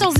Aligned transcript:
14 0.00 0.19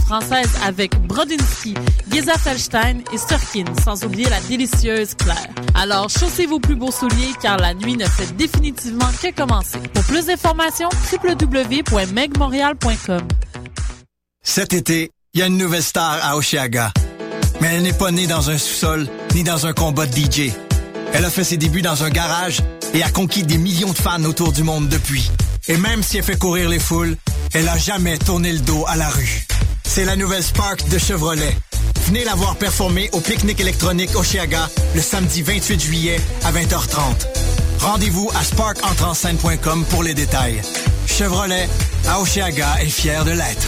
l'électro-française 0.01 0.49
avec 0.63 0.95
Brodinski, 1.07 1.73
Giza 2.11 2.37
Felstein 2.37 2.99
et 3.13 3.17
Sturkin, 3.17 3.65
sans 3.83 4.03
oublier 4.03 4.29
la 4.29 4.39
délicieuse 4.41 5.15
Claire. 5.15 5.47
Alors, 5.75 6.09
chaussez 6.09 6.45
vos 6.45 6.59
plus 6.59 6.75
beaux 6.75 6.91
souliers 6.91 7.33
car 7.41 7.57
la 7.57 7.73
nuit 7.73 7.97
ne 7.97 8.05
fait 8.05 8.31
définitivement 8.35 9.09
que 9.21 9.33
commencer. 9.33 9.79
Pour 9.93 10.03
plus 10.03 10.27
d'informations, 10.27 10.89
www.megmontreal.com. 11.11 13.21
Cet 14.43 14.73
été, 14.73 15.11
il 15.33 15.39
y 15.39 15.43
a 15.43 15.47
une 15.47 15.57
nouvelle 15.57 15.83
star 15.83 16.19
à 16.23 16.37
Oshiaga. 16.37 16.91
Mais 17.59 17.75
elle 17.75 17.83
n'est 17.83 17.91
pas 17.93 18.11
née 18.11 18.27
dans 18.27 18.49
un 18.49 18.57
sous-sol 18.57 19.07
ni 19.35 19.43
dans 19.43 19.67
un 19.67 19.73
combat 19.73 20.07
de 20.07 20.15
DJ. 20.15 20.51
Elle 21.13 21.25
a 21.25 21.29
fait 21.29 21.43
ses 21.43 21.57
débuts 21.57 21.81
dans 21.81 22.03
un 22.03 22.09
garage 22.09 22.61
et 22.93 23.03
a 23.03 23.09
conquis 23.09 23.43
des 23.43 23.57
millions 23.57 23.91
de 23.91 23.97
fans 23.97 24.23
autour 24.23 24.51
du 24.51 24.63
monde 24.63 24.89
depuis. 24.89 25.29
Et 25.67 25.77
même 25.77 26.01
si 26.01 26.17
elle 26.17 26.23
fait 26.23 26.39
courir 26.39 26.69
les 26.69 26.79
foules, 26.79 27.15
elle 27.53 27.69
a 27.69 27.77
jamais 27.77 28.17
tourné 28.17 28.51
le 28.51 28.59
dos 28.59 28.83
à 28.87 28.95
la 28.95 29.09
rue. 29.09 29.45
C'est 29.93 30.05
la 30.05 30.15
nouvelle 30.15 30.41
Spark 30.41 30.87
de 30.87 30.97
Chevrolet. 30.97 31.53
Venez 32.05 32.23
la 32.23 32.33
voir 32.33 32.55
performer 32.55 33.09
au 33.11 33.19
pique-nique 33.19 33.59
électronique 33.59 34.15
Oshiaga 34.15 34.69
le 34.95 35.01
samedi 35.01 35.41
28 35.41 35.81
juillet 35.81 36.21
à 36.45 36.53
20h30. 36.53 37.27
Rendez-vous 37.79 38.31
à 38.33 38.41
sparkentrenscène.com 38.41 39.83
pour 39.89 40.03
les 40.03 40.13
détails. 40.13 40.61
Chevrolet, 41.07 41.67
à 42.07 42.21
Oshiaga 42.21 42.81
est 42.81 42.85
fier 42.85 43.25
de 43.25 43.31
l'être. 43.31 43.67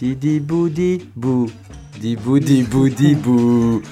Dibou 0.00 0.68
dibou 0.68 1.50
dibou 2.00 2.38
dibou 2.38 2.88
dibou 2.88 3.82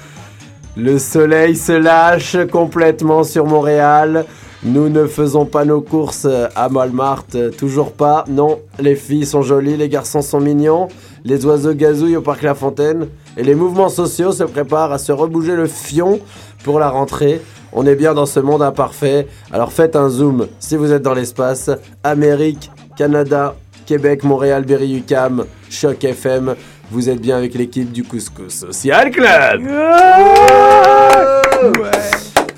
Le 0.76 0.98
soleil 0.98 1.56
se 1.56 1.72
lâche 1.72 2.36
complètement 2.52 3.24
sur 3.24 3.44
Montréal. 3.44 4.24
Nous 4.62 4.88
ne 4.88 5.06
faisons 5.06 5.46
pas 5.46 5.64
nos 5.64 5.80
courses 5.80 6.28
à 6.54 6.68
Walmart, 6.68 7.26
toujours 7.58 7.92
pas. 7.92 8.24
Non, 8.28 8.60
les 8.78 8.94
filles 8.94 9.26
sont 9.26 9.42
jolies, 9.42 9.76
les 9.76 9.88
garçons 9.88 10.22
sont 10.22 10.40
mignons, 10.40 10.88
les 11.24 11.44
oiseaux 11.44 11.74
gazouillent 11.74 12.16
au 12.16 12.22
parc 12.22 12.42
La 12.42 12.54
Fontaine 12.54 13.08
et 13.36 13.42
les 13.42 13.54
mouvements 13.54 13.88
sociaux 13.88 14.32
se 14.32 14.44
préparent 14.44 14.92
à 14.92 14.98
se 14.98 15.12
rebouger 15.12 15.56
le 15.56 15.66
fion 15.66 16.20
pour 16.62 16.78
la 16.78 16.88
rentrée. 16.88 17.40
On 17.72 17.84
est 17.84 17.96
bien 17.96 18.14
dans 18.14 18.26
ce 18.26 18.38
monde 18.38 18.62
imparfait. 18.62 19.26
Alors 19.52 19.72
faites 19.72 19.96
un 19.96 20.08
zoom 20.08 20.46
si 20.60 20.76
vous 20.76 20.92
êtes 20.92 21.02
dans 21.02 21.14
l'espace. 21.14 21.70
Amérique, 22.04 22.70
Canada, 22.96 23.56
Québec, 23.86 24.24
Montréal, 24.24 24.64
Berry-UQAM, 24.64 25.44
Choc 25.70 26.02
FM. 26.04 26.54
Vous 26.90 27.08
êtes 27.08 27.20
bien 27.20 27.36
avec 27.36 27.54
l'équipe 27.54 27.90
du 27.92 28.02
Couscous 28.04 28.50
Social 28.52 29.10
Club. 29.10 29.62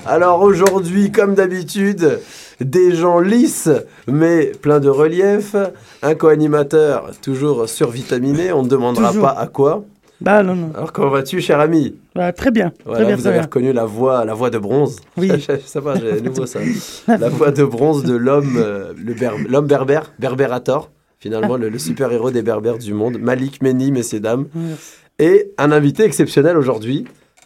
Alors 0.05 0.41
aujourd'hui, 0.41 1.11
comme 1.11 1.35
d'habitude, 1.35 2.19
des 2.59 2.95
gens 2.95 3.19
lisses 3.19 3.69
mais 4.07 4.51
plein 4.61 4.79
de 4.79 4.89
relief. 4.89 5.55
Un 6.01 6.15
co-animateur 6.15 7.11
toujours 7.21 7.69
survitaminé. 7.69 8.51
On 8.51 8.63
ne 8.63 8.69
demandera 8.69 9.09
Toujours. 9.09 9.23
pas 9.23 9.39
à 9.39 9.47
quoi. 9.47 9.83
Bah 10.21 10.43
non, 10.43 10.55
non. 10.55 10.71
Alors 10.75 10.91
comment 10.91 11.09
vas-tu, 11.09 11.39
cher 11.39 11.59
ami? 11.61 11.95
Bah, 12.13 12.33
très 12.33 12.51
bien. 12.51 12.73
voilà, 12.85 12.99
très 12.99 13.05
bien, 13.05 13.15
vous 13.15 13.21
très 13.21 13.29
avez 13.29 13.37
bien. 13.37 13.43
reconnu 13.45 13.71
la 13.71 13.85
voix, 13.85 14.25
la 14.25 14.33
voix 14.33 14.49
de 14.49 14.57
bronze. 14.57 14.97
Oui. 15.15 15.31
ça 15.65 15.79
va, 15.79 15.93
j'ai 15.95 16.19
nouveau 16.21 16.45
ça. 16.45 16.59
La 17.07 17.29
voix 17.29 17.51
de 17.51 17.63
bronze 17.63 18.03
de 18.03 18.15
l'homme, 18.15 18.57
euh, 18.57 18.91
l'homme 19.47 19.67
berbère, 19.67 20.11
Berberator, 20.19 20.89
finalement 21.19 21.57
le, 21.57 21.69
le 21.69 21.79
super-héros 21.89 22.31
des 22.31 22.41
berbères 22.41 22.77
du 22.77 22.93
monde, 22.93 23.17
Malik 23.19 23.61
Meni, 23.61 23.91
messieurs 23.91 24.19
dames, 24.19 24.47
et 25.19 25.51
un 25.57 25.71
invité 25.71 26.03
exceptionnel 26.03 26.57
aujourd'hui 26.57 27.05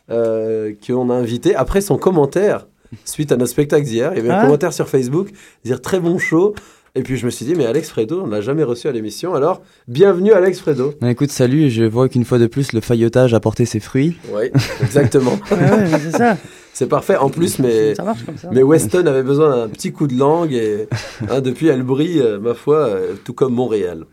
euh, 0.09 0.73
qu'on 0.85 1.09
a 1.09 1.13
invité 1.13 1.55
après 1.55 1.81
son 1.81 1.97
commentaire 1.97 2.67
suite 3.05 3.31
à 3.31 3.37
notre 3.37 3.51
spectacle 3.51 3.85
d'hier. 3.85 4.11
Il 4.13 4.17
y 4.17 4.19
avait 4.19 4.29
un 4.29 4.39
Ah. 4.39 4.43
commentaire 4.45 4.73
sur 4.73 4.87
Facebook, 4.89 5.29
dire 5.65 5.81
très 5.81 5.99
bon 5.99 6.19
show. 6.19 6.53
Et 6.95 7.01
puis 7.01 7.17
je 7.17 7.25
me 7.25 7.31
suis 7.31 7.43
dit, 7.43 7.55
mais 7.55 7.65
Alex 7.65 7.89
Fredo, 7.89 8.21
on 8.21 8.27
ne 8.27 8.31
l'a 8.31 8.41
jamais 8.41 8.61
reçu 8.61 8.87
à 8.87 8.91
l'émission. 8.91 9.33
Alors, 9.33 9.63
bienvenue 9.87 10.31
Alex 10.31 10.59
Fredo. 10.59 10.93
Ben, 11.01 11.07
écoute, 11.07 11.31
salut, 11.31 11.71
je 11.71 11.83
vois 11.85 12.07
qu'une 12.07 12.23
fois 12.23 12.37
de 12.37 12.45
plus, 12.45 12.71
le 12.71 12.81
faillotage 12.81 13.33
a 13.33 13.39
porté 13.39 13.65
ses 13.65 13.79
fruits. 13.79 14.15
Oui, 14.31 14.51
exactement. 14.83 15.39
Ouais, 15.51 15.87
c'est 15.99 16.11
ça. 16.15 16.37
C'est 16.73 16.87
parfait. 16.87 17.15
En 17.17 17.29
plus, 17.29 17.59
mais, 17.59 17.93
Ça 17.95 18.03
marche 18.03 18.25
comme 18.25 18.37
ça. 18.37 18.49
mais 18.51 18.63
Weston 18.63 19.05
avait 19.05 19.23
besoin 19.23 19.55
d'un 19.55 19.69
petit 19.69 19.91
coup 19.91 20.07
de 20.07 20.17
langue 20.17 20.53
et 20.53 20.87
hein, 21.29 21.39
depuis, 21.41 21.67
elle 21.67 21.83
brille, 21.83 22.19
euh, 22.19 22.39
ma 22.39 22.53
foi, 22.55 22.77
euh, 22.77 23.13
tout 23.23 23.33
comme 23.33 23.53
Montréal. 23.53 24.05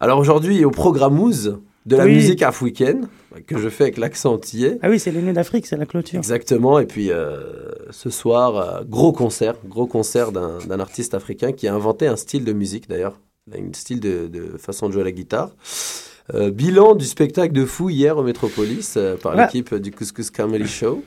Alors 0.00 0.18
aujourd'hui, 0.18 0.64
au 0.64 0.70
programme 0.70 1.18
de 1.86 1.96
la 1.96 2.04
Oui. 2.04 2.14
musique 2.14 2.42
africaine, 2.42 3.08
que 3.46 3.58
je 3.58 3.68
fais 3.68 3.84
avec 3.84 3.98
l'accent 3.98 4.34
antillais. 4.34 4.78
Ah 4.82 4.88
oui, 4.88 4.98
c'est 5.00 5.10
l'aîné 5.10 5.32
d'Afrique, 5.32 5.66
c'est 5.66 5.76
la 5.76 5.86
clôture. 5.86 6.16
Exactement. 6.18 6.78
Et 6.78 6.86
puis 6.86 7.10
euh, 7.10 7.36
ce 7.90 8.10
soir, 8.10 8.56
euh, 8.56 8.82
gros 8.88 9.12
concert, 9.12 9.56
gros 9.66 9.86
concert 9.86 10.30
d'un 10.32 10.58
d'un 10.68 10.78
artiste 10.80 11.14
africain 11.14 11.52
qui 11.52 11.66
a 11.68 11.74
inventé 11.74 12.06
un 12.06 12.16
style 12.16 12.44
de 12.44 12.52
musique 12.52 12.88
d'ailleurs, 12.88 13.18
un 13.52 13.72
style 13.72 14.00
de, 14.00 14.28
de 14.28 14.56
façon 14.56 14.86
de 14.88 14.92
jouer 14.92 15.04
la 15.04 15.12
guitare. 15.12 15.50
Euh, 16.32 16.50
bilan 16.50 16.94
du 16.94 17.04
spectacle 17.04 17.52
de 17.52 17.66
fou 17.66 17.90
hier 17.90 18.16
au 18.16 18.22
Métropolis 18.22 18.94
euh, 18.96 19.16
par 19.16 19.34
Ouais. 19.34 19.42
l'équipe 19.42 19.74
du 19.74 19.90
Couscous 19.90 20.30
Comedy 20.30 20.66
Show, 20.66 21.02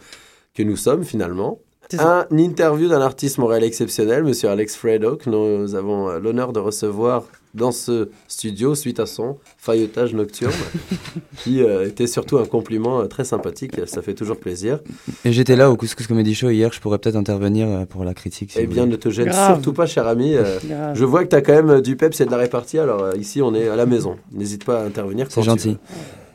que 0.58 0.64
nous 0.64 0.76
sommes 0.76 1.04
finalement. 1.04 1.60
Un 2.00 2.26
interview 2.32 2.90
d'un 2.90 3.00
artiste 3.00 3.38
montréalais 3.38 3.68
exceptionnel, 3.68 4.24
monsieur 4.24 4.50
Alex 4.50 4.76
Fredo, 4.76 5.16
que 5.16 5.30
nous 5.30 5.74
avons 5.76 6.10
l'honneur 6.20 6.52
de 6.52 6.60
recevoir 6.60 7.24
dans 7.54 7.72
ce 7.72 8.10
studio 8.28 8.76
suite 8.76 9.00
à 9.00 9.06
son 9.06 9.38
faillotage 9.58 10.14
nocturne, 10.14 10.52
qui 11.44 11.64
euh, 11.64 11.88
était 11.88 12.06
surtout 12.06 12.38
un 12.40 12.46
compliment 12.46 13.00
euh, 13.00 13.06
très 13.06 13.24
sympathique. 13.24 13.72
Ça 13.88 14.02
fait 14.02 14.14
toujours 14.16 14.38
plaisir. 14.38 14.80
Et 15.24 15.32
j'étais 15.32 15.56
là 15.56 15.72
au 15.72 15.78
Couscous 15.78 16.08
Comedy 16.08 16.36
Show 16.36 16.50
hier, 16.50 16.74
je 16.74 16.82
pourrais 16.82 16.98
peut-être 17.00 17.16
intervenir 17.16 17.68
euh, 17.70 17.86
pour 17.86 18.04
la 18.04 18.14
critique. 18.14 18.52
si 18.52 18.60
Eh 18.62 18.68
bien, 18.68 18.84
voulez. 18.84 18.92
ne 18.92 18.98
te 18.98 19.10
gêne 19.10 19.28
Grave. 19.30 19.54
surtout 19.56 19.74
pas, 19.74 19.86
cher 19.86 20.08
ami. 20.08 20.36
euh, 20.36 20.60
je 20.94 21.06
vois 21.06 21.24
que 21.24 21.30
tu 21.30 21.36
as 21.38 21.42
quand 21.42 21.54
même 21.64 21.80
du 21.82 21.96
peps 21.96 22.20
et 22.20 22.26
de 22.26 22.32
la 22.32 22.38
répartie. 22.38 22.80
Alors 22.80 23.02
euh, 23.02 23.16
ici, 23.16 23.42
on 23.42 23.56
est 23.56 23.70
à 23.70 23.76
la 23.78 23.86
maison. 23.86 24.18
N'hésite 24.34 24.66
pas 24.66 24.82
à 24.82 24.84
intervenir. 24.86 25.28
C'est 25.30 25.40
tu 25.40 25.46
gentil. 25.46 25.70
veux. 25.70 25.78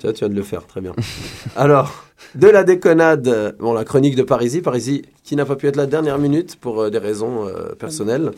Tu 0.02 0.08
vois, 0.08 0.14
tu 0.14 0.25
viens 0.25 0.31
de 0.31 0.34
le 0.34 0.43
faire, 0.43 0.66
très 0.66 0.81
bien. 0.81 0.94
Alors, 1.54 2.06
de 2.34 2.49
la 2.49 2.64
déconnade, 2.64 3.28
euh, 3.28 3.52
bon, 3.60 3.72
la 3.72 3.84
chronique 3.84 4.16
de 4.16 4.25
Parisi. 4.25 4.60
Parisi 4.60 5.02
qui 5.22 5.37
n'a 5.37 5.44
pas 5.44 5.54
pu 5.54 5.69
être 5.69 5.76
là 5.76 5.87
dernière 5.87 6.19
minute 6.19 6.56
pour 6.56 6.81
euh, 6.81 6.90
des 6.90 6.99
raisons 6.99 7.46
euh, 7.46 7.76
personnelles. 7.76 8.32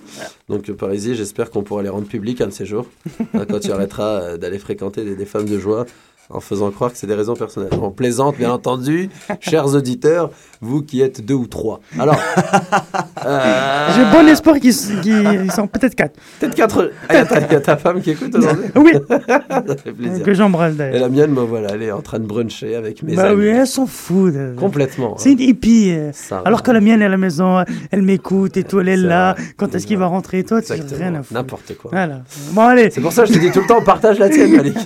Donc, 0.50 0.70
Parisi, 0.72 1.14
j'espère 1.14 1.50
qu'on 1.50 1.62
pourra 1.62 1.82
les 1.82 1.88
rendre 1.88 2.06
publics 2.06 2.42
un 2.42 2.48
de 2.48 2.52
ces 2.52 2.66
jours, 2.66 2.84
hein, 3.32 3.46
quand 3.48 3.60
tu 3.60 3.72
arrêteras 3.72 4.20
euh, 4.20 4.36
d'aller 4.36 4.58
fréquenter 4.58 5.04
des, 5.04 5.16
des 5.16 5.24
femmes 5.24 5.48
de 5.48 5.58
joie 5.58 5.86
en 6.30 6.40
faisant 6.40 6.70
croire 6.70 6.90
que 6.92 6.98
c'est 6.98 7.06
des 7.06 7.14
raisons 7.14 7.34
personnelles. 7.34 7.70
On 7.80 7.90
plaisante, 7.90 8.36
bien 8.36 8.50
entendu, 8.50 9.10
chers 9.40 9.66
auditeurs, 9.74 10.30
vous 10.60 10.82
qui 10.82 11.00
êtes 11.02 11.24
deux 11.24 11.34
ou 11.34 11.46
trois. 11.46 11.80
Alors, 11.98 12.16
euh, 13.26 13.88
J'ai 13.94 14.04
bon 14.16 14.26
espoir 14.28 14.56
qu'ils 14.58 14.74
qu'ils 15.02 15.52
sont 15.52 15.66
peut-être 15.66 15.94
quatre. 15.94 16.18
peut-être 16.40 16.54
quatre. 16.54 16.90
Ah, 17.08 17.14
y 17.14 17.16
a 17.18 17.24
ta, 17.26 17.40
y 17.40 17.54
a 17.56 17.60
ta 17.60 17.76
femme 17.76 18.00
qui 18.00 18.10
écoute 18.12 18.34
aujourd'hui 18.34 18.64
Oui, 18.76 18.92
Ça 19.08 19.76
fait 19.76 19.92
plaisir. 19.92 20.24
que 20.24 20.34
j'embrasse 20.34 20.74
Et 20.74 20.76
d'ailleurs. 20.76 21.00
la 21.02 21.08
mienne, 21.08 21.30
me 21.30 21.40
voilà, 21.42 21.68
elle 21.74 21.82
est 21.82 21.92
en 21.92 22.00
train 22.02 22.18
de 22.18 22.26
bruncher 22.26 22.74
avec 22.76 23.02
mes 23.02 23.14
Bah 23.14 23.24
amis. 23.30 23.42
oui, 23.42 23.46
elles 23.48 23.66
s'en 23.66 23.86
foutent. 23.86 24.34
euh. 24.34 24.54
Complètement. 24.56 25.16
C'est 25.18 25.32
une 25.32 25.40
hippie. 25.40 25.90
euh. 25.92 26.10
Ça 26.12 26.42
Alors 26.44 26.60
va. 26.60 26.64
que 26.64 26.70
la 26.70 26.80
mienne 26.80 27.02
est 27.02 27.06
à 27.06 27.08
la 27.10 27.16
maison, 27.16 27.64
elle 27.90 28.02
m'écoute 28.02 28.56
et 28.56 28.64
tout, 28.64 28.80
elle 28.80 28.88
est 28.88 28.96
là. 28.96 29.34
vrai. 29.34 29.44
Quand 29.56 29.74
est-ce 29.74 29.86
qu'il 29.86 29.98
va 29.98 30.06
rentrer 30.06 30.42
Toi, 30.44 30.62
tu 30.62 30.72
rien 30.72 31.14
à 31.14 31.18
foutre. 31.22 31.32
N'importe 31.34 31.76
quoi. 31.76 31.90
Voilà. 31.92 32.22
Bon, 32.52 32.62
allez. 32.62 32.90
C'est 32.90 33.00
pour 33.00 33.12
ça 33.12 33.22
que 33.24 33.28
je 33.28 33.34
te 33.34 33.38
dis 33.38 33.50
tout 33.50 33.60
le 33.60 33.66
temps, 33.66 33.82
partage 33.82 34.18
la 34.18 34.28
tienne, 34.28 34.56
Malik. 34.56 34.76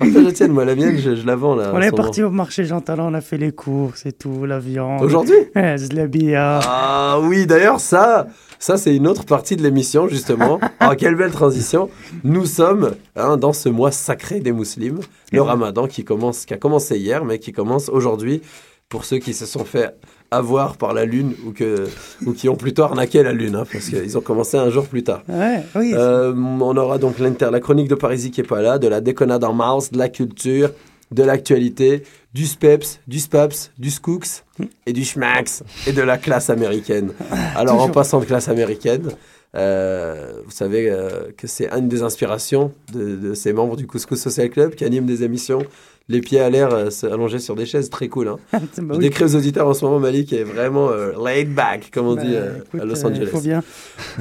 Partage 0.00 0.24
la 0.24 0.32
tienne. 0.32 0.52
Moi, 0.52 0.64
la 0.64 0.74
mienne, 0.74 0.98
je, 0.98 1.14
je 1.14 1.26
la 1.26 1.36
vends 1.36 1.54
là. 1.54 1.70
On 1.74 1.80
est 1.80 1.94
parti 1.94 2.22
au 2.22 2.30
marché 2.30 2.64
Jean 2.64 2.80
Talon, 2.80 3.08
on 3.08 3.14
a 3.14 3.20
fait 3.20 3.38
les 3.38 3.52
courses 3.52 4.06
et 4.06 4.12
tout, 4.12 4.44
la 4.44 4.58
viande. 4.58 5.02
Aujourd'hui? 5.02 5.36
De 5.54 5.96
la 5.96 6.06
bière. 6.06 6.60
Ah 6.64 7.18
oui, 7.22 7.46
d'ailleurs, 7.46 7.80
ça, 7.80 8.26
ça 8.58 8.76
c'est 8.76 8.94
une 8.94 9.06
autre 9.06 9.24
partie 9.24 9.56
de 9.56 9.62
l'émission, 9.62 10.08
justement. 10.08 10.58
Ah, 10.80 10.96
quelle 10.98 11.14
belle 11.14 11.30
transition. 11.30 11.90
Nous 12.24 12.46
sommes 12.46 12.92
hein, 13.16 13.36
dans 13.36 13.52
ce 13.52 13.68
mois 13.68 13.92
sacré 13.92 14.40
des 14.40 14.52
musulmans, 14.52 15.00
le 15.32 15.42
ramadan 15.42 15.86
qui, 15.86 16.04
commence, 16.04 16.44
qui 16.44 16.54
a 16.54 16.58
commencé 16.58 16.98
hier, 16.98 17.24
mais 17.24 17.38
qui 17.38 17.52
commence 17.52 17.88
aujourd'hui 17.88 18.42
pour 18.88 19.04
ceux 19.04 19.18
qui 19.18 19.34
se 19.34 19.46
sont 19.46 19.64
fait 19.64 19.94
avoir 20.30 20.76
par 20.76 20.92
la 20.94 21.04
lune 21.04 21.34
ou, 21.46 21.52
que, 21.52 21.86
ou 22.24 22.32
qui 22.32 22.48
ont 22.48 22.56
plutôt 22.56 22.82
arnaqué 22.84 23.22
la 23.22 23.32
lune, 23.32 23.56
hein, 23.56 23.64
parce 23.72 23.86
qu'ils 23.88 24.16
ont 24.16 24.20
commencé 24.20 24.56
un 24.56 24.70
jour 24.70 24.86
plus 24.86 25.02
tard. 25.02 25.22
Ouais, 25.28 25.62
oui. 25.74 25.92
Euh, 25.94 26.32
on 26.34 26.76
aura 26.76 26.98
donc 26.98 27.18
l'inter- 27.18 27.50
la 27.50 27.60
chronique 27.60 27.88
de 27.88 27.94
Parisie 27.96 28.30
qui 28.30 28.40
est 28.40 28.44
pas 28.44 28.62
là, 28.62 28.78
de 28.78 28.86
la 28.88 29.00
déconnade 29.00 29.42
en 29.44 29.52
mars, 29.52 29.90
de 29.90 29.98
la 29.98 30.08
culture, 30.08 30.70
de 31.10 31.22
l'actualité, 31.24 32.04
du 32.32 32.46
SPEPS, 32.46 33.00
du 33.08 33.18
SPAPS, 33.18 33.72
du 33.78 33.90
SCOOX 33.90 34.44
et 34.86 34.92
du 34.92 35.04
SCHMAX 35.04 35.64
et 35.88 35.92
de 35.92 36.02
la 36.02 36.16
classe 36.18 36.48
américaine. 36.50 37.10
Alors 37.56 37.82
en 37.82 37.88
passant 37.88 38.20
de 38.20 38.24
classe 38.24 38.48
américaine, 38.48 39.08
euh, 39.56 40.32
vous 40.44 40.52
savez 40.52 40.88
euh, 40.88 41.32
que 41.36 41.48
c'est 41.48 41.68
une 41.76 41.88
des 41.88 42.02
inspirations 42.02 42.72
de, 42.92 43.16
de 43.16 43.34
ces 43.34 43.52
membres 43.52 43.76
du 43.76 43.86
Couscous 43.88 44.20
Social 44.20 44.48
Club 44.48 44.76
qui 44.76 44.84
animent 44.84 45.06
des 45.06 45.24
émissions 45.24 45.62
les 46.10 46.20
pieds 46.20 46.40
à 46.40 46.50
l'air 46.50 46.72
euh, 46.74 46.90
se- 46.90 47.06
allongés 47.06 47.38
sur 47.38 47.54
des 47.54 47.64
chaises, 47.66 47.88
très 47.88 48.08
cool. 48.08 48.28
Hein. 48.28 48.36
Bah 48.52 48.58
Je 48.78 48.82
oui. 48.82 48.98
décris 48.98 49.24
aux 49.24 49.36
auditeurs 49.36 49.66
en 49.68 49.74
ce 49.74 49.84
moment 49.84 49.98
Malik 50.00 50.28
qui 50.28 50.34
est 50.36 50.44
vraiment 50.44 50.90
euh, 50.90 51.12
laid 51.24 51.44
back, 51.54 51.90
comme 51.94 52.06
on 52.08 52.16
Bah, 52.16 52.22
dit 52.22 52.34
euh, 52.34 52.58
écoute, 52.66 52.80
à 52.80 52.84
Los 52.84 53.04
euh, 53.04 53.08
Angeles. 53.08 53.26
faut 53.30 53.40
bien. 53.40 53.62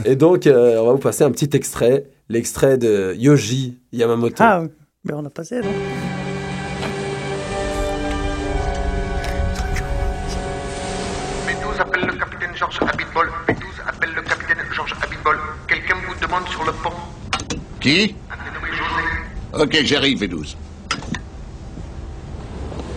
Et 0.06 0.16
donc, 0.16 0.46
euh, 0.48 0.78
on 0.80 0.86
va 0.86 0.92
vous 0.94 1.00
passer 1.00 1.24
un 1.24 1.32
petit 1.32 1.50
extrait, 1.54 2.06
l'extrait 2.30 2.78
de 2.78 3.16
Yoji 3.18 3.80
Yamamoto. 3.92 4.36
Ah, 4.40 4.64
mais 5.04 5.14
on 5.14 5.26
a 5.26 5.30
passé, 5.30 5.62
non? 5.62 5.72
B12 11.48 11.80
appelle 11.82 12.06
le 12.06 12.14
capitaine 12.14 12.50
Georges 12.56 12.80
Abitbol. 12.82 13.30
B12 13.48 13.88
appelle 13.88 14.10
le 14.16 14.22
capitaine 14.22 14.58
Georges 14.74 14.94
Abitbol. 15.02 15.38
Quelqu'un 15.68 15.96
vous 16.08 16.16
demande 16.26 16.48
sur 16.50 16.64
le 16.66 16.72
pont. 16.72 16.94
Qui? 17.80 18.16
Un 18.30 18.44
dénommé 18.44 18.72
José. 18.76 19.64
Ok, 19.64 19.78
j'arrive, 19.84 20.22
V12. 20.24 20.56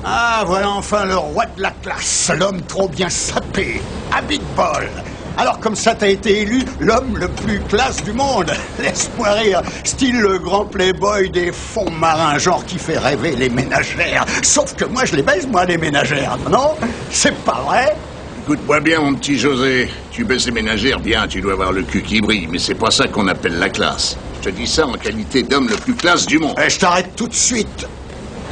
Ah, 0.04 0.42
voilà 0.44 0.68
enfin 0.70 1.04
le 1.04 1.16
roi 1.16 1.44
de 1.56 1.62
la 1.62 1.70
classe, 1.70 2.32
l'homme 2.36 2.60
trop 2.62 2.88
bien 2.88 3.08
sapé, 3.08 3.80
Abitbol. 4.10 4.90
Alors 5.38 5.60
comme 5.60 5.76
ça, 5.76 5.94
t'as 5.94 6.08
été 6.08 6.40
élu 6.40 6.64
l'homme 6.80 7.16
le 7.16 7.28
plus 7.28 7.60
classe 7.60 8.02
du 8.02 8.12
monde. 8.12 8.52
Laisse-moi 8.80 9.30
rire, 9.30 9.62
style 9.84 10.20
le 10.20 10.38
grand 10.38 10.64
playboy 10.64 11.30
des 11.30 11.52
fonds 11.52 11.90
marins, 11.90 12.36
genre 12.38 12.64
qui 12.66 12.78
fait 12.78 12.98
rêver 12.98 13.36
les 13.36 13.48
ménagères. 13.48 14.26
Sauf 14.42 14.74
que 14.74 14.84
moi, 14.86 15.04
je 15.04 15.14
les 15.14 15.22
baise, 15.22 15.46
moi, 15.46 15.64
les 15.66 15.78
ménagères, 15.78 16.36
non? 16.50 16.74
C'est 17.10 17.36
pas 17.44 17.62
vrai 17.64 17.96
Écoute-moi 18.42 18.80
bien, 18.80 19.00
mon 19.00 19.14
petit 19.14 19.38
José. 19.38 19.88
Tu 20.10 20.24
baisses 20.24 20.46
les 20.46 20.52
ménagères, 20.52 20.98
bien, 20.98 21.28
tu 21.28 21.40
dois 21.40 21.52
avoir 21.52 21.70
le 21.70 21.84
cul 21.84 22.02
qui 22.02 22.20
brille, 22.20 22.48
mais 22.50 22.58
c'est 22.58 22.74
pas 22.74 22.90
ça 22.90 23.06
qu'on 23.06 23.28
appelle 23.28 23.56
la 23.56 23.70
classe. 23.70 24.16
Je 24.40 24.50
te 24.50 24.54
dis 24.54 24.66
ça 24.66 24.84
en 24.84 24.94
qualité 24.94 25.44
d'homme 25.44 25.68
le 25.68 25.76
plus 25.76 25.94
classe 25.94 26.26
du 26.26 26.40
monde. 26.40 26.56
Eh, 26.60 26.68
je 26.68 26.78
t'arrête 26.80 27.14
tout 27.14 27.28
de 27.28 27.34
suite. 27.34 27.86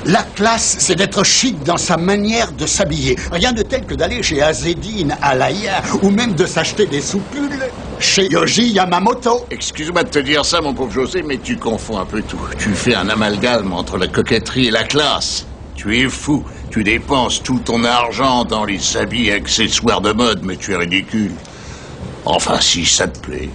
La 0.07 0.23
classe, 0.23 0.77
c'est 0.79 0.95
d'être 0.95 1.25
chic 1.25 1.63
dans 1.63 1.77
sa 1.77 1.99
manière 1.99 2.53
de 2.53 2.65
s'habiller. 2.65 3.17
Rien 3.31 3.53
de 3.53 3.63
tel 3.63 3.85
que 3.85 3.95
d'aller 3.95 4.23
chez 4.23 4.41
Azedine, 4.41 5.15
Alaya, 5.21 5.83
ou 6.03 6.11
même 6.11 6.35
de 6.35 6.47
s'acheter 6.47 6.87
des 6.87 7.03
soupules 7.03 7.69
chez 7.99 8.27
Yoji 8.29 8.71
Yamamoto. 8.71 9.47
Excuse-moi 9.51 10.05
de 10.05 10.09
te 10.09 10.19
dire 10.19 10.45
ça, 10.45 10.63
mon 10.63 10.73
pauvre 10.73 10.91
José, 10.91 11.23
mais 11.23 11.37
tu 11.37 11.59
confonds 11.59 11.99
un 11.99 12.07
peu 12.07 12.23
tout. 12.23 12.41
Tu 12.59 12.71
fais 12.71 12.95
un 12.95 13.11
amalgame 13.11 13.75
entre 13.75 13.99
la 13.99 14.07
coquetterie 14.07 14.69
et 14.69 14.71
la 14.71 14.85
classe. 14.85 15.47
Tu 15.75 15.99
es 15.99 16.09
fou. 16.09 16.45
Tu 16.71 16.83
dépenses 16.83 17.43
tout 17.43 17.59
ton 17.59 17.85
argent 17.85 18.45
dans 18.45 18.65
les 18.65 18.97
habits 18.97 19.27
et 19.27 19.33
accessoires 19.33 20.01
de 20.01 20.13
mode, 20.13 20.41
mais 20.45 20.57
tu 20.57 20.73
es 20.73 20.77
ridicule. 20.77 21.33
Enfin, 22.25 22.59
si 22.61 22.87
ça 22.87 23.07
te 23.07 23.19
plaît, 23.19 23.51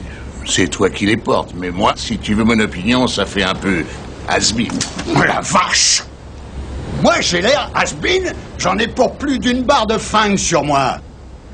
c'est 0.46 0.68
toi 0.68 0.92
qui 0.92 1.08
les 1.08 1.18
portes. 1.18 1.54
Mais 1.56 1.72
moi, 1.72 1.94
si 1.96 2.20
tu 2.20 2.36
veux 2.36 2.44
mon 2.44 2.60
opinion, 2.60 3.08
ça 3.08 3.26
fait 3.26 3.44
un 3.44 3.56
peu 3.56 3.84
has-been. 4.28 4.78
Oh 5.16 5.24
la 5.24 5.42
vache 5.42 6.04
Moi, 7.06 7.22
j'ai 7.22 7.40
l'air 7.40 7.70
has-been, 7.76 8.34
j'en 8.58 8.80
ai 8.80 8.88
pour 8.88 9.14
plus 9.14 9.38
d'une 9.38 9.62
barre 9.62 9.86
de 9.86 9.96
fang 9.96 10.36
sur 10.38 10.64
moi. 10.64 10.98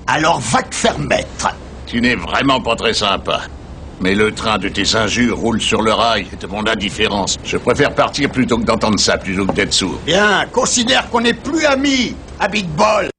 Alors 0.07 0.39
va 0.39 0.61
te 0.61 0.73
faire 0.73 0.97
mettre. 0.97 1.53
Tu 1.85 1.99
n'es 1.99 2.15
vraiment 2.15 2.61
pas 2.61 2.77
très 2.77 2.93
sympa. 2.93 3.41
Mais 3.99 4.15
le 4.15 4.31
train 4.31 4.57
de 4.59 4.69
tes 4.69 4.95
injures 4.95 5.37
roule 5.37 5.59
sur 5.59 5.81
le 5.81 5.91
rail 5.91 6.25
et 6.31 6.37
de 6.37 6.47
mon 6.47 6.65
indifférence. 6.65 7.37
Je 7.43 7.57
préfère 7.57 7.93
partir 7.93 8.31
plutôt 8.31 8.59
que 8.59 8.63
d'entendre 8.63 8.97
ça, 8.97 9.17
plutôt 9.17 9.45
que 9.45 9.51
d'être 9.51 9.73
sourd. 9.73 9.99
Bien, 10.05 10.45
considère 10.53 11.09
qu'on 11.09 11.19
n'est 11.19 11.33
plus 11.33 11.65
amis, 11.65 12.15
à 12.39 12.47
Big 12.47 12.67
Ball. 12.69 13.09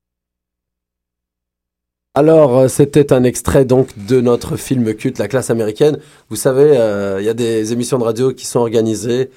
Alors, 2.15 2.61
euh, 2.61 2.69
c'était 2.69 3.13
un 3.13 3.25
extrait 3.25 3.67
donc 3.67 3.89
de 4.07 4.23
notre 4.23 4.57
film 4.57 4.95
culte, 4.95 5.19
La 5.19 5.29
classe 5.29 5.51
américaine. 5.51 5.99
Vous 6.31 6.37
savez, 6.37 6.79
euh, 6.79 7.21
il 7.21 7.27
y 7.27 7.29
a 7.29 7.35
des 7.35 7.75
émissions 7.75 7.99
de 7.99 8.05
radio 8.05 8.33
qui 8.33 8.47
sont 8.47 8.61
organisées. 8.61 9.29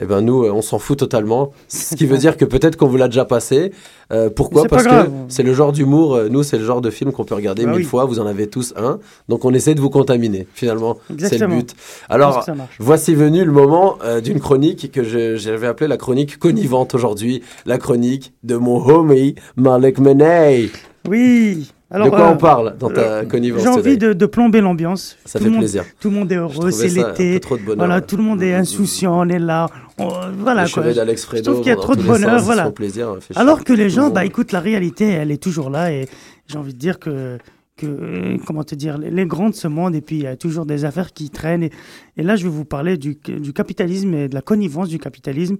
Eh 0.00 0.06
ben 0.06 0.22
nous, 0.22 0.44
on 0.46 0.60
s'en 0.60 0.80
fout 0.80 0.98
totalement. 0.98 1.52
Ce 1.68 1.94
qui 1.94 2.04
veut 2.06 2.18
dire 2.24 2.36
que 2.36 2.44
peut-être 2.44 2.76
qu'on 2.76 2.88
vous 2.88 2.96
l'a 2.96 3.06
déjà 3.06 3.24
passé. 3.24 3.70
Euh, 4.12 4.28
pourquoi? 4.28 4.64
Parce 4.66 4.84
que 4.84 5.08
c'est 5.28 5.44
le 5.44 5.54
genre 5.54 5.70
d'humour. 5.72 6.14
euh, 6.16 6.28
nous, 6.28 6.42
c'est 6.42 6.58
le 6.58 6.64
genre 6.64 6.80
de 6.80 6.90
film 6.90 7.12
qu'on 7.12 7.24
peut 7.24 7.34
regarder 7.36 7.64
Bah 7.64 7.70
mille 7.70 7.80
oui. 7.80 7.84
fois. 7.84 8.04
Vous 8.04 8.18
en 8.18 8.26
avez 8.26 8.48
tous 8.48 8.74
un. 8.76 8.98
Donc, 9.28 9.44
on 9.44 9.54
essaie 9.54 9.74
de 9.74 9.80
vous 9.80 9.90
contaminer. 9.90 10.48
Finalement, 10.52 10.98
c'est 11.18 11.38
le 11.38 11.46
but. 11.46 11.74
Alors, 12.08 12.44
voici 12.80 13.14
venu 13.14 13.44
le 13.44 13.52
moment 13.52 13.96
euh, 14.04 14.20
d'une 14.20 14.40
chronique 14.40 14.90
que 14.90 15.04
j'avais 15.36 15.66
appelée 15.68 15.86
la 15.88 15.96
chronique 15.96 16.38
connivante 16.38 16.94
aujourd'hui. 16.94 17.42
La 17.64 17.78
chronique 17.78 18.32
de 18.42 18.56
mon 18.56 18.84
homie 18.84 19.36
Malek 19.56 19.98
Menei. 20.00 20.70
Oui. 21.08 21.70
Alors, 21.90 22.06
de 22.06 22.10
quoi 22.10 22.28
euh, 22.28 22.32
on 22.32 22.36
parle 22.36 22.74
dans 22.78 22.88
ta 22.90 23.24
connivence 23.24 23.62
J'ai 23.62 23.68
envie 23.68 23.98
de, 23.98 24.12
de 24.14 24.26
plomber 24.26 24.60
l'ambiance. 24.60 25.16
Ça 25.24 25.38
Tout 25.38 25.44
fait 25.44 25.50
monde- 25.50 25.60
plaisir. 25.60 25.84
Tout 26.00 26.10
le 26.10 26.16
monde 26.16 26.32
est 26.32 26.36
Je 26.36 26.40
heureux, 26.40 26.70
c'est 26.70 26.88
l'été. 26.88 27.40
Voilà, 27.76 27.94
là. 27.96 28.00
tout 28.00 28.16
le 28.16 28.22
monde 28.22 28.42
est 28.42 28.54
insouciant, 28.54 29.20
on 29.20 29.28
est 29.28 29.38
là. 29.38 29.68
On- 29.98 30.10
voilà 30.38 30.66
quoi. 30.68 30.82
d'Alex 30.92 31.22
Je 31.22 31.26
Fredo. 31.26 31.50
trouve 31.52 31.62
qu'il 31.62 31.70
y 31.70 31.72
a 31.72 31.76
trop 31.76 31.94
de 31.94 32.02
bonheur, 32.02 32.38
sens, 32.38 32.42
voilà. 32.46 32.70
plaisir, 32.70 33.14
Alors 33.36 33.62
que 33.64 33.72
les 33.72 33.90
gens, 33.90 34.10
bah 34.10 34.24
écoute, 34.24 34.50
la 34.50 34.60
réalité, 34.60 35.08
elle 35.08 35.30
est 35.30 35.40
toujours 35.42 35.70
là 35.70 35.92
et 35.92 36.08
j'ai 36.48 36.58
envie 36.58 36.74
de 36.74 36.78
dire 36.78 36.98
que, 36.98 37.38
que 37.76 38.36
comment 38.46 38.62
te 38.64 38.74
dire, 38.74 38.98
les, 38.98 39.26
grands 39.26 39.50
de 39.50 39.54
ce 39.54 39.68
et 39.94 40.00
puis 40.00 40.16
il 40.16 40.22
y 40.22 40.26
a 40.26 40.36
toujours 40.36 40.66
des 40.66 40.84
affaires 40.84 41.12
qui 41.12 41.30
traînent. 41.30 41.68
Et, 42.16 42.22
là, 42.22 42.36
je 42.36 42.44
vais 42.44 42.50
vous 42.50 42.64
parler 42.64 42.96
du, 42.96 43.16
capitalisme 43.16 44.14
et 44.14 44.28
de 44.28 44.34
la 44.34 44.42
connivence 44.42 44.88
du 44.88 44.98
capitalisme. 44.98 45.56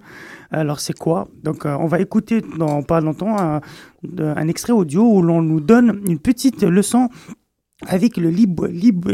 Alors, 0.51 0.79
c'est 0.79 0.97
quoi? 0.97 1.27
Donc, 1.43 1.65
euh, 1.65 1.75
on 1.79 1.87
va 1.87 1.99
écouter 1.99 2.41
dans 2.57 2.83
pas 2.83 3.01
longtemps 3.01 3.37
un, 3.37 3.61
un 4.17 4.47
extrait 4.47 4.73
audio 4.73 5.03
où 5.03 5.21
l'on 5.21 5.41
nous 5.41 5.59
donne 5.59 6.01
une 6.07 6.19
petite 6.19 6.63
leçon 6.63 7.09
avec 7.89 8.15
le 8.15 8.29
Lib- 8.29 8.61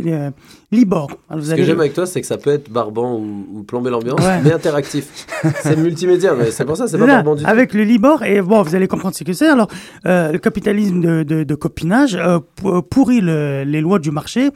euh, 0.05 0.29
Libor. 0.71 1.09
Alors, 1.29 1.43
vous 1.43 1.49
Ce 1.49 1.55
que 1.55 1.63
j'aime 1.63 1.79
avec 1.79 1.93
toi, 1.93 2.05
c'est 2.05 2.21
que 2.21 2.27
ça 2.27 2.37
peut 2.37 2.51
être 2.51 2.69
barbant 2.69 3.15
ou, 3.17 3.47
ou 3.53 3.63
plomber 3.63 3.89
l'ambiance, 3.89 4.19
Ouais. 4.21 4.39
mais 4.43 4.53
interactif. 4.53 5.25
c'est 5.63 5.75
multimédia, 5.75 6.35
mais 6.35 6.51
c'est 6.51 6.63
pour 6.63 6.77
ça, 6.77 6.87
c'est 6.87 6.99
pas 6.99 7.07
barbant 7.07 7.35
du 7.35 7.43
tout. 7.43 7.49
avec 7.49 7.73
le 7.73 7.83
Libor, 7.83 8.23
et 8.23 8.39
bon, 8.41 8.61
vous 8.61 8.75
allez 8.75 8.87
comprendre 8.87 9.15
ce 9.15 9.23
que 9.23 9.33
c'est. 9.33 9.47
Alors, 9.47 9.67
euh, 10.05 10.31
le 10.31 10.37
capitalisme 10.37 11.01
de, 11.01 11.23
de, 11.23 11.43
de 11.43 11.55
copinage 11.55 12.15
euh, 12.15 12.39
pour- 12.55 12.87
pourrit 12.87 13.19
le- 13.21 13.63
les 13.65 13.81
lois 13.81 13.97
du 13.97 14.11
marché 14.11 14.49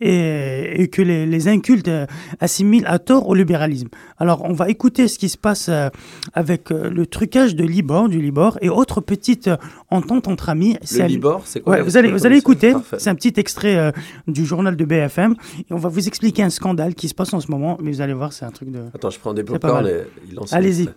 et, 0.00 0.82
et 0.82 0.88
que 0.88 1.02
les, 1.02 1.26
les 1.26 1.48
incultes 1.48 1.90
assimilent 2.38 2.86
à 2.86 3.00
tort 3.00 3.28
au 3.28 3.34
libéralisme. 3.34 3.88
Alors, 4.18 4.44
on 4.44 4.52
va 4.52 4.68
écouter 4.68 5.08
ce 5.08 5.18
qui 5.18 5.28
se 5.28 5.36
passe 5.36 5.68
avec 6.32 6.70
le 6.70 7.06
trucage 7.06 7.56
de 7.56 7.64
Libor, 7.64 8.08
du 8.08 8.20
Libor, 8.20 8.56
et 8.62 8.68
autre 8.68 9.00
petite 9.00 9.48
euh, 9.48 9.56
entente 9.90 10.28
entre 10.28 10.48
amis. 10.48 10.76
Le 10.96 11.06
Libor, 11.06 11.42
c'est 11.44 11.60
quoi 11.60 11.74
Ouais, 11.74 11.82
vous 11.82 11.96
allez, 11.96 12.12
vous 12.12 12.24
allez 12.24 12.36
écouter. 12.38 12.72
C'est 12.98 13.10
un 13.10 13.14
petit 13.16 13.32
extrait 13.48 13.76
euh, 13.76 13.92
du 14.26 14.44
journal 14.44 14.76
de 14.76 14.84
BFM 14.84 15.34
et 15.58 15.72
on 15.72 15.78
va 15.78 15.88
vous 15.88 16.06
expliquer 16.06 16.42
un 16.42 16.50
scandale 16.50 16.94
qui 16.94 17.08
se 17.08 17.14
passe 17.14 17.32
en 17.32 17.40
ce 17.40 17.50
moment. 17.50 17.78
Mais 17.80 17.90
vous 17.90 18.02
allez 18.02 18.12
voir, 18.12 18.34
c'est 18.34 18.44
un 18.44 18.50
truc 18.50 18.70
de. 18.70 18.80
Attends, 18.94 19.08
je 19.08 19.18
prends 19.18 19.32
des 19.32 19.42
popcorn 19.42 19.86
et 19.86 20.02
il 20.28 20.34
lance. 20.34 20.52
Allez-y. 20.52 20.88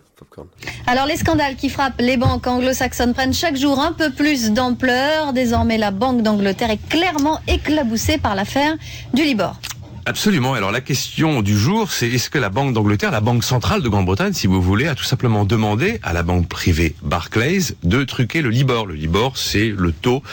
Alors 0.86 1.06
les 1.06 1.16
scandales 1.16 1.56
qui 1.56 1.68
frappent 1.70 2.00
les 2.00 2.16
banques 2.16 2.46
anglo-saxonnes 2.46 3.14
prennent 3.14 3.32
chaque 3.32 3.56
jour 3.56 3.80
un 3.80 3.92
peu 3.92 4.10
plus 4.10 4.52
d'ampleur. 4.52 5.32
Désormais, 5.32 5.78
la 5.78 5.90
Banque 5.90 6.22
d'Angleterre 6.22 6.70
est 6.70 6.88
clairement 6.88 7.40
éclaboussée 7.48 8.18
par 8.18 8.34
l'affaire 8.34 8.76
du 9.14 9.24
Libor. 9.24 9.58
Absolument. 10.04 10.54
Alors 10.54 10.72
la 10.72 10.80
question 10.80 11.42
du 11.42 11.56
jour, 11.56 11.92
c'est 11.92 12.08
est-ce 12.08 12.28
que 12.28 12.38
la 12.38 12.48
Banque 12.48 12.72
d'Angleterre, 12.72 13.12
la 13.12 13.20
Banque 13.20 13.44
centrale 13.44 13.82
de 13.82 13.88
Grande-Bretagne, 13.88 14.32
si 14.32 14.48
vous 14.48 14.60
voulez, 14.60 14.88
a 14.88 14.96
tout 14.96 15.04
simplement 15.04 15.44
demandé 15.44 16.00
à 16.02 16.12
la 16.12 16.24
banque 16.24 16.48
privée 16.48 16.96
Barclays 17.02 17.76
de 17.84 18.02
truquer 18.02 18.42
le 18.42 18.50
Libor. 18.50 18.86
Le 18.86 18.94
Libor, 18.94 19.38
c'est 19.38 19.68
le 19.68 19.92
taux 19.92 20.24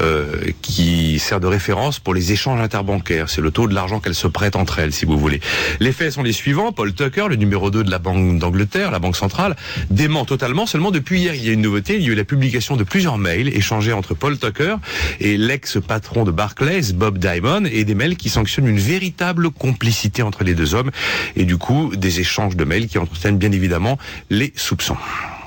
euh, 0.00 0.50
qui 0.62 1.18
sert 1.18 1.40
de 1.40 1.46
référence 1.46 1.98
pour 1.98 2.14
les 2.14 2.32
échanges 2.32 2.58
interbancaires. 2.58 3.28
C'est 3.28 3.42
le 3.42 3.50
taux 3.50 3.68
de 3.68 3.74
l'argent 3.74 4.00
qu'elles 4.00 4.14
se 4.14 4.28
prêtent 4.28 4.56
entre 4.56 4.78
elles, 4.78 4.94
si 4.94 5.04
vous 5.04 5.18
voulez. 5.18 5.40
Les 5.78 5.92
faits 5.92 6.12
sont 6.12 6.22
les 6.22 6.32
suivants. 6.32 6.72
Paul 6.72 6.94
Tucker, 6.94 7.26
le 7.28 7.36
numéro 7.36 7.70
2 7.70 7.84
de 7.84 7.90
la 7.90 7.98
Banque 7.98 8.38
d'Angleterre, 8.38 8.90
la 8.90 8.98
Banque 8.98 9.16
centrale, 9.16 9.56
dément 9.90 10.24
totalement. 10.24 10.64
Seulement 10.64 10.90
depuis 10.90 11.20
hier, 11.20 11.34
il 11.34 11.44
y 11.44 11.50
a 11.50 11.52
une 11.52 11.60
nouveauté. 11.60 11.96
Il 11.96 12.02
y 12.02 12.08
a 12.08 12.12
eu 12.12 12.14
la 12.14 12.24
publication 12.24 12.76
de 12.76 12.84
plusieurs 12.84 13.18
mails 13.18 13.48
échangés 13.48 13.92
entre 13.92 14.14
Paul 14.14 14.38
Tucker 14.38 14.76
et 15.20 15.36
l'ex-patron 15.36 16.24
de 16.24 16.30
Barclays, 16.30 16.94
Bob 16.94 17.18
Diamond, 17.18 17.66
et 17.66 17.84
des 17.84 17.94
mails 17.94 18.16
qui 18.16 18.30
sanctionnent 18.30 18.68
une 18.68 18.78
véritable 18.78 19.17
complicité 19.50 20.22
entre 20.22 20.44
les 20.44 20.54
deux 20.54 20.74
hommes, 20.74 20.90
et 21.36 21.44
du 21.44 21.58
coup 21.58 21.94
des 21.96 22.20
échanges 22.20 22.56
de 22.56 22.64
mails 22.64 22.88
qui 22.88 22.98
entretiennent 22.98 23.38
bien 23.38 23.52
évidemment 23.52 23.98
les 24.30 24.52
soupçons. 24.56 24.96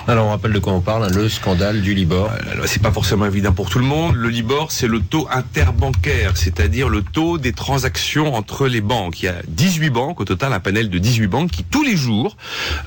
Alors 0.08 0.26
on 0.26 0.30
rappelle 0.32 0.52
de 0.52 0.60
quoi 0.60 0.74
on 0.74 0.82
parle, 0.82 1.04
hein, 1.04 1.12
le 1.14 1.30
scandale 1.30 1.82
du 1.82 1.94
Libor. 1.94 2.32
Alors, 2.52 2.68
C'est 2.68 2.82
pas 2.82 2.92
forcément 2.92 3.28
évident 3.28 3.52
pour 3.52 3.70
tout 3.70 3.78
le 3.78 3.86
monde. 3.86 4.16
Le 4.16 4.30
Libor, 4.30 4.72
c'est 4.72 4.88
le 4.88 5.00
taux 5.00 5.28
interbancaire, 5.32 6.38
c'est-à-dire 6.38 6.90
le 6.90 7.04
taux 7.04 7.38
des 7.38 7.54
transactions 7.54 8.34
entre 8.34 8.68
les 8.68 8.82
banques. 8.82 9.22
Il 9.22 9.26
y 9.26 9.30
a 9.30 9.36
18 9.48 9.90
banques, 9.92 10.20
au 10.20 10.26
total 10.26 10.54
un 10.54 10.60
panel 10.60 10.90
de 10.90 10.98
18 10.98 11.28
banques 11.28 11.52
qui 11.52 11.64
tous 11.64 11.84
les 11.84 11.96
jours, 11.96 12.36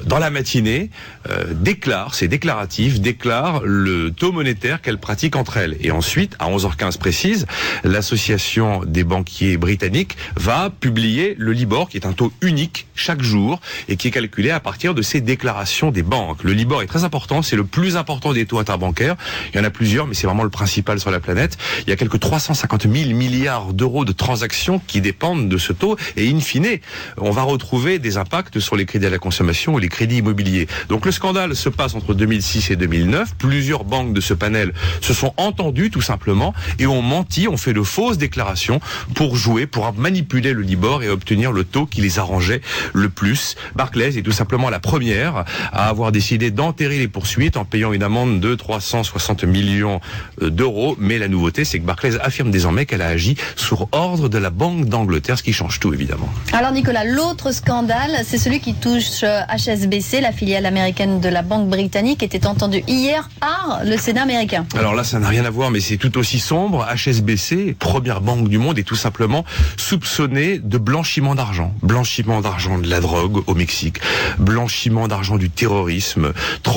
dans 0.04 0.18
la 0.18 0.30
matinée, 0.30 0.90
euh, 1.30 1.44
déclarent, 1.54 2.16
c'est 2.16 2.26
déclaratif, 2.26 3.00
déclarent 3.00 3.62
le 3.64 4.11
taux 4.11 4.33
monétaire 4.33 4.83
qu'elles 4.83 4.99
pratiquent 4.99 5.37
entre 5.37 5.56
elles. 5.56 5.76
Et 5.80 5.92
ensuite, 5.92 6.35
à 6.40 6.50
11h15 6.50 6.99
précise, 6.99 7.47
l'association 7.85 8.83
des 8.85 9.04
banquiers 9.04 9.56
britanniques 9.56 10.16
va 10.35 10.68
publier 10.68 11.37
le 11.38 11.52
Libor, 11.52 11.88
qui 11.88 11.97
est 11.97 12.06
un 12.06 12.12
taux 12.12 12.33
unique 12.42 12.88
chaque 12.97 13.23
jour 13.23 13.61
et 13.88 13.97
qui 13.97 14.09
est 14.09 14.11
calculé 14.11 14.50
à 14.50 14.59
partir 14.59 14.94
de 14.94 15.02
ces 15.02 15.21
déclarations 15.21 15.92
des 15.92 16.02
banques. 16.02 16.42
Le 16.42 16.52
Libor 16.52 16.83
est 16.83 16.87
très 16.87 17.03
important, 17.04 17.42
c'est 17.42 17.56
le 17.56 17.64
plus 17.64 17.96
important 17.96 18.32
des 18.32 18.46
taux 18.46 18.58
interbancaires. 18.58 19.16
Il 19.52 19.58
y 19.58 19.61
en 19.61 19.64
a 19.64 19.70
plusieurs, 19.70 20.06
mais 20.06 20.14
c'est 20.14 20.26
vraiment 20.26 20.44
le 20.44 20.50
principal 20.50 21.00
sur 21.00 21.11
la 21.11 21.20
planète. 21.20 21.56
Il 21.87 21.90
y 21.90 21.92
a 21.92 21.96
quelques 21.96 22.20
350 22.20 22.82
000 22.82 23.11
milliards 23.16 23.73
d'euros 23.73 24.04
de 24.04 24.12
transactions 24.12 24.80
qui 24.87 25.00
dépendent 25.00 25.49
de 25.49 25.58
ce 25.58 25.73
taux 25.73 25.96
et 26.16 26.30
in 26.30 26.40
fine, 26.40 26.78
on 27.18 27.30
va 27.30 27.42
retrouver 27.42 27.99
des 27.99 28.16
impacts 28.16 28.58
sur 28.58 28.76
les 28.76 28.87
crédits 28.87 29.06
à 29.06 29.11
la 29.11 29.18
consommation 29.18 29.75
ou 29.75 29.78
les 29.78 29.88
crédits 29.88 30.18
immobiliers. 30.18 30.66
Donc 30.88 31.06
le 31.06 31.12
scandale 31.12 31.56
se 31.56 31.68
passe 31.68 31.94
entre 31.94 32.14
2006 32.14 32.70
et 32.70 32.76
2009. 32.76 33.34
Plusieurs 33.37 33.84
banques 33.84 34.12
de 34.12 34.20
ce 34.20 34.34
panel 34.34 34.73
se 35.00 35.14
sont 35.14 35.34
entendues 35.37 35.90
tout 35.90 36.02
simplement 36.02 36.54
et 36.78 36.87
ont 36.87 37.02
menti, 37.02 37.49
ont 37.49 37.56
fait 37.56 37.73
de 37.73 37.82
fausses 37.82 38.18
déclarations 38.18 38.80
pour 39.14 39.37
jouer, 39.37 39.66
pour 39.66 39.92
manipuler 39.94 40.52
le 40.52 40.62
Libor 40.62 41.02
et 41.02 41.08
obtenir 41.08 41.52
le 41.52 41.64
taux 41.64 41.87
qui 41.87 42.00
les 42.00 42.18
arrangeait 42.18 42.61
le 42.92 43.08
plus. 43.08 43.56
Barclays 43.75 44.18
est 44.18 44.23
tout 44.23 44.32
simplement 44.32 44.70
la 44.70 44.80
première 44.80 45.44
à 45.73 45.88
avoir 45.88 46.12
décidé 46.12 46.50
d'enterrer 46.50 46.93
les 46.98 47.08
poursuites 47.08 47.56
en 47.56 47.64
payant 47.64 47.92
une 47.92 48.02
amende 48.02 48.40
de 48.40 48.54
360 48.54 49.44
millions 49.44 50.00
euh, 50.42 50.50
d'euros. 50.50 50.96
Mais 50.98 51.18
la 51.18 51.28
nouveauté, 51.28 51.64
c'est 51.64 51.78
que 51.78 51.84
Barclays 51.84 52.18
affirme 52.20 52.50
désormais 52.50 52.86
qu'elle 52.86 53.02
a 53.02 53.08
agi 53.08 53.36
sur 53.56 53.88
ordre 53.92 54.28
de 54.28 54.38
la 54.38 54.50
Banque 54.50 54.86
d'Angleterre, 54.86 55.38
ce 55.38 55.42
qui 55.42 55.52
change 55.52 55.80
tout 55.80 55.92
évidemment. 55.92 56.28
Alors 56.52 56.72
Nicolas, 56.72 57.04
l'autre 57.04 57.52
scandale, 57.52 58.22
c'est 58.24 58.38
celui 58.38 58.60
qui 58.60 58.74
touche 58.74 59.22
euh, 59.22 59.40
HSBC, 59.48 60.20
la 60.20 60.32
filiale 60.32 60.66
américaine 60.66 61.20
de 61.20 61.28
la 61.28 61.42
Banque 61.42 61.68
britannique, 61.68 62.22
était 62.22 62.46
entendu 62.46 62.82
hier 62.86 63.28
par 63.40 63.82
le 63.84 63.96
Sénat 63.96 64.22
américain. 64.22 64.66
Alors 64.78 64.94
là, 64.94 65.04
ça 65.04 65.18
n'a 65.18 65.28
rien 65.28 65.44
à 65.44 65.50
voir, 65.50 65.70
mais 65.70 65.80
c'est 65.80 65.96
tout 65.96 66.16
aussi 66.18 66.38
sombre. 66.38 66.86
HSBC, 66.94 67.76
première 67.78 68.20
banque 68.20 68.48
du 68.48 68.58
monde, 68.58 68.78
est 68.78 68.84
tout 68.84 68.96
simplement 68.96 69.44
soupçonnée 69.76 70.58
de 70.58 70.78
blanchiment 70.78 71.34
d'argent. 71.34 71.74
Blanchiment 71.82 72.40
d'argent 72.40 72.78
de 72.78 72.88
la 72.88 73.00
drogue 73.00 73.42
au 73.46 73.54
Mexique, 73.54 74.00
blanchiment 74.38 75.08
d'argent 75.08 75.36
du 75.36 75.50
terrorisme, 75.50 76.32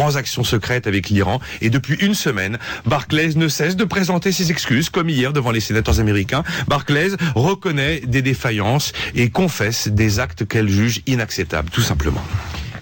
transactions 0.08 0.46
secrètes 0.46 0.88
avec 0.88 1.10
l'Iran. 1.10 1.42
Et 1.60 1.70
depuis 1.70 1.96
une 1.96 2.14
semaine, 2.14 2.58
Barclays 2.86 3.36
ne 3.36 3.50
cesse 3.50 3.76
de 3.76 3.84
présenter 3.84 4.32
ses 4.32 4.52
excuses, 4.52 4.90
comme 4.90 5.10
hier 5.10 5.34
devant 5.34 5.52
les 5.52 5.60
sénateurs 5.60 6.00
américains. 6.00 6.46
Barclays 6.68 7.12
reconnaît 7.36 8.00
des 8.00 8.22
défaillances 8.22 8.94
et 9.16 9.30
confesse 9.30 9.90
des 9.90 10.20
actes 10.20 10.48
qu'elle 10.48 10.70
juge 10.70 11.02
inacceptables, 11.08 11.70
tout 11.72 11.82
simplement. 11.82 12.24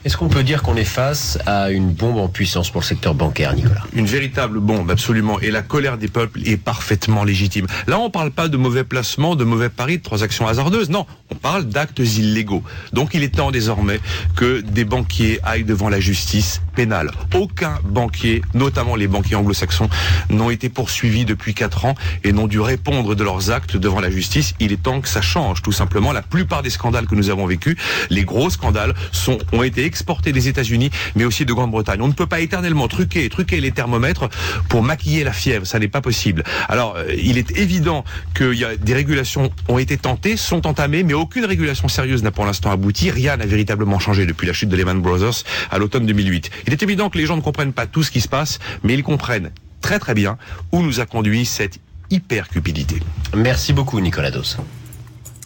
Est-ce 0.06 0.18
qu'on 0.18 0.30
peut 0.30 0.44
dire 0.44 0.62
qu'on 0.62 0.76
est 0.76 0.84
face 0.84 1.40
à 1.48 1.72
une 1.72 1.92
bombe 1.92 2.18
en 2.18 2.28
puissance 2.28 2.70
pour 2.70 2.82
le 2.82 2.86
secteur 2.86 3.16
bancaire, 3.16 3.56
Nicolas? 3.56 3.82
Une 3.92 4.06
véritable 4.06 4.60
bombe, 4.60 4.92
absolument. 4.92 5.40
Et 5.40 5.50
la 5.50 5.64
colère 5.64 5.98
des 5.98 6.08
peuples 6.08 6.48
est 6.48 6.58
parfaitement 6.58 7.24
légitime. 7.24 7.66
Là, 7.88 7.98
on 7.98 8.12
parle 8.12 8.30
pas 8.30 8.48
de 8.48 8.56
mauvais 8.56 8.84
placements, 8.84 9.36
de 9.36 9.44
mauvais 9.44 9.70
paris, 9.70 9.98
de 9.98 10.04
transactions 10.04 10.48
hasardeuses. 10.48 10.92
Non, 10.92 11.08
on 11.32 11.36
parle 11.36 11.66
d'actes 11.66 11.98
illégaux. 11.98 12.62
Donc, 12.94 13.16
il 13.16 13.24
est 13.24 13.34
temps 13.34 13.50
désormais 13.50 14.00
que 14.36 14.62
des 14.62 14.86
banquiers 14.86 15.40
aillent 15.42 15.64
devant 15.64 15.90
la 15.90 16.00
justice 16.00 16.62
pénale. 16.76 17.10
Aucun 17.34 17.80
banquier, 17.84 18.44
notamment 18.54 18.96
les 18.96 19.08
banquiers 19.08 19.38
anglo-saxons, 19.38 19.90
n'ont 20.30 20.52
été 20.52 20.70
poursuivis 20.70 21.26
depuis 21.26 21.56
quatre 21.56 21.84
ans 21.86 21.96
et 22.24 22.32
n'ont 22.32 22.46
dû 22.46 22.60
répondre 22.60 23.16
de 23.16 23.24
leurs 23.24 23.50
actes 23.50 23.76
devant 23.76 24.02
la 24.02 24.12
justice. 24.12 24.54
Il 24.60 24.72
est 24.72 24.84
temps 24.84 25.02
que 25.02 25.10
ça 25.10 25.22
change, 25.22 25.64
tout 25.64 25.72
simplement. 25.72 26.12
La 26.12 26.22
plupart 26.22 26.62
des 26.62 26.70
scandales 26.70 27.08
que 27.08 27.16
nous 27.16 27.32
avons 27.32 27.48
vécus, 27.48 27.76
les 28.12 28.24
gros 28.24 28.52
scandales, 28.52 28.94
sont, 29.12 29.40
ont 29.52 29.64
été 29.64 29.95
exportés 29.96 30.34
des 30.34 30.50
États-Unis, 30.50 30.90
mais 31.16 31.24
aussi 31.24 31.46
de 31.46 31.54
Grande-Bretagne. 31.54 32.02
On 32.02 32.10
ne 32.10 32.14
peut 32.14 32.26
pas 32.26 32.42
éternellement 32.42 32.90
truquer, 32.90 33.30
truquer 33.30 33.62
les 33.62 33.72
thermomètres 33.72 34.28
pour 34.68 34.84
maquiller 34.84 35.24
la 35.24 35.32
fièvre. 35.32 35.66
Ça 35.66 35.80
n'est 35.80 35.88
pas 35.88 36.02
possible. 36.02 36.44
Alors, 36.68 36.98
euh, 36.98 37.06
il 37.18 37.38
est 37.38 37.58
évident 37.58 38.04
que 38.34 38.54
y 38.54 38.66
a 38.66 38.76
des 38.76 38.94
régulations 38.94 39.52
ont 39.70 39.78
été 39.78 39.98
tentées, 39.98 40.36
sont 40.36 40.68
entamées, 40.68 41.04
mais 41.04 41.14
aucune 41.14 41.46
régulation 41.46 41.88
sérieuse 41.88 42.24
n'a 42.24 42.32
pour 42.32 42.46
l'instant 42.46 42.72
abouti. 42.72 43.10
Rien 43.10 43.38
n'a 43.38 43.46
véritablement 43.46 44.00
changé 44.00 44.26
depuis 44.26 44.48
la 44.48 44.54
chute 44.54 44.68
de 44.68 44.76
Lehman 44.76 45.02
Brothers 45.02 45.44
à 45.72 45.78
l'automne 45.78 46.06
2008. 46.06 46.52
Il 46.68 46.74
est 46.74 46.84
évident 46.84 47.10
que 47.10 47.18
les 47.18 47.26
gens 47.26 47.38
ne 47.38 47.42
comprennent 47.42 47.74
pas 47.74 47.88
tout 47.88 48.04
ce 48.04 48.12
qui 48.12 48.20
se 48.20 48.28
passe, 48.28 48.60
mais 48.84 48.96
ils 48.96 49.04
comprennent 49.04 49.52
très 49.80 50.00
très 50.00 50.14
bien 50.14 50.38
où 50.74 50.82
nous 50.82 51.00
a 51.00 51.06
conduit 51.06 51.46
cette 51.46 51.80
hyper 52.10 52.50
cupidité. 52.50 53.00
Merci 53.34 53.72
beaucoup, 53.72 54.02
Nicolas 54.02 54.32
Dos. 54.32 54.58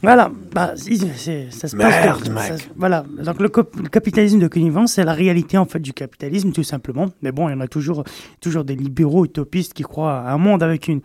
Voilà, 0.01 0.31
bah, 0.53 0.73
ça 0.77 1.67
se 1.67 1.75
passe. 1.75 1.75
Merde, 1.75 2.23
ça- 2.25 2.31
mec. 2.31 2.43
ça- 2.43 2.65
voilà, 2.77 3.03
donc 3.25 3.39
le, 3.41 3.49
capitalisme 3.89 4.39
de 4.39 4.47
connivence, 4.47 4.93
c'est 4.93 5.03
la 5.03 5.13
réalité 5.13 5.57
en 5.57 5.65
fait 5.65 5.79
du 5.79 5.91
capitalisme, 5.93 6.51
tout 6.51 6.63
simplement. 6.63 7.07
Mais 7.21 7.31
bon, 7.31 7.49
il 7.49 7.51
y 7.51 7.55
en 7.55 7.59
a 7.59 7.67
toujours, 7.67 8.03
toujours 8.39 8.63
des 8.63 8.75
libéraux 8.75 9.25
utopistes 9.25 9.73
qui 9.73 9.83
croient 9.83 10.19
à 10.19 10.31
un 10.33 10.37
monde 10.37 10.63
avec 10.63 10.87
une, 10.87 11.01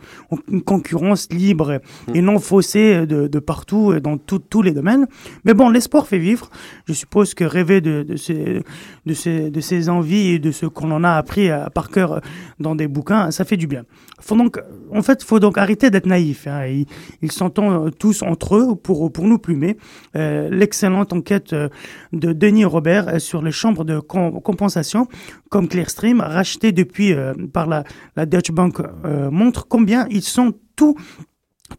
une 0.48 0.62
concurrence 0.62 1.28
libre 1.32 1.80
et 2.14 2.22
non 2.22 2.38
faussée 2.38 3.06
de, 3.06 3.26
de 3.26 3.38
partout, 3.40 3.92
et 3.94 4.00
dans 4.00 4.16
tout- 4.16 4.38
tous 4.38 4.62
les 4.62 4.70
domaines. 4.72 5.06
Mais 5.44 5.54
bon, 5.54 5.70
l'espoir 5.70 6.06
fait 6.06 6.18
vivre. 6.18 6.48
Je 6.86 6.92
suppose 6.92 7.34
que 7.34 7.44
rêver 7.44 7.80
de, 7.80 8.02
de, 8.04 8.16
ces, 8.16 8.62
de, 9.06 9.14
ces, 9.14 9.50
de 9.50 9.60
ces 9.60 9.88
envies 9.88 10.28
et 10.28 10.38
de 10.38 10.52
ce 10.52 10.66
qu'on 10.66 10.90
en 10.92 11.02
a 11.04 11.10
appris 11.12 11.50
à, 11.50 11.68
par 11.70 11.90
cœur 11.90 12.20
dans 12.60 12.74
des 12.76 12.86
bouquins, 12.86 13.30
ça 13.32 13.44
fait 13.44 13.56
du 13.56 13.66
bien. 13.66 13.84
Faut 14.20 14.36
donc, 14.36 14.60
en 14.92 15.02
fait, 15.02 15.22
faut 15.22 15.40
donc 15.40 15.58
arrêter 15.58 15.90
d'être 15.90 16.06
naïf. 16.06 16.46
Hein. 16.46 16.84
Ils, 17.20 17.32
s'entendent 17.32 17.96
tous 17.98 18.22
entre 18.22 18.56
eux 18.56 18.74
pour, 18.76 19.12
pour 19.12 19.26
nous 19.26 19.38
plumer. 19.38 19.76
Euh, 20.16 20.48
L'excellente 20.50 21.12
enquête 21.12 21.52
euh, 21.52 21.68
de 22.12 22.32
Denis 22.32 22.64
Robert 22.64 23.08
euh, 23.08 23.18
sur 23.18 23.42
les 23.42 23.52
chambres 23.52 23.84
de 23.84 23.98
com- 24.00 24.40
compensation, 24.40 25.08
comme 25.50 25.68
Clearstream, 25.68 26.20
rachetées 26.20 26.72
depuis 26.72 27.12
euh, 27.12 27.34
par 27.52 27.66
la, 27.66 27.84
la 28.16 28.24
Deutsche 28.26 28.52
Bank, 28.52 28.80
euh, 28.80 29.30
montre 29.30 29.66
combien 29.68 30.06
ils 30.10 30.22
sont 30.22 30.54
tous 30.76 30.94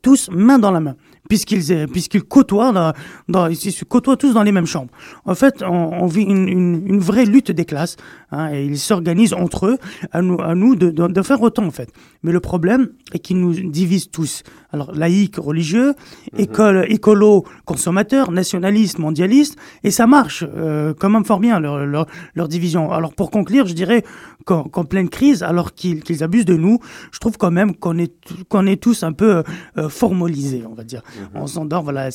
tous 0.02 0.30
main 0.32 0.60
dans 0.60 0.72
la 0.72 0.80
main, 0.80 0.96
puisqu'ils 1.30 1.72
euh, 1.72 1.88
puisqu'ils 1.88 2.24
côtoient, 2.24 2.72
dans, 2.72 2.94
dans- 3.28 3.48
ils 3.48 3.56
se 3.56 3.86
côtoient 3.86 4.18
tous 4.18 4.34
dans 4.34 4.44
les 4.44 4.52
mêmes 4.52 4.66
chambres. 4.66 4.92
En 5.26 5.36
fait, 5.36 5.64
on, 5.64 6.06
vit 6.08 6.24
une, 6.24 6.48
une, 6.48 6.84
une 6.88 7.00
vraie 7.00 7.26
lutte 7.26 7.52
des 7.52 7.66
classes, 7.66 7.98
hein, 8.32 8.52
et 8.54 8.66
ils 8.66 8.80
s'organisent 8.80 9.34
entre 9.34 9.68
eux, 9.68 9.78
à 10.12 10.22
nous, 10.22 10.40
à 10.42 10.56
nous 10.56 10.76
de, 10.76 10.90
de, 10.92 11.08
de 11.08 11.22
faire 11.22 11.42
autant 11.42 11.66
en 11.66 11.72
fait. 11.72 11.90
Mais 12.24 12.32
le 12.32 12.40
problème 12.40 12.90
est 13.14 13.20
qu'ils 13.20 13.40
nous 13.40 13.54
divisent 13.54 14.10
tous. 14.12 14.44
Alors 14.76 14.92
laïque, 14.94 15.38
religieux, 15.38 15.94
école, 16.38 16.86
écolo, 16.90 17.46
consommateur, 17.66 18.32
nationaliste, 18.32 19.00
mondialiste, 19.00 19.58
et 19.84 19.92
ça 19.92 20.06
marche 20.06 20.44
euh, 20.44 20.94
quand 21.00 21.10
même 21.10 21.26
fort 21.26 21.40
bien 21.40 21.60
leur, 21.60 21.86
leur, 21.86 22.06
leur 22.36 22.48
division. 22.48 22.92
Alors 22.92 23.14
pour 23.14 23.32
conclure, 23.32 23.66
je 23.68 23.74
dirais 23.74 24.04
qu'en 24.46 24.86
pleine 24.86 25.10
crise, 25.10 25.42
alors 25.42 25.74
qu'ils 25.74 26.24
abusent 26.24 26.46
de 26.46 26.56
nous, 26.56 26.80
je 27.12 27.20
trouve 27.20 27.38
quand 27.38 27.52
même 27.52 27.76
qu'on 27.76 27.98
est 27.98 28.14
qu'on 28.50 28.68
est 28.68 28.82
tous 28.82 29.04
un 29.04 29.14
peu 29.14 29.44
euh, 29.78 29.90
formalisés, 29.90 30.64
on 30.70 30.76
va 30.76 30.84
dire. 30.84 31.02
On 31.34 31.48
s'endort, 31.48 31.84
voilà, 31.84 32.10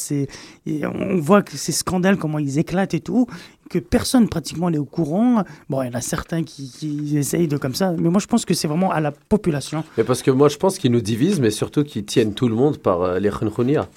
on 0.66 1.16
voit 1.16 1.42
que 1.42 1.56
ces 1.56 1.72
scandales 1.72 2.18
comment 2.18 2.38
ils 2.38 2.58
éclatent 2.58 2.94
et 2.94 3.00
tout 3.00 3.26
que 3.70 3.78
personne 3.78 4.28
pratiquement 4.28 4.68
n'est 4.68 4.78
au 4.78 4.84
courant. 4.84 5.44
Bon, 5.70 5.82
il 5.82 5.86
y 5.86 5.88
en 5.88 5.94
a 5.94 6.02
certains 6.02 6.42
qui, 6.42 6.70
qui 6.70 7.16
essayent 7.16 7.48
de 7.48 7.56
comme 7.56 7.74
ça, 7.74 7.92
mais 7.96 8.10
moi 8.10 8.20
je 8.20 8.26
pense 8.26 8.44
que 8.44 8.52
c'est 8.52 8.68
vraiment 8.68 8.90
à 8.90 9.00
la 9.00 9.12
population. 9.12 9.84
Mais 9.96 10.04
parce 10.04 10.22
que 10.22 10.30
moi, 10.30 10.48
je 10.48 10.58
pense 10.58 10.76
qu'ils 10.78 10.92
nous 10.92 11.00
divisent, 11.00 11.40
mais 11.40 11.50
surtout 11.50 11.84
qu'ils 11.84 12.04
tiennent 12.04 12.34
tout 12.34 12.48
le 12.48 12.54
monde 12.54 12.76
par 12.78 13.02
euh, 13.02 13.18
les 13.18 13.30
khunkhounia. 13.30 13.88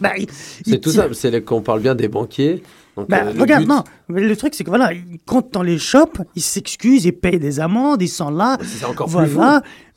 Bah, 0.00 0.12
C'est 0.30 0.80
tout 0.80 0.90
ça. 0.90 1.08
C'est 1.12 1.42
qu'on 1.44 1.62
parle 1.62 1.80
bien 1.80 1.94
des 1.94 2.08
banquiers. 2.08 2.62
Donc, 2.96 3.08
Bah, 3.10 3.18
euh, 3.26 3.32
le 3.34 3.40
regarde, 3.40 3.64
but- 3.64 3.68
non, 3.68 3.84
le 4.08 4.34
truc 4.36 4.54
c'est 4.54 4.64
que 4.64 4.70
voilà, 4.70 4.92
ils 4.92 5.18
comptent 5.26 5.52
dans 5.52 5.62
les 5.62 5.78
shops, 5.78 6.22
ils 6.34 6.40
s'excusent, 6.42 7.04
ils 7.04 7.12
payent 7.12 7.38
des 7.38 7.60
amendes, 7.60 8.00
ils 8.00 8.08
sont 8.08 8.30
là. 8.30 8.56
C'est 8.62 8.86
encore 8.86 9.06
voilà. 9.08 9.28
plus 9.28 9.34
fou. 9.36 9.42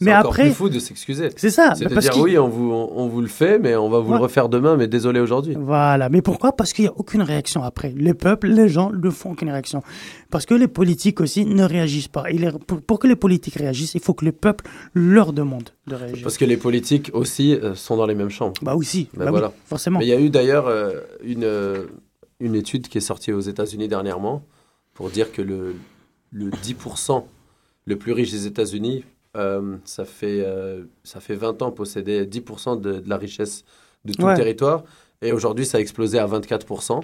Mais 0.02 0.12
encore 0.16 0.28
après, 0.32 0.44
plus 0.44 0.54
fou 0.54 0.70
de 0.70 0.80
s'excuser. 0.80 1.30
C'est 1.36 1.50
ça, 1.50 1.74
C'est 1.76 1.86
bah, 1.90 1.96
de 1.96 2.00
dire 2.00 2.18
oui, 2.18 2.38
on 2.38 2.48
vous, 2.48 2.72
on, 2.72 2.90
on 2.96 3.08
vous 3.08 3.20
le 3.22 3.28
fait, 3.28 3.60
mais 3.60 3.76
on 3.76 3.90
va 3.90 4.00
vous 4.00 4.12
Ouais. 4.12 4.18
le 4.18 4.24
refaire 4.24 4.48
demain, 4.50 4.76
mais 4.78 4.88
désolé 4.88 5.20
aujourd'hui. 5.20 5.56
Voilà, 5.60 6.08
mais 6.10 6.22
pourquoi? 6.22 6.54
Parce 6.54 6.72
qu'il 6.74 6.86
n'y 6.86 6.90
a 6.90 6.94
aucune 6.98 7.22
réaction 7.22 7.64
après. 7.64 7.94
Les 7.98 8.14
peuples, 8.14 8.48
les 8.48 8.70
gens 8.70 8.92
ne 8.92 9.10
font 9.10 9.32
aucune 9.32 9.50
réaction. 9.50 9.82
Parce 10.30 10.46
que 10.46 10.54
les 10.54 10.68
politiques 10.70 11.20
aussi 11.22 11.46
ne 11.46 11.64
réagissent 11.64 12.08
pas. 12.08 12.26
Et 12.30 12.38
les- 12.38 12.52
pour, 12.52 12.82
pour 12.82 13.00
que 13.00 13.08
les 13.08 13.16
politiques 13.18 13.56
réagissent, 13.56 13.94
il 13.96 14.02
faut 14.02 14.14
que 14.14 14.24
le 14.26 14.32
peuple 14.32 14.66
leur 14.94 15.34
demande 15.34 15.70
de 15.88 15.96
réagir. 15.96 16.24
Parce 16.24 16.38
que 16.38 16.46
les 16.46 16.58
politiques 16.58 17.12
aussi 17.14 17.54
euh, 17.56 17.76
sont 17.76 17.98
dans 17.98 18.06
les 18.06 18.16
mêmes 18.16 18.30
chambres. 18.30 18.56
Bah 18.62 18.76
aussi, 18.76 19.10
bah 19.16 19.26
oui, 19.26 19.32
voilà. 19.32 19.52
forcément. 19.66 20.00
Mais 20.00 20.06
il 20.06 20.10
y 20.10 20.14
a 20.14 20.20
eu 20.20 20.30
d'ailleurs 20.30 20.68
euh, 20.68 20.92
une, 21.24 21.44
une 22.40 22.56
étude 22.56 22.88
qui 22.88 22.98
est 22.98 23.02
sortie 23.02 23.32
aux 23.34 23.40
États-Unis 23.42 23.88
dernièrement 23.88 24.44
pour 24.94 25.10
dire 25.10 25.32
que 25.32 25.42
le, 25.42 25.76
le 26.32 26.50
10% 26.52 27.24
le 27.86 27.98
plus 27.98 28.12
riche 28.14 28.32
des 28.32 28.46
États-Unis, 28.48 29.04
euh, 29.36 29.78
ça, 29.84 30.06
fait, 30.06 30.44
euh, 30.46 30.84
ça 31.04 31.20
fait 31.20 31.36
20 31.36 31.62
ans, 31.62 31.72
possédait 31.72 32.26
10% 32.26 32.80
de, 32.80 33.00
de 33.00 33.10
la 33.10 33.18
richesse 33.18 33.64
de 34.06 34.14
tout 34.14 34.24
Ouais. 34.24 34.32
le 34.34 34.38
territoire. 34.38 34.84
Et 35.22 35.32
aujourd'hui, 35.32 35.66
ça 35.66 35.78
a 35.78 35.82
explosé 35.82 36.20
à 36.20 36.28
24%. 36.28 37.02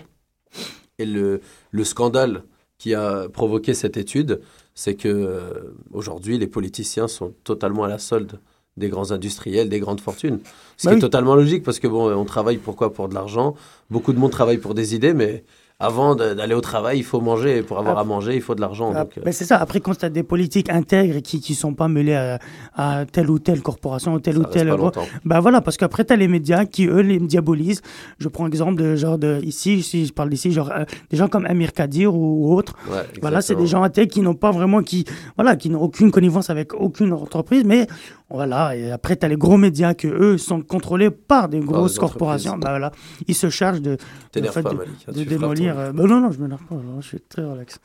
Et 1.00 1.06
le, 1.06 1.42
le 1.72 1.84
scandale 1.84 2.44
qui 2.78 2.94
a 2.94 3.28
provoqué 3.30 3.74
cette 3.74 3.98
étude, 3.98 4.42
c'est 4.74 4.96
que 4.96 5.08
euh, 5.08 5.76
aujourd'hui, 5.92 6.38
les 6.38 6.48
politiciens 6.48 7.08
sont 7.08 7.34
totalement 7.44 7.84
à 7.84 7.88
la 7.88 7.98
solde 7.98 8.40
des 8.78 8.90
grands 8.90 9.12
industriels, 9.12 9.70
des 9.70 9.80
grandes 9.80 10.02
fortunes. 10.02 10.40
Ce 10.78 10.86
Bah 10.86 10.92
qui 10.92 10.96
oui. 10.96 10.98
est 10.98 11.02
totalement 11.02 11.36
logique 11.36 11.64
parce 11.64 11.80
que 11.80 11.88
bon, 11.88 12.12
on 12.14 12.26
travaille 12.26 12.58
pourquoi? 12.58 12.92
Pour 12.94 13.08
de 13.08 13.14
l'argent. 13.14 13.56
Beaucoup 13.90 14.12
de 14.14 14.20
monde 14.20 14.32
travaille 14.32 14.58
pour 14.58 14.74
des 14.74 14.96
idées, 14.96 15.14
mais 15.14 15.44
avant 15.78 16.16
d'aller 16.16 16.56
au 16.56 16.62
travail, 16.62 16.98
il 17.00 17.04
faut 17.04 17.20
manger. 17.20 17.58
Et 17.58 17.62
pour 17.62 17.78
avoir 17.80 17.98
Ah. 17.98 18.02
à 18.02 18.04
manger, 18.06 18.34
il 18.36 18.42
faut 18.42 18.56
de 18.56 18.62
l'argent. 18.62 18.94
Ah, 18.96 19.06
euh, 19.18 19.32
c'est 19.32 19.44
ça. 19.46 19.58
Après, 19.58 19.80
quand 19.82 19.94
tu 19.98 20.06
as 20.06 20.10
des 20.10 20.24
politiques 20.24 20.70
intègres 20.70 21.22
qui 21.22 21.42
ne 21.50 21.56
sont 21.56 21.74
pas 21.74 21.88
mêlés 21.90 22.14
à, 22.16 22.40
à 22.76 23.06
telle 23.06 23.30
ou 23.30 23.40
telle 23.40 23.62
corporation 23.62 24.14
ou 24.14 24.20
telle 24.20 24.36
Ça 24.36 24.40
ou 24.42 24.46
telle. 24.46 24.74
Bah 25.26 25.40
voilà, 25.42 25.60
parce 25.62 25.76
qu'après, 25.78 26.04
tu 26.06 26.14
as 26.14 26.16
les 26.18 26.30
médias 26.30 26.64
qui, 26.66 26.88
eux, 26.88 27.02
les 27.02 27.20
diabolisent. 27.20 27.82
Je 28.20 28.28
prends 28.30 28.48
exemple 28.48 28.76
de 28.82 28.96
genre 28.96 29.18
de 29.18 29.40
ici, 29.44 29.84
si 29.84 30.06
je 30.06 30.14
parle 30.14 30.30
d'ici, 30.30 30.52
genre 30.54 30.72
euh, 30.72 30.86
des 31.10 31.18
gens 31.18 31.28
comme 31.28 31.46
Amir 31.46 31.72
Kadir 31.74 32.14
ou, 32.16 32.48
ou 32.50 32.56
autres. 32.56 32.76
Ouais, 32.90 33.04
voilà, 33.22 33.42
c'est 33.42 33.56
des 33.56 33.68
gens 33.68 33.84
intègres 33.84 34.14
qui 34.14 34.22
n'ont 34.22 34.34
pas 34.34 34.52
vraiment, 34.52 34.82
qui, 34.82 35.04
voilà, 35.38 35.56
qui 35.58 35.70
n'ont 35.70 35.82
aucune 35.82 36.10
connivence 36.12 36.50
avec 36.50 36.74
aucune 36.74 37.12
entreprise. 37.12 37.64
Mais 37.66 37.86
voilà, 38.30 38.76
et 38.76 38.92
après, 38.92 39.16
tu 39.16 39.26
as 39.26 39.30
les 39.30 39.38
gros 39.38 39.58
médias 39.58 39.94
que 39.94 40.08
eux 40.08 40.38
sont 40.38 40.62
contrôlés 40.62 41.12
par 41.12 41.48
des 41.50 41.60
grosses 41.60 42.00
corporations. 42.00 42.58
Bah 42.58 42.70
voilà, 42.72 42.92
ils 43.28 43.36
se 43.36 43.50
chargent 43.50 43.82
de, 43.82 43.98
de, 44.34 44.42
fait, 44.48 44.64
pas, 44.64 44.72
de- 44.72 44.76
Malik, 44.78 44.94
hein, 45.08 45.12
de 45.12 45.24
démolir. 45.24 45.78
euh, 45.80 45.92
bah 45.92 46.04
non, 46.06 46.22
non, 46.22 46.32
je 46.32 46.40
m'énerve 46.42 46.64
pas, 46.64 46.76
je 47.02 47.08
suis 47.08 47.22
très 47.22 47.44
relax. 47.44 47.80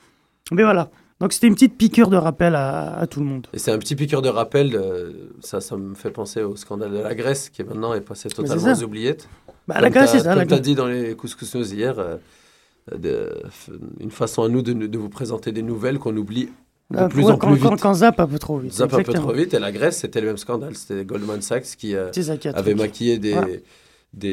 Mais 0.52 0.62
voilà. 0.62 0.90
Donc 1.20 1.34
c'était 1.34 1.48
une 1.48 1.54
petite 1.54 1.76
piqûre 1.76 2.08
de 2.08 2.16
rappel 2.16 2.54
à, 2.54 2.96
à 2.96 3.06
tout 3.06 3.20
le 3.20 3.26
monde. 3.26 3.46
Et 3.52 3.58
c'est 3.58 3.70
un 3.70 3.78
petit 3.78 3.94
piqueur 3.94 4.22
de 4.22 4.30
rappel. 4.30 4.74
euh, 4.74 5.12
ça, 5.40 5.60
ça 5.60 5.76
me 5.76 5.94
fait 5.94 6.10
penser 6.10 6.42
au 6.42 6.56
scandale 6.56 6.92
de 6.92 6.98
la 6.98 7.14
Grèce 7.14 7.50
qui 7.50 7.62
maintenant 7.62 7.92
est 7.92 8.00
passé 8.00 8.30
totalement 8.30 8.72
aux 8.72 8.82
oubliettes. 8.82 9.28
Bah, 9.68 9.74
Comme 9.74 9.82
la 9.82 9.90
Grèce, 9.90 10.12
c'est 10.12 10.20
ça, 10.20 10.34
Comme 10.34 10.46
tu 10.46 10.54
as 10.54 10.58
dit 10.60 10.74
dans 10.74 10.86
les 10.86 11.14
couscous 11.14 11.54
news 11.54 11.74
hier, 11.74 11.98
euh, 11.98 12.16
de- 12.96 13.42
une 14.00 14.10
façon 14.10 14.42
à 14.44 14.48
nous 14.48 14.62
de, 14.62 14.72
de 14.72 14.98
vous 14.98 15.10
présenter 15.10 15.52
des 15.52 15.62
nouvelles 15.62 15.98
qu'on 15.98 16.16
oublie 16.16 16.48
de 16.90 16.96
Ah, 16.98 17.08
plus 17.08 17.24
ouais, 17.24 17.32
en 17.32 17.36
quand, 17.38 17.48
plus 17.52 17.56
vite. 17.60 17.80
quand 17.80 17.94
zappe 17.94 18.18
un 18.20 18.26
peu 18.26 18.38
trop 18.38 18.58
vite. 18.58 18.72
Zap 18.72 18.92
un 18.94 19.02
peu 19.02 19.12
trop 19.12 19.32
vite. 19.32 19.54
Et 19.54 19.58
la 19.58 19.70
Grèce, 19.72 19.98
c'était 19.98 20.20
le 20.20 20.26
même 20.28 20.36
scandale. 20.38 20.74
C'était 20.76 21.04
Goldman 21.04 21.40
Sachs 21.40 21.76
qui, 21.78 21.94
euh, 21.94 22.10
avait 22.10 22.52
truqué. 22.52 22.74
maquillé 22.74 23.18
des, 23.18 23.34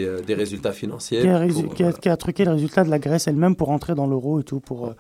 euh, 0.05 0.21
des 0.21 0.33
résultats 0.33 0.71
financiers. 0.71 1.21
Qui 1.21 1.27
a, 1.27 1.39
résu- 1.39 1.63
pour, 1.65 1.73
qui 1.75 1.83
a- 1.83 1.93
qui 1.93 2.09
a 2.09 2.17
truqué 2.17 2.45
le 2.45 2.51
résultat 2.53 2.83
de 2.83 2.89
la 2.89 2.99
Grèce 2.99 3.27
elle-même 3.27 3.55
pour 3.55 3.69
entrer 3.69 3.93
dans 3.95 4.07
l'euro 4.07 4.39
et 4.39 4.43
tout. 4.43 4.59
Pour, 4.59 4.87
euh, 4.87 4.93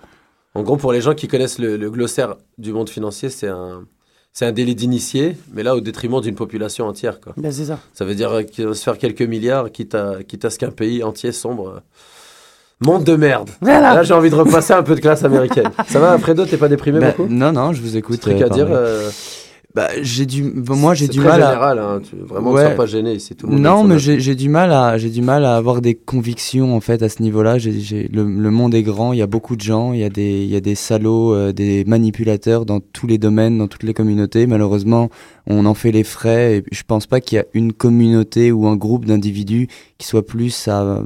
En 0.53 0.61
gros, 0.63 0.77
pour 0.77 0.91
les 0.93 1.01
gens 1.01 1.15
qui 1.15 1.27
connaissent 1.27 1.59
le, 1.59 1.77
le 1.77 1.89
glossaire 1.89 2.35
du 2.59 2.73
monde 2.73 2.89
financier, 2.89 3.29
c'est 3.29 3.47
un, 3.47 3.85
c'est 4.33 4.45
un 4.45 4.51
délit 4.51 4.75
d'initié, 4.75 5.35
mais 5.53 5.63
là 5.63 5.75
au 5.75 5.81
détriment 5.81 6.21
d'une 6.21 6.35
population 6.35 6.85
entière. 6.85 7.19
Quoi. 7.19 7.33
Ben, 7.37 7.51
c'est 7.51 7.65
ça. 7.65 7.79
Ça 7.93 8.05
veut 8.05 8.13
dire 8.15 8.45
qu'il 8.45 8.67
va 8.67 8.73
se 8.75 8.83
faire 8.83 8.99
quelques 8.99 9.23
milliards, 9.23 9.71
quitte 9.71 9.95
à, 9.95 10.21
quitte 10.23 10.45
à 10.45 10.51
ce 10.51 10.59
qu'un 10.59 10.69
pays 10.71 11.01
entier 11.03 11.31
sombre. 11.31 11.81
Monde 12.85 13.03
de 13.03 13.15
merde. 13.15 13.49
Voilà. 13.61 13.95
Là, 13.95 14.03
j'ai 14.03 14.13
envie 14.13 14.29
de 14.29 14.35
repasser 14.35 14.73
un 14.73 14.83
peu 14.83 14.93
de 14.95 14.99
classe 14.99 15.23
américaine. 15.23 15.69
Ça 15.87 15.99
va, 15.99 16.17
Fredo, 16.19 16.45
t'es 16.45 16.57
pas 16.57 16.69
déprimé 16.69 16.99
Bah, 16.99 17.13
beaucoup 17.17 17.31
non, 17.31 17.51
non, 17.51 17.73
je 17.73 17.81
vous 17.81 17.97
écoute. 17.97 18.19
Truc 18.19 18.39
euh, 18.41 18.45
à 18.45 18.49
dire 18.49 18.67
euh, 18.69 19.09
Bah, 19.73 19.87
j'ai 20.03 20.27
du, 20.27 20.43
bon, 20.43 20.75
moi, 20.75 20.93
j'ai 20.93 21.07
du 21.07 21.17
très 21.17 21.27
mal 21.27 21.41
à. 21.41 21.47
général, 21.51 21.79
hein, 21.79 21.99
tu- 22.07 22.15
vraiment, 22.17 22.51
Ouais. 22.51 22.75
pas 22.75 22.85
gêné 22.85 23.13
ici. 23.13 23.35
Tout 23.35 23.47
le 23.47 23.53
monde 23.53 23.61
Non, 23.63 23.83
mais 23.83 23.97
j'ai 23.97 24.35
du 24.35 24.47
mal 24.49 24.71
à 24.71 24.97
j'ai 24.99 25.09
du 25.09 25.21
mal 25.23 25.43
à 25.43 25.55
avoir 25.55 25.81
des 25.81 25.95
convictions 25.95 26.75
en 26.75 26.79
fait 26.79 27.01
à 27.01 27.09
ce 27.09 27.23
niveau-là. 27.23 27.57
J'ai 27.57 27.79
j'ai- 27.79 28.07
le, 28.13 28.23
le 28.23 28.51
monde 28.51 28.75
est 28.75 28.83
grand, 28.83 29.11
il 29.11 29.17
y 29.19 29.21
a 29.23 29.27
beaucoup 29.27 29.55
de 29.55 29.61
gens, 29.61 29.93
il 29.93 29.99
y 29.99 30.03
a 30.03 30.09
des 30.09 30.43
il 30.43 30.49
y 30.49 30.55
a 30.55 30.61
des 30.61 30.75
salauds, 30.75 31.33
euh, 31.33 31.51
des 31.53 31.83
manipulateurs 31.85 32.65
dans 32.67 32.79
tous 32.79 33.07
les 33.07 33.17
domaines, 33.17 33.57
dans 33.57 33.67
toutes 33.67 33.83
les 33.83 33.93
communautés. 33.95 34.45
Malheureusement, 34.45 35.09
on 35.47 35.65
en 35.65 35.73
fait 35.73 35.91
les 35.91 36.03
frais. 36.03 36.57
Et 36.57 36.63
je 36.71 36.83
pense 36.87 37.07
pas 37.07 37.21
qu'il 37.21 37.37
y 37.37 37.39
a 37.39 37.45
une 37.55 37.73
communauté 37.73 38.51
ou 38.51 38.67
un 38.67 38.75
groupe 38.75 39.05
d'individus 39.05 39.67
qui 39.97 40.05
soit 40.07 40.25
plus 40.25 40.67
à 40.67 41.01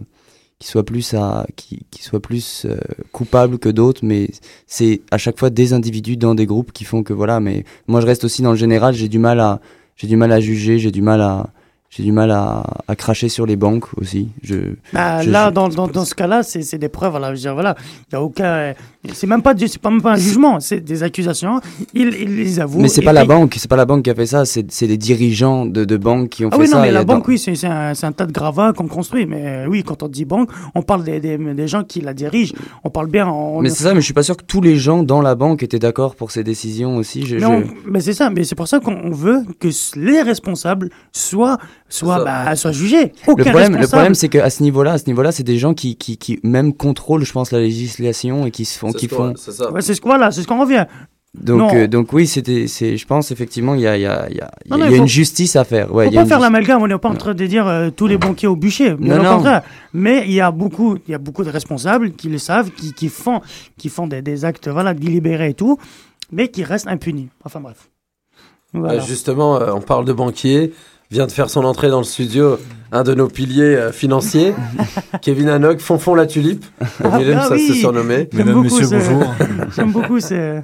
qui 0.61 0.67
soit 0.67 0.85
plus 0.85 1.15
à 1.15 1.47
qui, 1.55 1.79
qui 1.89 2.07
plus 2.21 2.65
euh, 2.65 2.77
coupable 3.11 3.57
que 3.57 3.67
d'autres 3.67 4.01
mais 4.05 4.29
c'est 4.67 5.01
à 5.09 5.17
chaque 5.17 5.39
fois 5.39 5.49
des 5.49 5.73
individus 5.73 6.17
dans 6.17 6.35
des 6.35 6.45
groupes 6.45 6.71
qui 6.71 6.83
font 6.83 7.01
que 7.01 7.13
voilà 7.13 7.39
mais 7.39 7.65
moi 7.87 7.99
je 7.99 8.05
reste 8.05 8.23
aussi 8.25 8.43
dans 8.43 8.51
le 8.51 8.57
général 8.57 8.93
j'ai 8.93 9.07
du 9.07 9.17
mal 9.17 9.39
à 9.39 9.59
j'ai 9.97 10.05
du 10.05 10.17
mal 10.17 10.31
à 10.31 10.39
juger 10.39 10.77
j'ai 10.77 10.91
du 10.91 11.01
mal 11.01 11.19
à 11.19 11.49
j'ai 11.91 12.03
du 12.03 12.13
mal 12.13 12.31
à, 12.31 12.63
à 12.87 12.95
cracher 12.95 13.27
sur 13.27 13.45
les 13.45 13.57
banques 13.57 13.85
aussi 13.97 14.29
je, 14.41 14.55
Bah, 14.93 15.21
je- 15.21 15.29
là, 15.29 15.49
je- 15.49 15.53
dans, 15.53 15.67
dans, 15.67 15.87
dans 15.87 16.05
ce 16.05 16.15
cas-là, 16.15 16.41
c'est 16.41 16.77
des 16.77 16.87
preuves. 16.87 17.11
Voilà, 17.11 17.27
je 17.29 17.33
veux 17.33 17.39
dire, 17.41 17.53
voilà, 17.53 17.75
il 18.09 18.13
y 18.13 18.15
a 18.15 18.21
aucun. 18.21 18.73
C'est 19.13 19.27
même 19.27 19.41
pas, 19.41 19.53
c'est 19.57 19.77
pas 19.77 19.89
même 19.89 20.01
pas 20.01 20.13
un 20.13 20.15
jugement, 20.15 20.59
c'est 20.61 20.79
des 20.79 21.03
accusations. 21.03 21.59
Ils, 21.93 22.13
ils 22.15 22.35
les 22.37 22.59
avouent. 22.61 22.79
mais 22.79 22.87
c'est 22.87 23.01
pas 23.01 23.11
la 23.13 23.25
banque 23.25 23.55
c'est 23.59 23.67
pas 23.69 23.75
la 23.75 23.85
banque 23.85 24.03
qui 24.03 24.09
a 24.09 24.15
fait 24.15 24.25
ça 24.25 24.45
c'est 24.45 24.87
les 24.87 24.97
dirigeants 24.97 25.65
de, 25.65 25.83
de 25.83 25.97
banques 25.97 26.29
qui 26.29 26.45
ont 26.45 26.49
Ah 26.51 26.55
fait 26.55 26.61
oui, 26.61 26.67
ça 26.67 26.77
non, 26.77 26.81
mais 26.83 26.91
la 26.91 27.03
dans- 27.03 27.15
banque, 27.15 27.27
oui, 27.27 27.37
c'est 27.37 27.65
un, 27.65 27.91
un 28.01 28.11
tas 28.13 28.25
de 28.25 28.31
gravats 28.31 28.71
qu'on 28.73 28.87
construit. 28.87 29.25
Mais 29.25 29.43
euh, 29.45 29.65
oui, 29.67 29.83
quand 29.83 30.01
on 30.03 30.07
dit 30.07 30.23
banque, 30.25 30.49
on 30.75 30.83
parle 30.83 31.03
des, 31.03 31.19
des, 31.19 31.37
des 31.37 31.67
gens 31.67 31.83
qui 31.83 31.99
la 31.99 32.13
dirigent. 32.13 32.53
On 32.85 32.89
parle 32.89 33.07
bien. 33.07 33.27
En, 33.27 33.59
mais 33.61 33.69
c'est 33.69 33.83
ça 33.83 33.93
mais 33.93 33.99
je 33.99 34.05
suis 34.05 34.13
pas 34.13 34.23
sûr 34.23 34.37
que 34.37 34.45
tous 34.45 34.61
les 34.61 34.77
gens 34.77 35.03
dans 35.03 35.21
la 35.21 35.35
banque 35.35 35.61
étaient 35.63 35.79
d'accord 35.79 36.15
pour 36.15 36.31
ces 36.31 36.43
décisions 36.45 36.95
aussi 36.95 37.25
je, 37.25 37.35
Mais, 37.35 37.41
je- 37.41 37.45
on- 37.47 37.63
mais 37.85 37.99
c'est 37.99 38.13
ça, 38.13 38.29
mais 38.29 38.45
c'est 38.45 38.55
pour 38.55 38.67
ça 38.69 38.79
qu'on 38.79 39.09
veut 39.11 39.41
que 39.59 39.67
les 39.97 40.21
responsables 40.21 40.89
soient, 41.11 41.57
soient, 41.91 42.17
ça. 42.17 42.23
bah, 42.23 42.55
soient 42.55 42.71
jugés. 42.71 43.13
Le 43.27 43.43
problème, 43.43 43.77
le 43.77 43.87
problème, 43.87 44.15
c'est 44.15 44.29
qu'à 44.29 44.49
ce 44.49 44.63
niveau-là, 44.63 44.93
à 44.93 44.97
ce 44.97 45.05
niveau-là, 45.07 45.31
c'est 45.31 45.43
des 45.43 45.57
gens 45.57 45.73
qui, 45.73 45.95
qui, 45.95 46.17
qui 46.17 46.39
même 46.43 46.73
contrôlent, 46.73 47.23
je 47.25 47.31
pense, 47.31 47.51
la 47.51 47.59
législation 47.59 48.45
et 48.45 48.51
qui 48.51 48.65
se 48.65 48.77
font, 48.79 48.91
C'est 48.91 48.97
qui 48.97 49.07
ce 49.07 49.15
qu'on- 49.15 49.29
font. 49.29 49.33
c'est 49.37 49.51
ça. 49.51 49.71
Ouais, 49.71 49.81
c'est 49.81 49.93
ce, 49.93 50.01
voilà, 50.01 50.31
c'est 50.31 50.41
ce 50.41 50.47
qu'on 50.47 50.59
revient. 50.61 50.85
Donc, 51.33 51.73
euh, 51.73 51.87
donc 51.87 52.11
oui, 52.11 52.27
c'était, 52.27 52.67
c'est, 52.67 52.97
je 52.97 53.07
pense 53.07 53.31
effectivement, 53.31 53.73
il 53.73 53.79
y 53.81 53.87
a, 53.87 53.95
il 53.95 54.01
y 54.01 54.05
a, 54.05 54.27
il 54.29 54.35
y 54.35 54.41
a, 54.41 54.51
il 54.65 54.69
y 54.69 54.73
a- 54.73 54.77
Non, 54.77 54.77
non, 54.77 54.77
il 54.77 54.79
y 54.79 54.83
a 54.83 54.87
il 54.91 54.97
faut- 54.97 55.03
une 55.03 55.07
justice 55.07 55.55
à 55.55 55.63
faire. 55.63 55.93
Ouais, 55.95 56.05
faut 56.05 56.11
il 56.11 56.15
y 56.15 56.17
a 56.17 56.19
pas 56.19 56.23
une 56.23 56.27
faire 56.29 56.39
l'amalgame, 56.41 56.81
on 56.81 56.87
n'est 56.87 56.97
pas 56.97 57.07
en 57.07 57.15
train 57.15 57.33
de 57.33 57.45
dire 57.45 57.65
euh, 57.67 57.89
tous 57.89 58.07
les 58.07 58.17
banquiers 58.17 58.49
au 58.49 58.57
bûcher, 58.57 58.95
Non, 58.99 59.15
au 59.19 59.23
non. 59.23 59.35
contraire. 59.35 59.61
Mais 59.93 60.23
il 60.25 60.33
y 60.33 60.41
a 60.41 60.51
beaucoup, 60.51 60.97
il 61.07 61.11
y 61.11 61.15
a 61.15 61.17
beaucoup 61.19 61.45
de 61.45 61.49
responsables 61.49 62.11
qui 62.11 62.27
le 62.27 62.37
savent, 62.37 62.69
qui, 62.71 62.91
qui 62.93 63.07
font, 63.07 63.39
qui 63.77 63.87
font 63.87 64.07
des, 64.07 64.21
des 64.21 64.43
actes 64.43 64.67
voilà, 64.67 64.93
délibérés 64.93 65.51
et 65.51 65.53
tout, 65.53 65.77
mais 66.33 66.49
qui 66.49 66.65
restent 66.65 66.87
impunis. 66.87 67.29
Enfin 67.45 67.61
bref. 67.61 67.87
Voilà. 68.73 69.01
Euh, 69.01 69.05
justement, 69.05 69.55
euh, 69.59 69.71
on 69.73 69.81
parle 69.81 70.03
de 70.03 70.13
banquier. 70.13 70.73
Vient 71.11 71.27
de 71.27 71.31
faire 71.31 71.49
son 71.49 71.65
entrée 71.65 71.89
dans 71.89 71.97
le 71.99 72.03
studio 72.05 72.57
un 72.93 73.03
de 73.03 73.13
nos 73.13 73.27
piliers 73.29 73.75
euh, 73.75 73.91
financiers, 73.93 74.53
Kevin 75.21 75.47
Hannock, 75.49 75.79
Fonfon 75.79 76.13
la 76.15 76.25
tulipe. 76.25 76.65
Ah, 77.03 77.19
bah 77.19 77.41
ça 77.47 77.53
oui. 77.53 77.67
se 77.67 77.73
surnommait. 77.73 78.27
J'aime 78.33 78.51
beaucoup 78.51 78.69
ce- 78.69 78.95
J'aime 79.75 79.91
beaucoup 79.93 80.19
ce. 80.19 80.59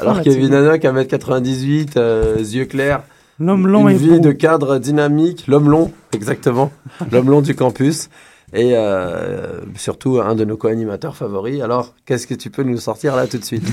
Alors. 0.00 0.20
Kevin 0.22 0.54
Hannock, 0.54 0.82
1m98, 0.82 1.90
euh, 1.96 2.36
yeux 2.38 2.64
clairs. 2.64 3.02
L'homme 3.38 3.66
long 3.68 3.88
Une 3.88 3.94
et 3.94 3.98
vie 3.98 4.10
beau. 4.10 4.18
de 4.18 4.32
cadre 4.32 4.78
dynamique, 4.78 5.44
l'homme 5.48 5.70
long, 5.70 5.92
exactement. 6.12 6.70
l'homme 7.12 7.30
long 7.30 7.42
du 7.42 7.54
campus. 7.54 8.08
Et 8.54 8.72
euh, 8.74 9.60
surtout 9.76 10.20
un 10.20 10.34
de 10.34 10.44
nos 10.44 10.56
co-animateurs 10.56 11.16
favoris. 11.16 11.62
Alors, 11.62 11.94
qu'est-ce 12.06 12.26
que 12.26 12.34
tu 12.34 12.50
peux 12.50 12.62
nous 12.64 12.76
sortir 12.78 13.16
là 13.16 13.26
tout 13.26 13.38
de 13.38 13.44
suite? 13.44 13.66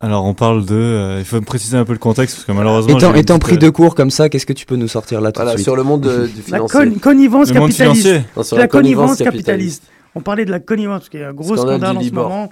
Alors 0.00 0.24
on 0.26 0.34
parle 0.34 0.64
de, 0.64 0.74
euh, 0.76 1.16
il 1.18 1.24
faut 1.24 1.36
me 1.40 1.44
préciser 1.44 1.76
un 1.76 1.84
peu 1.84 1.92
le 1.92 1.98
contexte 1.98 2.36
parce 2.36 2.44
que 2.46 2.52
malheureusement. 2.52 2.96
Étant, 2.96 3.14
étant 3.14 3.38
petite, 3.38 3.40
pris 3.40 3.58
de 3.58 3.68
cours 3.68 3.96
comme 3.96 4.10
ça, 4.10 4.28
qu'est-ce 4.28 4.46
que 4.46 4.52
tu 4.52 4.64
peux 4.64 4.76
nous 4.76 4.86
sortir 4.86 5.20
là 5.20 5.32
tout 5.32 5.38
Voilà, 5.40 5.52
de 5.52 5.56
suite 5.58 5.64
sur 5.64 5.74
le 5.74 5.82
monde 5.82 6.02
de- 6.02 6.26
du 6.34 6.36
La 6.52 6.58
financier. 6.58 6.90
con- 6.92 6.98
connivence 7.00 7.48
Le 7.52 7.58
monde 7.60 7.70
capitaliste. 7.70 8.06
financier. 8.06 8.24
Non, 8.36 8.42
sur 8.44 8.56
la, 8.56 8.62
la 8.62 8.68
connivence 8.68 9.16
capitaliste. 9.18 9.82
On 10.14 10.20
parlait 10.20 10.44
de 10.44 10.50
la 10.52 10.60
connivence, 10.60 11.00
parce 11.00 11.08
qu'il 11.08 11.20
y 11.20 11.24
a 11.24 11.28
un 11.30 11.32
gros 11.34 11.56
Scandale 11.56 11.96
en 11.96 12.00
ce 12.02 12.10
moment. 12.12 12.48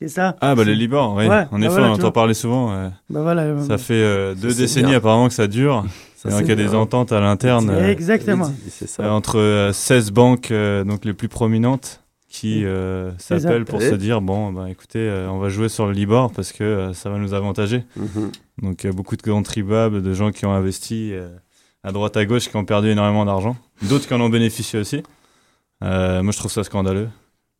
C'est 0.00 0.08
ça. 0.08 0.36
Ah 0.40 0.54
bah 0.54 0.64
les 0.64 0.74
Libor, 0.74 1.14
oui. 1.16 1.26
Ouais, 1.28 1.46
en 1.50 1.58
bah 1.58 1.66
effet, 1.66 1.68
voilà, 1.68 1.86
on 1.90 1.92
entend 1.94 2.10
parler 2.10 2.34
souvent. 2.34 2.72
euh, 2.72 2.88
Bah 3.08 3.22
voilà. 3.22 3.42
euh, 3.42 3.66
Ça 3.66 3.78
fait 3.78 3.94
euh, 3.94 4.34
deux 4.34 4.52
décennies 4.52 4.88
bien. 4.88 4.96
apparemment 4.98 5.28
que 5.28 5.34
ça 5.34 5.46
dure. 5.46 5.84
Et 6.26 6.30
c'est 6.30 6.40
il 6.40 6.48
y 6.48 6.52
a 6.52 6.56
des 6.56 6.74
ententes 6.74 7.10
à 7.12 7.20
l'interne. 7.20 7.70
euh, 7.70 7.88
Exactement. 7.90 8.52
C'est 8.68 8.84
euh, 9.00 9.04
ça. 9.06 9.12
entre 9.12 9.38
euh, 9.38 9.72
16 9.72 10.10
banques 10.10 10.50
euh, 10.50 10.84
donc 10.84 11.04
les 11.04 11.12
plus 11.14 11.28
prominentes 11.28 12.01
qui 12.32 12.64
euh, 12.64 13.10
s'appellent 13.18 13.66
pour 13.66 13.82
se 13.82 13.94
dire 13.94 14.22
bon 14.22 14.52
bah 14.52 14.70
écoutez 14.70 15.00
euh, 15.00 15.28
on 15.28 15.38
va 15.38 15.50
jouer 15.50 15.68
sur 15.68 15.86
le 15.86 15.92
Libor 15.92 16.32
parce 16.32 16.50
que 16.50 16.64
euh, 16.64 16.94
ça 16.94 17.10
va 17.10 17.18
nous 17.18 17.34
avantager. 17.34 17.84
Mhm. 17.94 18.32
Donc 18.62 18.84
euh, 18.86 18.92
beaucoup 18.92 19.16
de 19.16 19.22
contribuables, 19.22 20.02
de 20.02 20.14
gens 20.14 20.30
qui 20.32 20.46
ont 20.46 20.52
investi 20.52 21.10
euh, 21.12 21.28
à 21.84 21.92
droite 21.92 22.16
à 22.16 22.24
gauche 22.24 22.48
qui 22.48 22.56
ont 22.56 22.64
perdu 22.64 22.88
énormément 22.88 23.26
d'argent, 23.26 23.54
d'autres 23.82 24.08
qui 24.08 24.14
en 24.14 24.20
ont 24.22 24.30
bénéficié 24.30 24.78
aussi. 24.78 25.02
Euh, 25.84 26.22
moi 26.22 26.32
je 26.32 26.38
trouve 26.38 26.50
ça 26.50 26.64
scandaleux. 26.64 27.10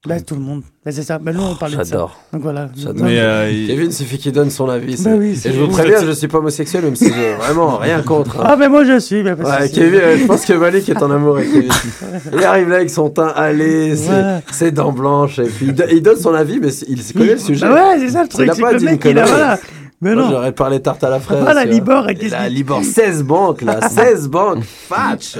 Bah, 0.04 0.20
tout 0.20 0.34
le 0.34 0.40
monde. 0.40 0.62
Bah, 0.84 0.90
c'est 0.90 1.04
ça. 1.04 1.18
Bah, 1.20 1.32
nous, 1.32 1.42
on 1.42 1.54
parlait 1.54 1.76
de 1.76 1.84
ça. 1.84 1.90
J'adore. 1.90 2.18
Donc 2.32 2.42
voilà. 2.42 2.68
J'adore. 2.76 3.04
Mais 3.04 3.20
euh, 3.20 3.48
il- 3.52 3.68
Kevin 3.68 3.92
suffit 3.92 4.18
qu'il 4.18 4.32
donne 4.32 4.50
son 4.50 4.68
avis. 4.68 4.96
Bah 4.96 5.02
c'est- 5.04 5.12
oui, 5.14 5.28
et 5.30 5.34
c'est 5.36 5.52
je 5.52 5.60
vous 5.60 5.68
préviens, 5.68 6.04
je 6.04 6.10
suis 6.10 6.26
pas 6.26 6.38
homosexuel, 6.38 6.82
même 6.82 6.96
si 6.96 7.06
j'ai 7.12 7.34
vraiment 7.34 7.76
rien 7.76 8.02
contre. 8.02 8.40
hein. 8.40 8.44
Ah, 8.48 8.56
mais 8.56 8.68
moi, 8.68 8.82
je 8.84 8.98
suis. 8.98 9.22
bah, 9.22 9.36
parce 9.36 9.60
Ouais, 9.60 9.68
Kevin, 9.70 9.92
c'est- 10.00 10.04
euh, 10.04 10.18
je 10.18 10.24
pense 10.26 10.44
que 10.44 10.54
Malik 10.54 10.88
est 10.88 11.00
en 11.00 11.08
amour 11.12 11.36
avec 11.36 11.52
Kevin. 11.52 11.70
Il 12.32 12.42
arrive 12.42 12.68
là 12.68 12.76
avec 12.76 12.90
son 12.90 13.10
teint 13.10 13.28
allé, 13.28 13.94
ses, 13.94 14.06
Voilà. 14.06 14.40
ses 14.50 14.72
dents 14.72 14.90
blanches, 14.90 15.38
et 15.38 15.44
puis 15.44 15.66
il, 15.66 15.74
do- 15.74 15.84
il 15.88 16.02
donne 16.02 16.16
son 16.18 16.34
avis, 16.34 16.58
mais 16.60 16.70
il 16.88 17.00
connaît 17.12 17.34
le 17.34 17.38
sujet. 17.38 17.64
Bah 17.68 17.74
ouais, 17.74 17.98
c'est 18.00 18.08
ça 18.08 18.22
le 18.24 18.28
truc. 18.28 18.46
n'a 18.48 18.54
C'est 18.54 18.60
pas 18.62 18.74
dit 18.74 18.84
une 18.84 18.90
mec, 18.90 19.04
il 19.04 19.10
a. 19.10 19.22
connerie. 19.22 19.30
Voilà. 19.30 19.58
Mais 20.00 20.14
Moi, 20.16 20.24
non. 20.24 20.30
j'aurais 20.30 20.50
parlé 20.52 20.82
tarte 20.82 21.04
à 21.04 21.10
la 21.10 21.20
fraise. 21.20 21.38
Tu 21.38 21.44
vois. 21.52 21.64
Libor, 21.64 22.06
qu'est-ce 22.08 22.34
qu'il- 22.34 22.54
Libor, 22.54 22.82
16 22.82 23.22
banques, 23.22 23.62
là, 23.62 23.80
16 23.88 24.28
banques. 24.28 24.64
Fatch 24.64 25.36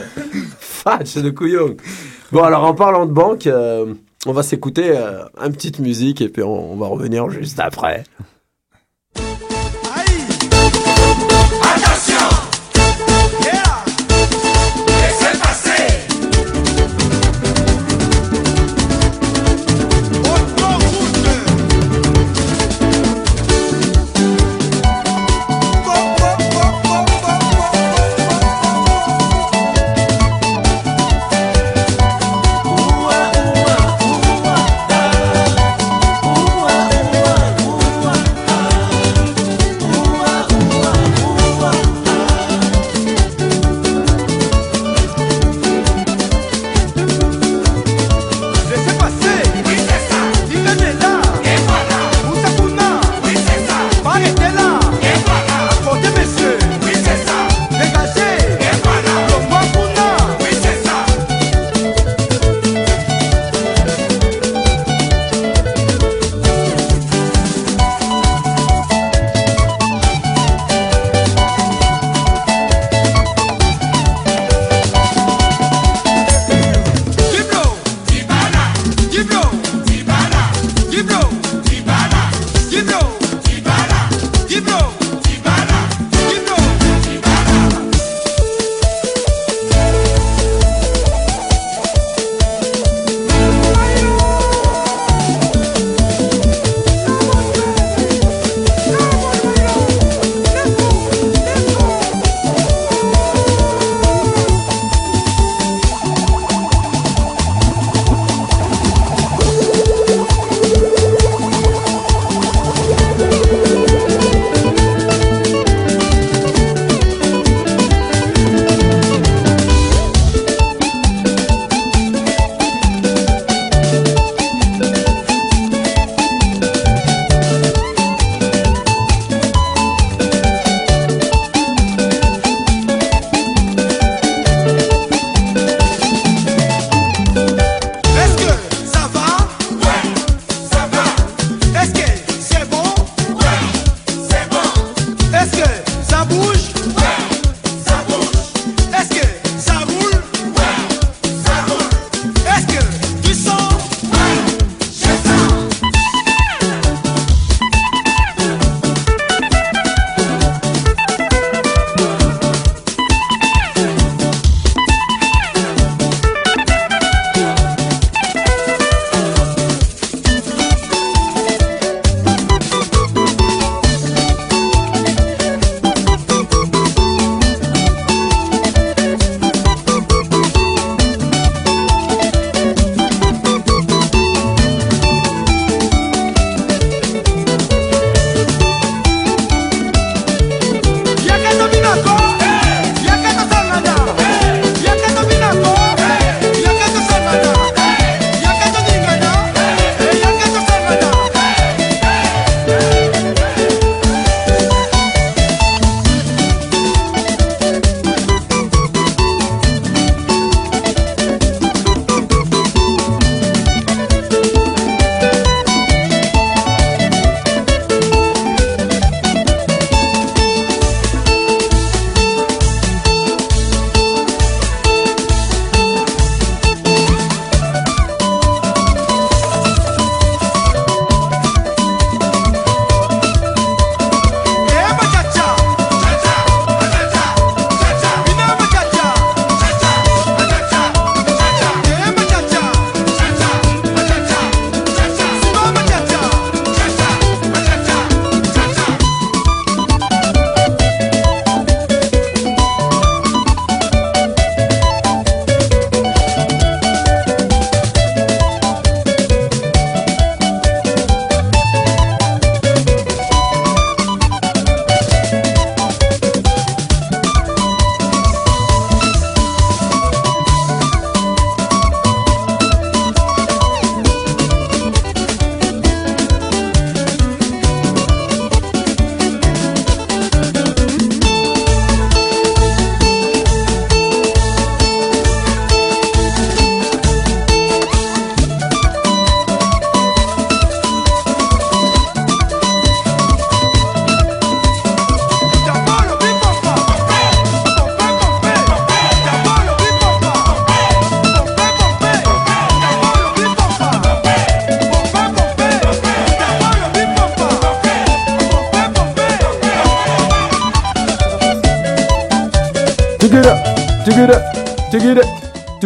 Fatch 0.61 1.17
de 1.19 1.31
couillon. 1.31 1.75
Bon, 2.31 2.45
alors 2.45 2.63
en 2.65 2.75
parlant 2.75 3.07
de 3.07 3.13
banque, 3.13 3.49
euh, 3.49 3.87
on 4.27 4.33
va 4.33 4.43
s'écouter 4.43 4.97
euh, 4.97 5.25
une 5.45 5.53
petite 5.53 5.79
musique 5.79 6.21
et 6.21 6.29
puis 6.29 6.43
on, 6.43 6.73
on 6.73 6.77
va 6.77 6.87
revenir 6.87 7.29
juste 7.31 7.59
après. 7.61 8.05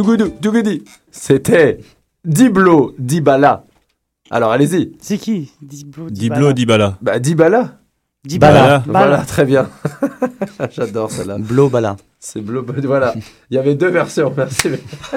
Tugudu, 0.06 0.30
tugudi. 0.40 0.84
C'était 1.10 1.78
Diblo 2.24 2.94
Dibala. 2.98 3.64
Alors 4.30 4.52
allez-y. 4.52 4.92
C'est 5.00 5.18
qui 5.18 5.50
Diblo 5.60 6.10
Diblo 6.10 6.52
Dibala. 6.52 6.96
Bah 7.00 7.18
Dibala. 7.18 7.78
Dibala. 8.24 8.82
Voilà, 8.86 9.06
Bala. 9.06 9.24
très 9.24 9.44
bien. 9.44 9.68
J'adore 10.70 11.10
celle-là. 11.10 11.38
Blo 11.38 11.68
Bala. 11.68 11.96
C'est 12.18 12.40
Blo, 12.40 12.64
voilà. 12.84 13.14
Il 13.50 13.56
y 13.56 13.58
avait 13.58 13.74
deux 13.74 13.88
versions, 13.88 14.32
merci. 14.36 14.68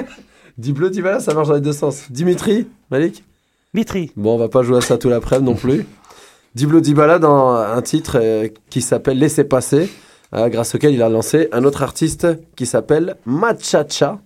Diblo 0.58 0.88
Dibala, 0.88 1.20
ça 1.20 1.34
marche 1.34 1.48
dans 1.48 1.54
les 1.54 1.60
deux 1.60 1.72
sens. 1.72 2.10
Dimitri, 2.10 2.66
Malik 2.90 3.24
Mitri. 3.74 4.12
Bon, 4.16 4.34
on 4.34 4.38
va 4.38 4.48
pas 4.48 4.62
jouer 4.62 4.78
à 4.78 4.80
ça 4.80 4.98
tout 4.98 5.08
l'après-midi 5.08 5.48
non 5.48 5.56
plus. 5.56 5.86
Diblo 6.56 6.80
Dibala 6.80 7.20
dans 7.20 7.54
un 7.54 7.82
titre 7.82 8.18
euh, 8.20 8.48
qui 8.68 8.80
s'appelle 8.80 9.18
Laissez 9.18 9.44
passer, 9.44 9.88
euh, 10.34 10.48
grâce 10.48 10.74
auquel 10.74 10.94
il 10.94 11.02
a 11.02 11.08
lancé 11.08 11.48
un 11.52 11.62
autre 11.64 11.82
artiste 11.84 12.26
qui 12.56 12.66
s'appelle 12.66 13.16
Machacha. 13.24 14.18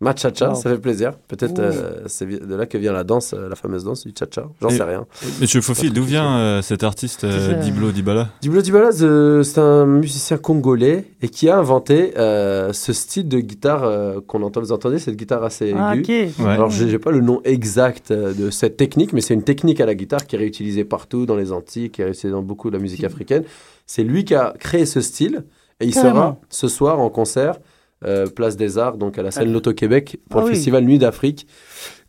Machacha, 0.00 0.50
Wow. 0.50 0.54
ça 0.54 0.70
fait 0.70 0.78
plaisir. 0.78 1.14
Peut-être 1.26 1.58
euh, 1.58 2.02
c'est 2.06 2.24
de 2.26 2.54
là 2.54 2.66
que 2.66 2.78
vient 2.78 2.92
la 2.92 3.02
danse, 3.02 3.34
euh, 3.36 3.48
la 3.48 3.56
fameuse 3.56 3.82
danse 3.82 4.06
du 4.06 4.12
cha-cha. 4.16 4.44
J'en 4.62 4.70
sais 4.70 4.84
rien. 4.84 5.06
Monsieur 5.40 5.60
Fofi, 5.60 5.90
d'où 5.90 6.04
vient 6.04 6.38
euh, 6.38 6.62
cet 6.62 6.84
artiste 6.84 7.24
euh. 7.24 7.54
Diblo 7.54 7.90
Dibala? 7.90 8.28
Diblo 8.40 8.62
Dibala, 8.62 8.92
c'est 8.92 9.58
un 9.60 9.86
musicien 9.86 10.36
congolais 10.38 11.06
et 11.20 11.28
qui 11.28 11.48
a 11.48 11.58
inventé 11.58 12.12
euh, 12.16 12.72
ce 12.72 12.92
style 12.92 13.26
de 13.26 13.40
guitare 13.40 13.82
euh, 13.82 14.20
qu'on 14.24 14.44
entend, 14.44 14.60
vous 14.60 14.70
entendez, 14.70 15.00
cette 15.00 15.16
guitare 15.16 15.42
assez 15.42 15.74
Ah, 15.76 15.96
aiguë. 15.96 16.28
ok. 16.38 16.44
Ouais. 16.46 16.50
Alors, 16.52 16.70
j'ai 16.70 16.88
j'ai 16.88 17.00
pas 17.00 17.10
le 17.10 17.20
nom 17.20 17.40
exact 17.42 18.12
de 18.12 18.50
cette 18.50 18.76
technique, 18.76 19.12
mais 19.12 19.20
c'est 19.20 19.34
une 19.34 19.42
technique 19.42 19.80
à 19.80 19.86
la 19.86 19.96
guitare 19.96 20.28
qui 20.28 20.36
est 20.36 20.38
réutilisée 20.38 20.84
partout 20.84 21.26
dans 21.26 21.34
les 21.36 21.50
Antilles, 21.50 21.90
qui 21.90 22.02
est 22.02 22.04
réutilisée 22.04 22.30
dans 22.30 22.42
beaucoup 22.42 22.70
de 22.70 22.76
la 22.76 22.80
musique 22.82 23.02
africaine. 23.02 23.42
C'est 23.84 24.04
lui 24.04 24.24
qui 24.24 24.36
a 24.36 24.54
créé 24.60 24.86
ce 24.86 25.00
style 25.00 25.42
et 25.80 25.86
il 25.86 25.92
Carrément. 25.94 26.14
sera 26.14 26.38
ce 26.50 26.68
soir 26.68 27.00
en 27.00 27.10
concert. 27.10 27.56
Euh, 28.04 28.26
Place 28.26 28.56
des 28.56 28.78
Arts, 28.78 28.96
donc 28.96 29.18
à 29.18 29.22
la 29.22 29.30
scène 29.30 29.48
Ah. 29.48 29.52
Loto-Québec, 29.52 30.18
pour 30.30 30.40
Ah 30.40 30.44
le 30.44 30.48
oui. 30.50 30.54
festival 30.54 30.84
Nuit 30.84 30.98
d'Afrique. 30.98 31.46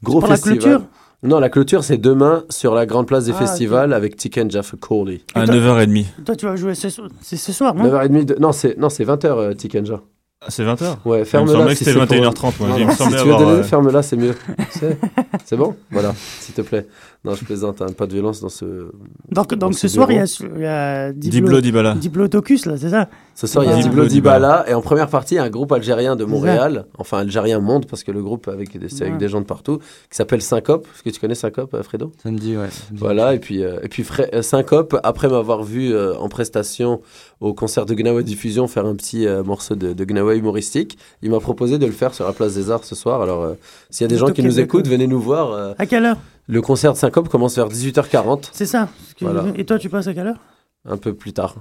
Gros 0.03 0.19
pour 0.19 0.29
la 0.29 0.35
festival. 0.35 0.59
clôture? 0.59 0.81
Non, 1.21 1.39
la 1.39 1.49
clôture, 1.49 1.83
c'est 1.83 1.97
demain 1.97 2.45
sur 2.49 2.73
la 2.73 2.85
grande 2.85 3.05
place 3.07 3.25
des 3.25 3.33
Ah, 3.35 3.39
festivals 3.39 3.91
avec 3.93 4.15
Tiken 4.15 4.49
Jaffa 4.49 4.77
Cawley. 4.77 5.19
À 5.35 5.45
9h30. 5.45 6.05
Toi, 6.25 6.35
tu 6.35 6.45
vas 6.45 6.55
jouer 6.55 6.75
ce. 6.75 6.87
C'est 7.21 7.35
ce 7.37 7.51
soir, 7.51 7.75
non? 7.75 7.83
9h30 7.85 8.25
de... 8.25 8.35
Non, 8.39 8.51
c'est 8.53 8.77
non, 8.77 8.87
c'est 8.89 9.03
20h 9.03 9.25
euh, 9.25 9.53
Tikenja. 9.53 9.99
Ah, 10.41 10.45
c'est 10.47 10.63
20h 10.63 10.99
Ouais, 11.03 11.17
Il 11.17 11.19
me 11.19 11.23
ferme-la. 11.25 11.51
semblait 11.53 11.73
que 11.73 11.77
si 11.79 11.83
c'était 11.83 11.99
c'est 11.99 12.05
pour- 12.05 12.15
21h30, 12.15 12.53
moi. 12.61 12.69
Non, 12.69 12.77
Il 12.77 12.81
non, 12.83 12.87
me 12.87 12.91
si 12.93 13.03
tu 13.03 13.09
veux 13.09 13.19
avoir, 13.19 13.39
donner, 13.39 13.51
euh, 13.59 13.63
ferme-la, 13.63 14.01
c'est 14.01 14.15
mieux. 14.15 14.33
c'est 15.45 15.57
bon? 15.57 15.75
Voilà, 15.91 16.13
s'il 16.39 16.53
te 16.55 16.61
plaît. 16.61 16.87
Non, 17.25 17.35
je 17.35 17.43
plaisante, 17.43 17.81
hein, 17.81 17.87
pas 17.97 18.07
de 18.07 18.13
violence 18.13 18.39
dans 18.39 18.47
ce. 18.47 18.91
Donc, 19.29 19.53
dans 19.53 19.67
donc 19.67 19.73
ce 19.77 19.89
soir, 19.89 20.09
il 20.09 20.15
y 20.15 20.19
a, 20.19 20.25
il 20.55 20.61
y 20.61 20.65
a 20.65 21.11
Diblo 21.11 21.59
Dibala. 21.59 21.95
Diplodocus, 21.95 22.65
là, 22.65 22.77
c'est 22.77 22.91
ça 22.91 23.09
Ce 23.35 23.45
soir, 23.45 23.65
il 23.65 23.69
y 23.69 23.73
a 23.73 23.75
Ah. 23.75 23.81
Diblo 23.81 24.05
Dibala 24.05 24.63
et 24.69 24.73
en 24.73 24.79
première 24.81 25.09
partie, 25.09 25.33
il 25.33 25.37
y 25.37 25.39
a 25.41 25.43
un 25.43 25.49
groupe 25.49 25.73
algérien 25.73 26.15
de 26.15 26.23
Montréal, 26.23 26.85
enfin 26.97 27.17
algérien 27.17 27.59
monde 27.59 27.87
parce 27.87 28.03
que 28.05 28.13
le 28.13 28.23
groupe 28.23 28.47
avec 28.47 28.77
des, 28.77 28.87
c'est 28.87 29.01
avec 29.01 29.13
Ouais. 29.15 29.19
des 29.19 29.27
gens 29.27 29.41
de 29.41 29.45
partout, 29.45 29.79
qui 29.79 30.15
s'appelle 30.15 30.41
Syncope. 30.41 30.87
Est-ce 30.95 31.03
que 31.03 31.09
tu 31.09 31.19
connais 31.19 31.35
Syncope, 31.35 31.73
euh, 31.73 31.83
Fredo? 31.83 32.13
Ça 32.23 32.31
me 32.31 32.37
dit, 32.37 32.55
ouais. 32.55 32.69
Voilà, 32.93 33.33
et 33.35 33.39
puis, 33.39 33.65
euh, 33.65 33.79
et 33.83 33.89
puis 33.89 34.03
Fre- 34.03 34.29
euh, 34.33 34.41
Syncope, 34.41 34.97
après 35.03 35.27
m'avoir 35.27 35.63
vu 35.63 35.93
euh, 35.93 36.15
en 36.15 36.29
prestation 36.29 37.01
au 37.41 37.53
concert 37.53 37.85
de 37.85 37.93
Gnawa 37.95 38.23
Diffusion 38.23 38.67
faire 38.67 38.85
un 38.85 38.95
petit 38.95 39.27
euh, 39.27 39.43
morceau 39.43 39.75
de, 39.75 39.91
de 39.91 40.03
Gnawa 40.05 40.35
humoristique, 40.35 40.97
il 41.21 41.31
m'a 41.31 41.41
proposé 41.41 41.79
de 41.79 41.85
le 41.85 41.91
faire 41.91 42.13
sur 42.13 42.25
la 42.25 42.31
place 42.31 42.53
des 42.55 42.71
Arts 42.71 42.85
ce 42.85 42.95
soir. 42.95 43.21
Alors, 43.21 43.41
euh, 43.43 43.53
s'il 43.89 44.05
y 44.05 44.05
a 44.05 44.07
des 44.07 44.17
gens 44.17 44.29
qui 44.31 44.41
nous 44.41 44.61
écoutent, 44.61 44.87
venez 44.87 45.05
nous 45.07 45.19
voir. 45.19 45.73
À 45.77 45.85
quelle 45.85 46.05
heure? 46.05 46.17
Le 46.49 46.61
concert 46.61 46.93
de 46.93 46.97
Syncope 46.97 47.29
commence 47.29 47.55
vers 47.55 47.69
18h40. 47.69 48.49
C'est 48.51 48.65
ça. 48.65 48.89
Parce 48.97 49.13
que- 49.13 49.25
Voilà. 49.25 49.45
Et 49.55 49.65
toi, 49.65 49.77
tu 49.77 49.87
passes 49.87 50.07
à 50.07 50.13
quelle 50.15 50.27
heure? 50.27 50.39
Un 50.83 50.97
peu 50.97 51.13
plus 51.13 51.31
tard. 51.31 51.55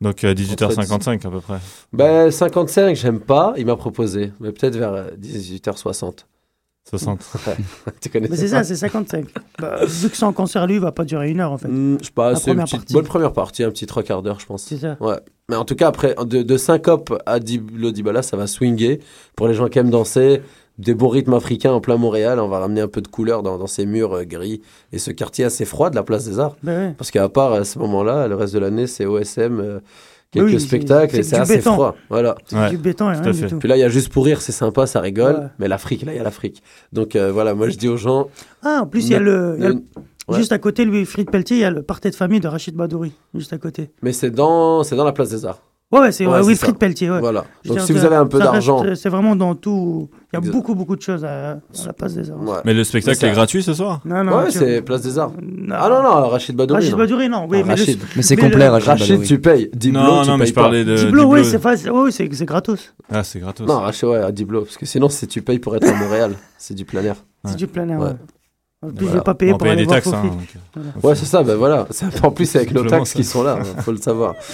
Donc 0.00 0.22
à 0.22 0.34
18h55 0.34 1.26
à 1.26 1.30
peu 1.30 1.40
près. 1.40 1.58
Ben, 1.92 2.30
55, 2.30 2.94
j'aime 2.94 3.20
pas. 3.20 3.54
Il 3.56 3.64
m'a 3.64 3.76
proposé. 3.76 4.32
Mais 4.40 4.52
peut-être 4.52 4.76
vers 4.76 4.92
euh, 4.92 5.10
18h60. 5.18 6.26
60. 6.86 7.20
Ouais. 7.46 7.56
tu 8.02 8.10
connais 8.10 8.28
Mais 8.28 8.36
c'est 8.36 8.48
ça, 8.48 8.62
c'est 8.62 8.76
55. 8.76 9.24
Bah, 9.58 9.78
vu 9.86 10.10
que 10.10 10.16
son 10.18 10.34
concert, 10.34 10.66
lui, 10.66 10.74
il 10.74 10.80
va 10.80 10.92
pas 10.92 11.04
durer 11.06 11.30
une 11.30 11.40
heure, 11.40 11.52
en 11.52 11.56
fait. 11.56 11.68
Hmm, 11.68 11.96
je 12.00 12.04
sais 12.06 12.10
pas, 12.12 12.36
c'est 12.36 12.50
une 12.50 12.58
petite, 12.62 12.78
partie. 12.80 12.92
bonne 12.92 13.06
première 13.06 13.32
partie, 13.32 13.64
un 13.64 13.70
petit 13.70 13.86
trois 13.86 14.02
quarts 14.02 14.20
d'heure, 14.22 14.38
je 14.40 14.44
pense. 14.44 14.64
C'est 14.64 14.76
ça. 14.76 14.98
Ouais. 15.00 15.16
Mais 15.48 15.56
en 15.56 15.64
tout 15.64 15.76
cas, 15.76 15.88
après, 15.88 16.14
de, 16.26 16.42
de 16.42 16.56
syncope 16.58 17.18
à 17.24 17.38
Diblo 17.40 17.90
Dibala, 17.90 18.20
ça 18.22 18.36
va 18.36 18.46
swinguer. 18.46 19.00
Pour 19.36 19.48
les 19.48 19.54
gens 19.54 19.68
qui 19.68 19.78
aiment 19.78 19.88
danser, 19.90 20.42
des 20.78 20.94
bons 20.94 21.08
rythmes 21.08 21.34
africains 21.34 21.72
en 21.72 21.80
plein 21.80 21.96
Montréal, 21.96 22.40
on 22.40 22.48
va 22.48 22.58
ramener 22.58 22.80
un 22.80 22.88
peu 22.88 23.00
de 23.00 23.08
couleur 23.08 23.42
dans, 23.42 23.58
dans 23.58 23.66
ces 23.66 23.86
murs 23.86 24.12
euh, 24.14 24.24
gris 24.24 24.60
et 24.92 24.98
ce 24.98 25.10
quartier 25.12 25.44
assez 25.44 25.64
froid 25.64 25.90
de 25.90 25.94
la 25.96 26.02
place 26.02 26.24
des 26.24 26.38
Arts. 26.40 26.56
Ben 26.62 26.88
ouais. 26.88 26.94
Parce 26.98 27.10
qu'à 27.10 27.28
part 27.28 27.52
à 27.52 27.64
ce 27.64 27.78
moment-là, 27.78 28.26
le 28.28 28.34
reste 28.34 28.54
de 28.54 28.58
l'année, 28.58 28.86
c'est 28.86 29.06
OSM, 29.06 29.60
euh, 29.60 29.78
quelques 30.32 30.46
Oui, 30.46 30.60
spectacles 30.60 31.12
c'est 31.14 31.20
et 31.20 31.22
c'est 31.22 31.36
du 31.36 31.42
assez 31.42 31.56
béton. 31.58 31.72
froid. 31.74 31.94
Voilà. 32.10 32.34
C'est 32.46 32.56
Ouais. 32.56 32.70
du 32.70 32.76
béton 32.78 33.10
et 33.10 33.16
rien 33.16 33.30
du 33.30 33.46
tout. 33.46 33.58
Puis 33.58 33.68
là, 33.68 33.76
il 33.76 33.80
y 33.80 33.84
a 33.84 33.88
juste 33.88 34.08
pour 34.12 34.24
rire, 34.24 34.40
c'est 34.42 34.50
sympa, 34.52 34.86
ça 34.86 35.00
rigole. 35.00 35.34
Ouais. 35.36 35.46
Mais 35.60 35.68
l'Afrique, 35.68 36.02
là, 36.04 36.12
il 36.12 36.16
y 36.16 36.20
a 36.20 36.24
l'Afrique. 36.24 36.62
Donc 36.92 37.14
euh, 37.14 37.30
voilà, 37.30 37.54
moi 37.54 37.68
je 37.68 37.76
dis 37.76 37.88
aux 37.88 37.96
gens. 37.96 38.28
Ah, 38.62 38.80
en 38.82 38.86
plus, 38.86 39.06
il 39.06 39.12
y 39.12 39.14
a 39.14 39.20
le. 39.20 39.54
il 39.58 39.62
y 39.62 39.66
a 39.66 39.70
le- 39.70 39.82
Ouais. 40.26 40.38
Juste 40.38 40.52
à 40.52 40.58
côté, 40.58 40.86
lui, 40.86 41.04
Fried 41.04 41.30
Pelletier, 41.30 41.58
il 41.58 41.60
y 41.60 41.64
a 41.64 41.70
le 41.70 41.82
party 41.82 42.08
de 42.08 42.14
famille 42.14 42.40
de 42.40 42.48
Rachid 42.48 42.74
Badouri. 42.74 43.12
Juste 43.34 43.52
à 43.52 43.58
côté. 43.58 43.90
Mais 44.00 44.14
c'est 44.14 44.30
dans, 44.30 44.82
c'est 44.82 44.96
dans 44.96 45.04
la 45.04 45.12
place 45.12 45.28
des 45.28 45.44
Arts. 45.44 45.60
Ouais, 45.94 46.00
ouais, 46.00 46.12
c'est 46.12 46.26
ouais, 46.26 46.42
Wilfried. 46.42 46.76
Pelletier. 46.78 47.10
Ouais. 47.10 47.20
Voilà. 47.20 47.44
Je 47.64 47.70
Donc 47.70 47.80
si 47.80 47.92
vous 47.92 48.04
avez 48.04 48.16
un 48.16 48.26
peu 48.26 48.38
d'argent. 48.38 48.82
C'est 48.94 49.08
vraiment 49.08 49.36
dans 49.36 49.54
tout. 49.54 50.08
Il 50.32 50.34
y 50.34 50.36
a 50.36 50.38
Exact. 50.40 50.52
beaucoup, 50.52 50.74
beaucoup 50.74 50.96
de 50.96 51.00
choses 51.02 51.24
à, 51.24 51.52
à 51.52 51.56
la 51.86 51.92
place 51.92 52.14
des 52.14 52.28
arts. 52.30 52.38
Mais 52.64 52.74
le 52.74 52.82
spectacle 52.82 53.24
est 53.24 53.30
gratuit 53.32 53.62
ce 53.62 53.72
soir 53.72 54.00
Non, 54.04 54.24
non. 54.24 54.38
ouais, 54.38 54.50
c'est 54.50 54.82
Place 54.82 55.02
des 55.02 55.16
Arts. 55.18 55.30
Ah 55.70 55.88
non, 55.88 56.02
non, 56.02 56.28
Rachid 56.28 56.56
Badouri. 56.56 56.78
Rachid 56.80 56.92
non. 56.92 56.98
Badouri, 56.98 57.28
non. 57.28 57.46
Oui, 57.48 57.58
Ah, 57.62 57.66
mais 57.68 57.74
le- 57.76 57.80
Rachid. 57.80 58.00
Mais 58.16 58.22
c'est 58.22 58.34
complet, 58.36 58.66
le- 58.66 58.72
Rachid 58.72 59.22
tu 59.22 59.38
payes. 59.40 59.70
Diblo, 59.72 60.00
Non, 60.00 60.22
tu 60.22 60.28
non, 60.30 60.34
mais 60.36 60.44
payes 60.44 60.48
je 60.48 60.54
pas. 60.54 60.60
parlais 60.62 60.84
de 60.84 60.96
Diblo, 60.96 61.10
Diblo. 61.22 61.34
oui, 62.04 62.10
c'est 62.12 62.34
c'est 62.34 62.44
gratos. 62.46 62.92
Ah, 63.12 63.22
c'est 63.22 63.38
gratos. 63.38 63.64
Non, 63.68 63.78
Rachid, 63.78 64.08
ouais, 64.08 64.18
à 64.18 64.32
Diblo. 64.32 64.62
Parce 64.62 64.76
que 64.76 64.86
sinon, 64.86 65.08
c'est 65.08 65.28
tu 65.28 65.40
payes 65.42 65.60
pour 65.60 65.76
être 65.76 65.88
à 65.88 65.94
Montréal. 65.94 66.32
C'est 66.58 66.74
du 66.74 66.84
plein 66.84 67.04
air. 67.04 67.16
C'est 67.44 67.56
du 67.56 67.66
plein 67.68 67.88
air. 67.90 68.00
Ouais. 68.00 68.08
En 68.82 68.88
plus, 68.88 68.96
je 68.98 69.04
Voilà. 69.04 69.18
vais 69.20 69.24
pas 69.24 69.34
payer 69.34 69.52
On 69.52 69.58
pour 69.58 69.66
aller 69.68 69.76
des 69.76 69.84
voir 69.84 69.96
taxes, 70.02 70.12
hein, 70.12 70.22
donc, 70.24 70.56
Voilà. 70.74 70.88
Ouais, 71.02 71.14
c'est 71.14 71.26
ça, 71.26 71.42
ben 71.42 71.54
voilà. 71.56 71.86
En 72.22 72.30
plus, 72.30 72.46
c'est 72.46 72.58
avec 72.58 72.72
nos 72.72 72.84
taxes 72.84 73.12
qui 73.14 73.22
sont 73.24 73.42
là, 73.42 73.58
hein, 73.60 73.80
faut 73.82 73.92
le 73.92 73.98
savoir. 73.98 74.34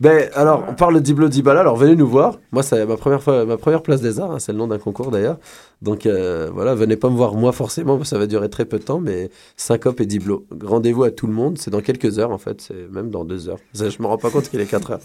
Ben, 0.00 0.30
alors, 0.34 0.64
on 0.68 0.74
parle 0.74 0.94
de 0.94 1.00
Diblo 1.00 1.28
Dibala, 1.28 1.58
alors 1.60 1.74
venez 1.74 1.96
nous 1.96 2.06
voir. 2.06 2.38
Moi, 2.52 2.62
c'est 2.62 2.86
ma 2.86 2.96
première, 2.96 3.20
fois, 3.20 3.44
ma 3.44 3.56
première 3.56 3.82
place 3.82 4.00
des 4.00 4.20
arts, 4.20 4.30
hein, 4.30 4.38
c'est 4.38 4.52
le 4.52 4.58
nom 4.58 4.68
d'un 4.68 4.78
concours 4.78 5.10
d'ailleurs. 5.10 5.38
Donc 5.82 6.06
euh, 6.06 6.50
voilà, 6.54 6.76
venez 6.76 6.96
pas 6.96 7.10
me 7.10 7.16
voir 7.16 7.34
moi 7.34 7.50
forcément, 7.50 8.02
ça 8.04 8.16
va 8.16 8.28
durer 8.28 8.48
très 8.48 8.64
peu 8.64 8.78
de 8.78 8.84
temps, 8.84 9.00
mais 9.00 9.28
Syncope 9.56 10.00
et 10.00 10.06
Diblo. 10.06 10.46
Rendez-vous 10.64 11.02
à 11.02 11.10
tout 11.10 11.26
le 11.26 11.32
monde, 11.32 11.58
c'est 11.58 11.72
dans 11.72 11.80
quelques 11.80 12.20
heures 12.20 12.30
en 12.30 12.38
fait, 12.38 12.60
c'est 12.60 12.88
même 12.92 13.10
dans 13.10 13.24
deux 13.24 13.48
heures. 13.48 13.58
Je 13.74 14.00
me 14.00 14.06
rends 14.06 14.18
pas 14.18 14.30
compte 14.30 14.48
qu'il 14.48 14.60
est 14.60 14.66
4 14.66 14.90
heures. 14.92 15.00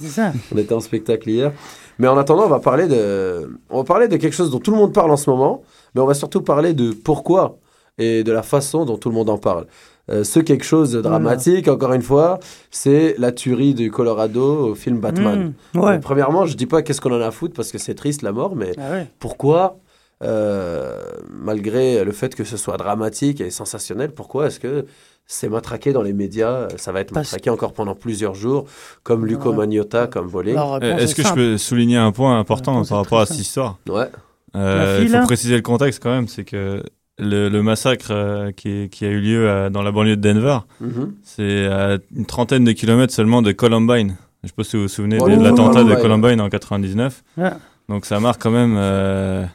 On 0.53 0.57
était 0.57 0.73
en 0.73 0.79
spectacle 0.79 1.27
hier. 1.27 1.51
Mais 1.97 2.07
en 2.07 2.17
attendant, 2.17 2.45
on 2.45 2.49
va 2.49 2.59
parler 2.59 2.87
de, 2.87 3.49
on 3.71 3.77
va 3.77 3.83
parler 3.83 4.07
de 4.07 4.17
quelque 4.17 4.33
chose 4.33 4.51
dont 4.51 4.59
tout 4.59 4.71
le 4.71 4.77
monde 4.77 4.93
parle 4.93 5.09
en 5.09 5.17
ce 5.17 5.27
moment, 5.27 5.63
mais 5.95 6.01
on 6.01 6.05
va 6.05 6.13
surtout 6.13 6.41
parler 6.41 6.73
de 6.73 6.91
pourquoi 6.91 7.57
et 7.97 8.23
de 8.23 8.31
la 8.31 8.43
façon 8.43 8.85
dont 8.85 8.97
tout 8.97 9.09
le 9.09 9.15
monde 9.15 9.29
en 9.29 9.37
parle. 9.37 9.65
Euh, 10.11 10.23
ce 10.25 10.39
quelque 10.41 10.65
chose 10.65 10.91
de 10.91 11.01
dramatique, 11.01 11.67
encore 11.69 11.93
une 11.93 12.01
fois, 12.01 12.39
c'est 12.71 13.15
la 13.17 13.31
tuerie 13.31 13.73
du 13.73 13.89
Colorado 13.89 14.71
au 14.71 14.75
film 14.75 14.99
Batman. 14.99 15.53
Mmh, 15.73 15.79
ouais. 15.79 15.93
Donc, 15.93 16.01
premièrement, 16.01 16.45
je 16.45 16.57
dis 16.57 16.65
pas 16.65 16.81
qu'est-ce 16.81 16.99
qu'on 16.99 17.13
en 17.13 17.21
a 17.21 17.27
à 17.27 17.31
foutre 17.31 17.53
parce 17.55 17.71
que 17.71 17.77
c'est 17.77 17.95
triste 17.95 18.21
la 18.21 18.33
mort, 18.33 18.53
mais 18.55 18.73
Ah 18.77 18.91
ouais. 18.91 19.07
pourquoi, 19.19 19.77
euh, 20.21 20.99
malgré 21.29 22.03
le 22.03 22.11
fait 22.11 22.35
que 22.35 22.43
ce 22.43 22.57
soit 22.57 22.77
dramatique 22.77 23.39
et 23.41 23.49
sensationnel, 23.49 24.11
pourquoi 24.11 24.47
est-ce 24.47 24.59
que 24.59 24.85
c'est 25.25 25.47
matraqué 25.47 25.93
dans 25.93 26.01
les 26.01 26.11
médias? 26.13 26.67
Ça 26.77 26.91
va 26.91 26.99
être 27.01 27.13
Parce- 27.13 27.31
matraqué 27.31 27.49
encore 27.49 27.71
pendant 27.73 27.95
plusieurs 27.95 28.35
jours, 28.35 28.65
comme 29.03 29.25
Luco 29.25 29.51
Ouais. 29.51 29.55
Magnotta, 29.57 30.07
comme. 30.07 30.29
Alors, 30.47 30.79
Euh, 30.83 30.97
Est-ce 30.97 31.13
est 31.13 31.23
que 31.23 31.27
je 31.29 31.33
peux 31.33 31.57
souligner 31.57 31.97
un 31.97 32.11
point 32.11 32.37
important 32.37 32.83
par 32.83 32.97
rapport 32.99 33.19
à 33.21 33.25
cette 33.25 33.39
histoire? 33.39 33.77
Ouais. 33.89 34.07
Euh, 34.55 34.99
Il 35.01 35.07
faut 35.07 35.13
là 35.13 35.23
préciser 35.23 35.55
le 35.55 35.61
contexte 35.61 36.03
quand 36.03 36.11
même, 36.11 36.27
c'est 36.27 36.43
que 36.43 36.83
le, 37.19 37.49
le 37.49 37.61
massacre 37.63 38.07
euh, 38.11 38.51
qui, 38.51 38.89
qui 38.89 39.05
a 39.05 39.09
eu 39.09 39.19
lieu 39.19 39.49
à- 39.49 39.69
dans 39.69 39.81
la 39.83 39.91
banlieue 39.91 40.17
de 40.17 40.21
Denver, 40.21 40.59
Mhm. 40.81 41.13
c'est 41.23 41.67
à 41.67 41.97
une 42.15 42.25
trentaine 42.25 42.63
de 42.63 42.71
kilomètres 42.71 43.13
seulement 43.13 43.41
de 43.41 43.51
Columbine. 43.51 44.15
Je 44.43 44.49
sais 44.49 44.53
pas 44.55 44.63
si 44.63 44.75
vous 44.75 44.83
vous 44.83 44.87
souvenez 44.89 45.17
Oh, 45.21 45.29
de, 45.29 45.35
l'attentat 45.41 45.83
de 45.83 45.95
Columbine. 45.95 46.41
En 46.41 46.49
99. 46.49 47.23
Ouais. 47.37 47.51
Donc 47.87 48.05
ça 48.05 48.19
marque 48.19 48.41
quand 48.41 48.51
même 48.51 48.75
euh, 48.77 49.45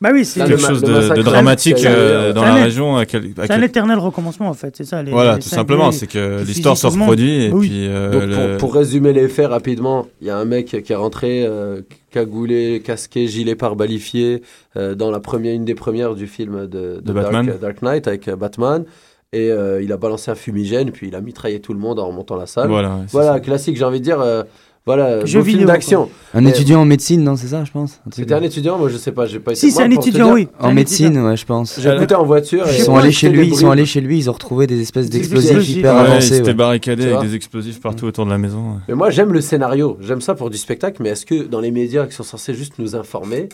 Bah 0.00 0.10
oui, 0.12 0.24
c'est 0.24 0.40
quelque 0.44 0.58
chose 0.60 0.80
de, 0.82 1.14
de 1.16 1.22
dramatique 1.22 1.84
euh, 1.84 2.32
dans 2.32 2.42
la 2.44 2.54
région. 2.54 2.96
à 2.96 3.04
quel- 3.04 3.32
à 3.38 3.46
C'est 3.46 3.52
un 3.52 3.62
éternel 3.62 3.98
recommencement, 3.98 4.48
en 4.48 4.54
fait. 4.54 4.76
C'est 4.76 4.84
ça. 4.84 5.02
Les, 5.02 5.10
Voilà, 5.10 5.34
les 5.36 5.42
tout 5.42 5.48
simplement, 5.48 5.90
c'est 5.90 6.06
que 6.06 6.42
l'histoire 6.46 6.76
se 6.76 6.86
reproduit 6.86 7.46
et 7.46 7.50
Oui. 7.50 7.68
puis 7.68 7.86
euh, 7.88 8.10
Donc, 8.12 8.22
le- 8.22 8.34
pour, 8.58 8.68
pour 8.68 8.74
résumer 8.74 9.12
les 9.12 9.26
faits 9.28 9.48
rapidement, 9.48 10.06
il 10.20 10.28
y 10.28 10.30
a 10.30 10.36
un 10.38 10.44
mec 10.44 10.66
qui 10.84 10.92
est 10.92 10.96
rentré 10.96 11.44
euh, 11.44 11.80
cagoulé, 12.12 12.80
casqué, 12.84 13.26
gilet 13.26 13.54
pare-balifié 13.54 14.42
euh, 14.76 14.94
dans 14.94 15.10
la 15.10 15.20
première, 15.20 15.54
une 15.54 15.64
des 15.64 15.74
premières 15.74 16.14
du 16.14 16.26
film 16.26 16.66
de, 16.68 17.00
De 17.02 17.12
Dark, 17.12 17.32
Batman. 17.32 17.54
Dark 17.60 17.82
Knight 17.82 18.06
avec 18.08 18.28
euh, 18.28 18.36
Batman. 18.36 18.84
Et 19.32 19.50
euh, 19.50 19.82
il 19.82 19.92
a 19.92 19.98
balancé 19.98 20.30
un 20.30 20.34
fumigène, 20.34 20.90
puis 20.90 21.08
il 21.08 21.14
a 21.14 21.20
mitraillé 21.20 21.60
tout 21.60 21.74
le 21.74 21.78
monde 21.78 21.98
en 21.98 22.06
remontant 22.06 22.36
la 22.36 22.46
salle. 22.46 22.68
Voilà, 22.68 22.94
ouais, 22.94 23.02
Voilà, 23.12 23.40
classique, 23.40 23.76
j'ai 23.76 23.84
envie 23.84 23.98
de 24.00 24.04
dire. 24.04 24.20
euh, 24.20 24.42
Voilà, 24.88 25.18
beau 25.20 25.44
film 25.44 25.66
d'action. 25.66 26.08
Un 26.32 26.40
Mais- 26.40 26.48
étudiant 26.50 26.80
en 26.80 26.84
médecine, 26.86 27.22
non, 27.22 27.36
c'est 27.36 27.48
ça, 27.48 27.62
je 27.62 27.70
pense 27.70 28.00
C'était 28.10 28.32
un 28.32 28.42
étudiant, 28.42 28.78
moi 28.78 28.88
je 28.88 28.96
sais 28.96 29.12
pas, 29.12 29.26
j'ai 29.26 29.38
pas 29.38 29.54
Si, 29.54 29.66
été. 29.66 29.74
c'est 29.76 29.82
un 29.82 29.90
étudiant, 29.90 30.32
oui. 30.32 30.48
En 30.58 30.72
médecine, 30.72 31.06
étudiant. 31.08 31.26
ouais, 31.28 31.36
je 31.36 31.44
pense. 31.44 31.78
J'ai 31.78 31.94
écouté 31.94 32.14
en 32.14 32.24
voiture. 32.24 32.66
et- 32.66 32.76
Ils 32.78 32.82
sont 32.84 32.96
allés 32.96 33.12
chez 33.12 33.28
lui, 33.28 33.46
ils 33.48 33.50
sont 33.54 33.66
bruits. 33.66 33.72
allés 33.72 33.84
chez 33.86 34.00
lui, 34.00 34.16
ils 34.16 34.30
ont 34.30 34.32
retrouvé 34.32 34.66
des 34.66 34.80
espèces 34.80 35.10
d'explosifs 35.10 35.50
explosifs. 35.50 35.76
hyper 35.76 35.94
Ouais, 35.94 36.00
avancés. 36.00 36.28
ils 36.28 36.34
étaient 36.38 36.48
ouais. 36.48 36.54
barricadés 36.54 37.12
avec 37.12 37.28
des 37.28 37.34
explosifs 37.34 37.80
partout 37.82 38.06
autour 38.06 38.24
de 38.24 38.30
la 38.30 38.38
maison. 38.38 38.58
ouais. 38.58 38.78
Mais 38.88 38.94
moi 38.94 39.10
j'aime 39.10 39.32
le 39.34 39.42
scénario, 39.42 39.98
j'aime 40.00 40.22
ça 40.22 40.34
pour 40.34 40.48
du 40.48 40.56
spectacle, 40.56 41.02
mais 41.02 41.10
est-ce 41.10 41.26
que 41.26 41.42
dans 41.44 41.60
les 41.60 41.70
médias 41.70 42.06
qui 42.06 42.14
sont 42.14 42.22
censés 42.22 42.54
juste 42.54 42.78
nous 42.78 42.96
informer, 42.96 43.50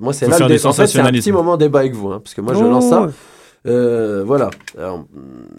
moi 0.00 0.12
c'est 0.12 0.26
là 0.28 0.36
faire 0.36 0.48
le 0.48 0.56
dé- 0.56 0.66
en 0.66 0.72
fait, 0.72 0.86
c'est 0.88 0.98
un 1.00 1.12
petit 1.12 1.30
moment 1.32 1.56
débat 1.56 1.78
avec 1.78 1.94
vous, 1.94 2.08
hein, 2.10 2.20
parce 2.22 2.34
que 2.34 2.40
moi 2.40 2.54
je 2.54 2.58
Oh, 2.60 2.68
lance 2.68 2.88
ça. 2.88 3.08
Euh, 3.66 4.22
voilà, 4.26 4.50
Alors, 4.78 5.06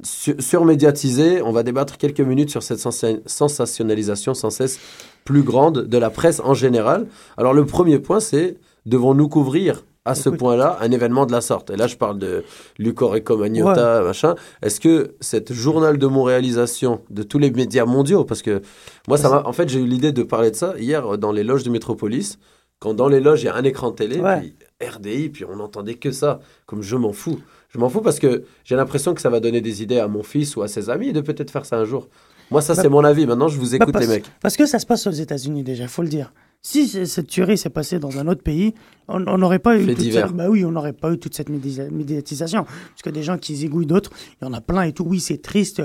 sur, 0.04 0.36
surmédiatisé, 0.40 1.42
on 1.42 1.52
va 1.52 1.64
débattre 1.64 1.98
quelques 1.98 2.20
minutes 2.22 2.52
sur 2.52 2.62
cette 2.62 2.78
sensa- 2.80 3.20
sensationnalisation 3.26 4.34
sans 4.34 4.50
cesse 4.52 4.80
plus 5.24 5.42
grande 5.42 5.80
de 5.88 5.98
la 5.98 6.10
presse 6.12 6.40
en 6.44 6.54
général. 6.54 7.08
Alors 7.36 7.54
le 7.54 7.66
premier 7.66 7.98
point, 8.00 8.20
c'est 8.20 8.58
devons-nous 8.86 9.28
couvrir 9.28 9.84
à 10.08 10.14
ce 10.14 10.30
point-là 10.30 10.78
un 10.82 10.92
événement 10.92 11.26
de 11.26 11.32
la 11.32 11.42
sorte? 11.42 11.72
Et 11.72 11.76
là, 11.78 11.88
je 11.88 11.96
parle 11.96 12.20
de 12.20 12.44
Luco 12.78 13.08
Rico 13.08 13.38
Magnotta, 13.38 14.04
machin. 14.04 14.36
Est-ce 14.62 14.80
que 14.80 15.16
cette 15.20 15.52
journal 15.52 15.98
de 15.98 16.06
montréalisation 16.06 17.02
de 17.10 17.24
tous 17.24 17.40
les 17.40 17.50
médias 17.50 17.86
mondiaux, 17.86 18.24
parce 18.24 18.44
que 18.44 18.62
moi, 19.08 19.18
ça 19.18 19.48
en 19.48 19.52
fait, 19.54 19.68
j'ai 19.68 19.80
eu 19.80 19.88
l'idée 19.88 20.12
de 20.12 20.22
parler 20.22 20.52
de 20.52 20.56
ça 20.56 20.76
hier 20.78 21.14
euh, 21.14 21.18
dans 21.18 21.32
les 21.32 21.44
loges 21.44 21.64
de 21.64 21.72
Métropolis, 21.72 22.38
quand 22.78 22.94
dans 22.94 23.08
les 23.08 23.20
loges, 23.20 23.42
il 23.42 23.46
y 23.46 23.50
a 23.50 23.56
un 23.56 23.64
écran 23.64 23.92
télé, 23.92 24.20
Ouais. 24.20 24.42
puis 24.42 24.56
RDI, 24.88 25.30
puis 25.30 25.44
on 25.46 25.56
n'entendait 25.56 25.96
que 25.96 26.12
ça. 26.12 26.40
Comme 26.68 26.84
je 26.84 26.96
m'en 26.98 27.14
fous. 27.14 27.40
Je 27.76 27.80
m'en 27.82 27.90
fous 27.90 28.00
parce 28.00 28.20
que 28.20 28.46
j'ai 28.64 28.78
l'impression 28.78 29.14
que 29.14 29.20
ça 29.20 29.30
va 29.30 29.42
donner 29.42 29.60
des 29.60 29.84
idées 29.84 30.00
à 30.00 30.08
mon 30.08 30.24
fils 30.24 30.56
ou 30.56 30.62
à 30.62 30.70
ses 30.70 30.90
amis 30.90 31.12
de 31.12 31.20
peut-être 31.20 31.52
faire 31.52 31.66
ça 31.66 31.76
un 31.78 31.84
jour. 31.84 32.08
Moi, 32.50 32.62
ça, 32.62 32.74
Bah, 32.74 32.82
c'est 32.84 32.90
mon 32.90 33.04
avis. 33.04 33.26
Maintenant, 33.26 33.50
je 33.50 33.60
vous 33.60 33.72
Bah, 33.72 33.76
écoute, 33.76 33.92
parce, 33.92 34.06
les 34.06 34.14
mecs. 34.14 34.26
Parce 34.42 34.56
que 34.56 34.66
ça 34.66 34.80
se 34.80 34.86
passe 34.86 35.06
aux 35.08 35.12
États-Unis 35.12 35.62
déjà, 35.64 35.86
faut 35.90 36.02
le 36.02 36.08
dire. 36.08 36.32
Si 36.62 36.88
cette 37.06 37.28
tuerie 37.28 37.58
s'est 37.58 37.70
passée 37.70 38.00
dans 38.00 38.18
un 38.18 38.28
autre 38.28 38.42
pays, 38.42 38.74
on 39.10 39.20
n'aurait 39.20 39.60
pas 39.60 39.78
eu 39.78 39.86
toute 39.94 40.12
cette, 40.12 40.32
bah 40.32 40.50
oui, 40.50 40.64
on 40.66 40.72
n'aurait 40.72 40.94
pas 40.94 41.12
eu 41.12 41.20
toute 41.20 41.36
cette 41.36 41.50
médiatisation, 41.50 42.64
parce 42.64 43.02
que 43.04 43.12
des 43.12 43.22
gens 43.22 43.38
qui 43.38 43.56
zigouillent 43.56 43.86
d'autres, 43.86 44.10
il 44.42 44.46
y 44.46 44.48
en 44.48 44.54
a 44.54 44.62
plein 44.62 44.82
et 44.82 44.92
tout. 44.92 45.04
Oui, 45.04 45.20
c'est 45.20 45.40
triste. 45.42 45.84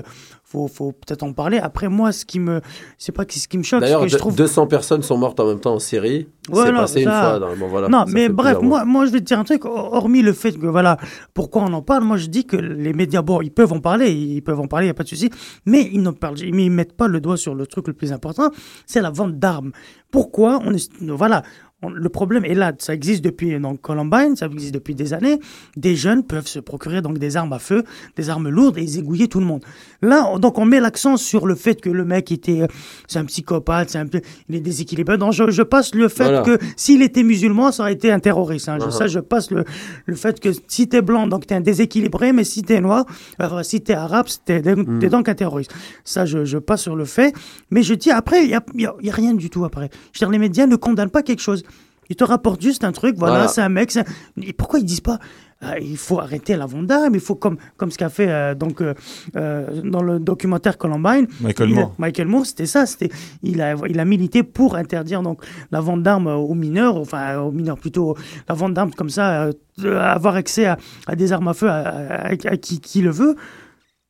Faut, 0.50 0.66
faut 0.66 0.90
peut-être 0.90 1.22
en 1.22 1.32
parler. 1.32 1.58
Après, 1.58 1.88
moi, 1.88 2.10
ce 2.10 2.24
qui 2.24 2.40
me, 2.40 2.60
c'est 2.98 3.12
pas 3.12 3.22
ce 3.28 3.46
qui 3.46 3.56
me 3.56 3.62
choque, 3.62 3.82
D'ailleurs, 3.82 4.04
trouve 4.18 4.34
200 4.34 4.66
personnes 4.66 5.00
sont 5.02 5.16
mortes 5.16 5.38
en 5.38 5.46
même 5.46 5.60
temps 5.60 5.74
en 5.74 5.78
Syrie. 5.78 6.26
Ouais, 6.50 6.64
c'est 6.66 6.72
passé 6.72 7.02
une 7.02 7.08
fois. 7.08 7.38
dans- 7.38 7.56
bon, 7.56 7.68
voilà, 7.68 7.88
non, 7.88 8.04
mais 8.08 8.28
bref, 8.34 8.54
moi, 8.68 8.84
moi, 8.84 9.06
je 9.06 9.12
vais 9.12 9.20
te 9.20 9.24
dire 9.26 9.38
un 9.38 9.44
truc, 9.44 9.64
hormis 9.64 10.22
le 10.22 10.32
fait 10.32 10.50
que, 10.58 10.66
voilà, 10.66 10.96
pourquoi 11.34 11.62
on 11.62 11.72
en 11.72 11.82
parle, 11.82 12.02
moi, 12.02 12.16
je 12.16 12.26
dis 12.26 12.46
que 12.46 12.56
les 12.56 12.92
médias, 12.92 13.22
bon, 13.22 13.40
ils 13.42 13.52
peuvent 13.52 13.72
en 13.72 13.78
parler, 13.78 14.10
ils 14.10 14.42
peuvent 14.42 14.58
en 14.58 14.66
parler, 14.66 14.86
il 14.86 14.88
n'y 14.88 14.90
a 14.90 14.94
pas 14.94 15.04
de 15.04 15.08
souci, 15.08 15.30
mais 15.66 15.88
ils 15.92 16.02
ne 16.02 16.10
parlent, 16.10 16.40
ils 16.40 16.70
mettent 16.72 16.96
pas 16.96 17.06
le 17.06 17.20
doigt 17.20 17.36
sur 17.36 17.54
le 17.54 17.64
truc 17.68 17.86
le 17.86 17.92
plus 17.94 18.10
important, 18.12 18.50
c'est 18.86 19.00
la 19.00 19.10
vente 19.10 19.38
d'armes. 19.38 19.70
Pourquoi 20.10 20.58
on 20.64 20.74
est, 20.74 20.90
voilà, 21.00 21.44
le 21.88 22.08
problème 22.10 22.44
est 22.44 22.54
là, 22.54 22.72
ça 22.78 22.92
existe 22.94 23.24
depuis 23.24 23.58
donc, 23.58 23.80
Columbine, 23.80 24.36
ça 24.36 24.46
existe 24.46 24.74
depuis 24.74 24.94
des 24.94 25.14
années. 25.14 25.38
Des 25.76 25.96
jeunes 25.96 26.24
peuvent 26.24 26.46
se 26.46 26.58
procurer 26.58 27.00
donc 27.00 27.18
des 27.18 27.36
armes 27.38 27.52
à 27.54 27.58
feu, 27.58 27.84
des 28.16 28.28
armes 28.28 28.48
lourdes 28.50 28.76
et 28.76 28.86
zigouiller 28.86 29.28
tout 29.28 29.40
le 29.40 29.46
monde. 29.46 29.64
Là, 30.02 30.28
on- 30.30 30.38
donc 30.38 30.58
on 30.58 30.66
met 30.66 30.78
l'accent 30.80 31.16
sur 31.16 31.46
le 31.46 31.54
fait 31.54 31.80
que 31.80 31.88
le 31.88 32.04
mec 32.04 32.30
était, 32.32 32.62
euh, 32.62 32.66
c'est 33.08 33.18
un 33.18 33.24
psychopathe, 33.24 33.90
c'est 33.90 33.98
un 33.98 34.04
il 34.48 34.56
est 34.56 34.60
déséquilibré. 34.60 35.16
Donc 35.16 35.32
je, 35.32 35.50
je 35.50 35.62
passe 35.62 35.94
le 35.94 36.08
fait 36.08 36.24
Voilà. 36.24 36.42
que 36.42 36.58
s'il 36.76 37.00
était 37.02 37.22
musulman, 37.22 37.72
ça 37.72 37.84
aurait 37.84 37.94
été 37.94 38.12
un 38.12 38.18
terroriste. 38.20 38.68
hein. 38.68 38.76
Je- 38.80 38.86
Uh-huh. 38.86 38.90
Ça, 38.98 39.06
je 39.06 39.20
passe 39.20 39.50
le, 39.50 39.64
le 40.06 40.14
fait 40.16 40.38
que 40.40 40.50
si 40.68 40.88
t'es 40.88 41.00
blanc, 41.00 41.26
donc 41.26 41.46
t'es 41.46 41.54
un 41.54 41.60
déséquilibré, 41.60 42.32
mais 42.32 42.44
si 42.44 42.62
t'es 42.62 42.80
noir, 42.80 43.06
euh, 43.40 43.62
si 43.62 43.80
t'es 43.80 43.94
arabe, 43.94 44.26
t'es 44.44 44.60
t'es 44.60 44.74
Mm. 44.74 44.98
donc 45.08 45.28
un 45.28 45.34
terroriste. 45.34 45.72
Ça, 46.04 46.26
je, 46.26 46.44
je 46.44 46.58
passe 46.58 46.82
sur 46.82 46.96
le 46.96 47.04
fait. 47.04 47.32
Mais 47.70 47.82
je 47.82 47.94
dis 47.94 48.10
après, 48.10 48.42
il 48.44 48.48
n'y 48.48 48.54
a, 48.54 48.62
y 48.74 48.86
a- 48.86 48.94
y 49.00 49.10
a 49.10 49.14
rien 49.14 49.32
du 49.34 49.48
tout 49.48 49.64
après. 49.64 49.88
Je 50.12 50.18
veux 50.18 50.26
dire, 50.26 50.30
les 50.30 50.38
médias 50.38 50.66
ne 50.66 50.76
condamnent 50.76 51.10
pas 51.10 51.22
quelque 51.22 51.40
chose. 51.40 51.62
Ils 52.10 52.16
te 52.16 52.24
rapportent 52.24 52.60
juste 52.60 52.84
un 52.84 52.92
truc, 52.92 53.14
voilà, 53.16 53.34
Voilà. 53.34 53.48
c'est 53.48 53.62
un 53.62 53.68
mec. 53.70 53.96
un- 53.96 54.04
Et 54.42 54.52
pourquoi 54.52 54.78
ils 54.80 54.84
disent 54.84 55.00
pas 55.00 55.18
ah, 55.62 55.78
il 55.78 55.98
faut 55.98 56.18
arrêter 56.18 56.56
la 56.56 56.64
vente 56.64 56.86
d'armes, 56.86 57.14
il 57.14 57.20
faut 57.20 57.34
comme 57.34 57.58
comme 57.76 57.90
ce 57.90 57.98
qu'a 57.98 58.08
fait 58.08 58.30
euh, 58.30 58.54
donc 58.54 58.80
euh, 58.80 58.94
euh, 59.36 59.82
dans 59.84 60.02
le 60.02 60.18
documentaire 60.18 60.78
Columbine. 60.78 61.26
Michael 61.42 61.70
a- 61.72 61.74
Moore. 61.74 61.94
Michael 61.98 62.28
Moore, 62.28 62.46
c'était 62.46 62.64
ça, 62.64 62.86
c'était 62.86 63.10
il 63.42 63.60
a 63.60 63.74
il 63.86 64.00
a 64.00 64.06
milité 64.06 64.42
pour 64.42 64.74
interdire 64.76 65.20
donc 65.20 65.44
la 65.70 65.80
vente 65.82 66.02
d'armes 66.02 66.28
aux 66.28 66.54
mineurs, 66.54 66.96
enfin 66.96 67.38
aux 67.40 67.52
mineurs 67.52 67.76
plutôt 67.76 68.16
la 68.48 68.54
vente 68.54 68.72
d'armes 68.72 68.92
comme 68.94 69.10
ça, 69.10 69.50
euh, 69.84 70.00
avoir 70.00 70.34
accès 70.36 70.64
à, 70.64 70.78
à 71.06 71.14
des 71.14 71.30
armes 71.30 71.48
à 71.48 71.52
feu 71.52 71.68
à, 71.68 71.80
à- 71.88 72.28
à 72.32 72.56
qui, 72.56 72.80
qui 72.80 73.02
le 73.02 73.10
veut. 73.10 73.36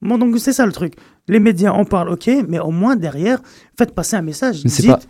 Bon 0.02 0.18
donc 0.18 0.38
c'est 0.38 0.52
ça 0.52 0.64
le 0.66 0.72
truc. 0.72 0.94
Les 1.26 1.40
médias 1.40 1.72
en 1.72 1.84
parlent, 1.84 2.10
ok, 2.10 2.30
mais 2.48 2.60
au 2.60 2.70
moins 2.70 2.94
derrière, 2.94 3.40
faites 3.76 3.92
passer 3.92 4.14
un 4.14 4.22
message. 4.22 4.60
Mais 4.62 4.70
c'est 4.70 4.82
Dites- 4.82 4.92
pas, 4.92 5.00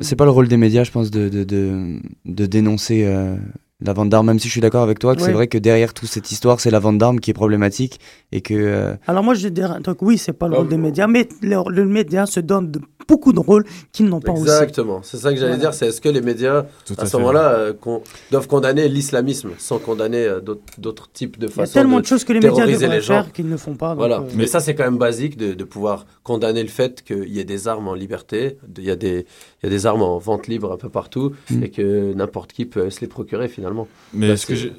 c'est 0.00 0.16
pas 0.16 0.24
le 0.24 0.30
rôle 0.30 0.48
des 0.48 0.56
médias, 0.56 0.84
je 0.84 0.90
pense, 0.90 1.10
de, 1.10 1.28
de, 1.28 1.44
de, 1.44 1.98
de 2.24 2.46
dénoncer 2.46 3.04
euh, 3.04 3.36
la 3.80 3.92
vente 3.92 4.08
d'armes, 4.10 4.26
même 4.26 4.38
si 4.38 4.46
je 4.48 4.52
suis 4.52 4.60
d'accord 4.60 4.82
avec 4.82 4.98
toi 4.98 5.14
que 5.14 5.20
Ouais. 5.20 5.26
c'est 5.26 5.32
vrai 5.32 5.46
que 5.48 5.56
derrière 5.58 5.94
toute 5.94 6.08
cette 6.08 6.30
histoire, 6.30 6.60
c'est 6.60 6.70
la 6.70 6.78
vente 6.78 6.98
d'armes 6.98 7.18
qui 7.18 7.30
est 7.30 7.34
problématique 7.34 7.98
et 8.30 8.40
que. 8.42 8.54
euh, 8.54 8.94
Alors 9.06 9.24
moi 9.24 9.34
je 9.34 9.42
vais 9.44 9.50
dire 9.50 9.70
un 9.72 9.80
truc, 9.80 10.02
oui 10.02 10.18
c'est 10.18 10.32
pas 10.34 10.46
le 10.46 10.52
Bah, 10.52 10.58
rôle 10.58 10.68
des 10.68 10.76
médias, 10.76 11.06
mais 11.06 11.28
le, 11.42 11.62
le 11.70 11.86
média 11.86 12.26
se 12.26 12.40
donne 12.40 12.70
de- 12.70 12.80
beaucoup 13.10 13.32
de 13.32 13.40
rôles 13.40 13.64
qu'ils 13.92 14.06
n'ont 14.08 14.20
pas 14.20 14.32
aussi. 14.32 14.42
Exactement. 14.42 15.00
C'est 15.02 15.18
ça 15.18 15.30
que 15.30 15.36
j'allais 15.36 15.56
Voilà. 15.56 15.70
dire. 15.70 15.74
C'est 15.74 15.88
est-ce 15.88 16.00
que 16.00 16.08
les 16.08 16.20
médias, 16.22 16.64
Tout 16.86 16.94
à, 16.98 17.02
à 17.02 17.06
ce 17.06 17.16
moment-là, 17.18 17.46
euh, 17.52 17.72
con- 17.72 18.02
doivent 18.30 18.46
condamner 18.46 18.88
l'islamisme 18.88 19.50
sans 19.58 19.78
condamner 19.78 20.24
euh, 20.24 20.40
d'autres- 20.40 21.08
types 21.12 21.38
de 21.38 21.46
Il 21.46 21.50
y 21.50 21.52
a 21.52 21.54
façons 21.56 21.72
tellement 21.74 21.96
de 21.96 22.02
de 22.02 22.06
choses 22.06 22.24
que 22.24 22.32
les 22.32 22.40
médias 22.40 22.66
devraient 22.66 22.88
les 22.88 23.00
gens. 23.00 23.14
faire 23.22 23.32
qu'ils 23.32 23.48
ne 23.48 23.56
font 23.56 23.74
pas. 23.74 23.90
donc, 23.90 23.98
Voilà. 23.98 24.18
euh, 24.20 24.28
Mais 24.34 24.46
ça, 24.46 24.60
c'est 24.60 24.74
quand 24.74 24.84
même 24.84 24.98
basique 24.98 25.36
de, 25.36 25.52
de 25.54 25.64
pouvoir 25.64 26.06
condamner 26.22 26.62
le 26.62 26.68
fait 26.68 27.02
qu'il 27.02 27.28
y 27.28 27.38
ait 27.40 27.44
des 27.44 27.68
armes 27.68 27.88
en 27.88 27.94
liberté, 27.94 28.56
il 28.78 28.84
y, 28.84 28.90
a 28.90 28.96
des- 28.96 29.26
il 29.62 29.64
y 29.64 29.66
a 29.66 29.70
des 29.70 29.86
armes 29.86 30.02
en 30.02 30.18
vente 30.18 30.46
libre 30.46 30.72
un 30.72 30.76
peu 30.76 30.88
partout 30.88 31.32
Mm. 31.50 31.62
et 31.64 31.70
que 31.70 32.14
n'importe 32.14 32.52
qui 32.52 32.64
peut 32.66 32.88
se 32.90 33.00
les 33.00 33.06
procurer 33.08 33.48
finalement. 33.48 33.88
Mais 34.14 34.28
Bah, 34.28 34.34
est-ce 34.34 34.46
que 34.46 34.54
c'est- 34.54 34.62
j'ai- 34.62 34.72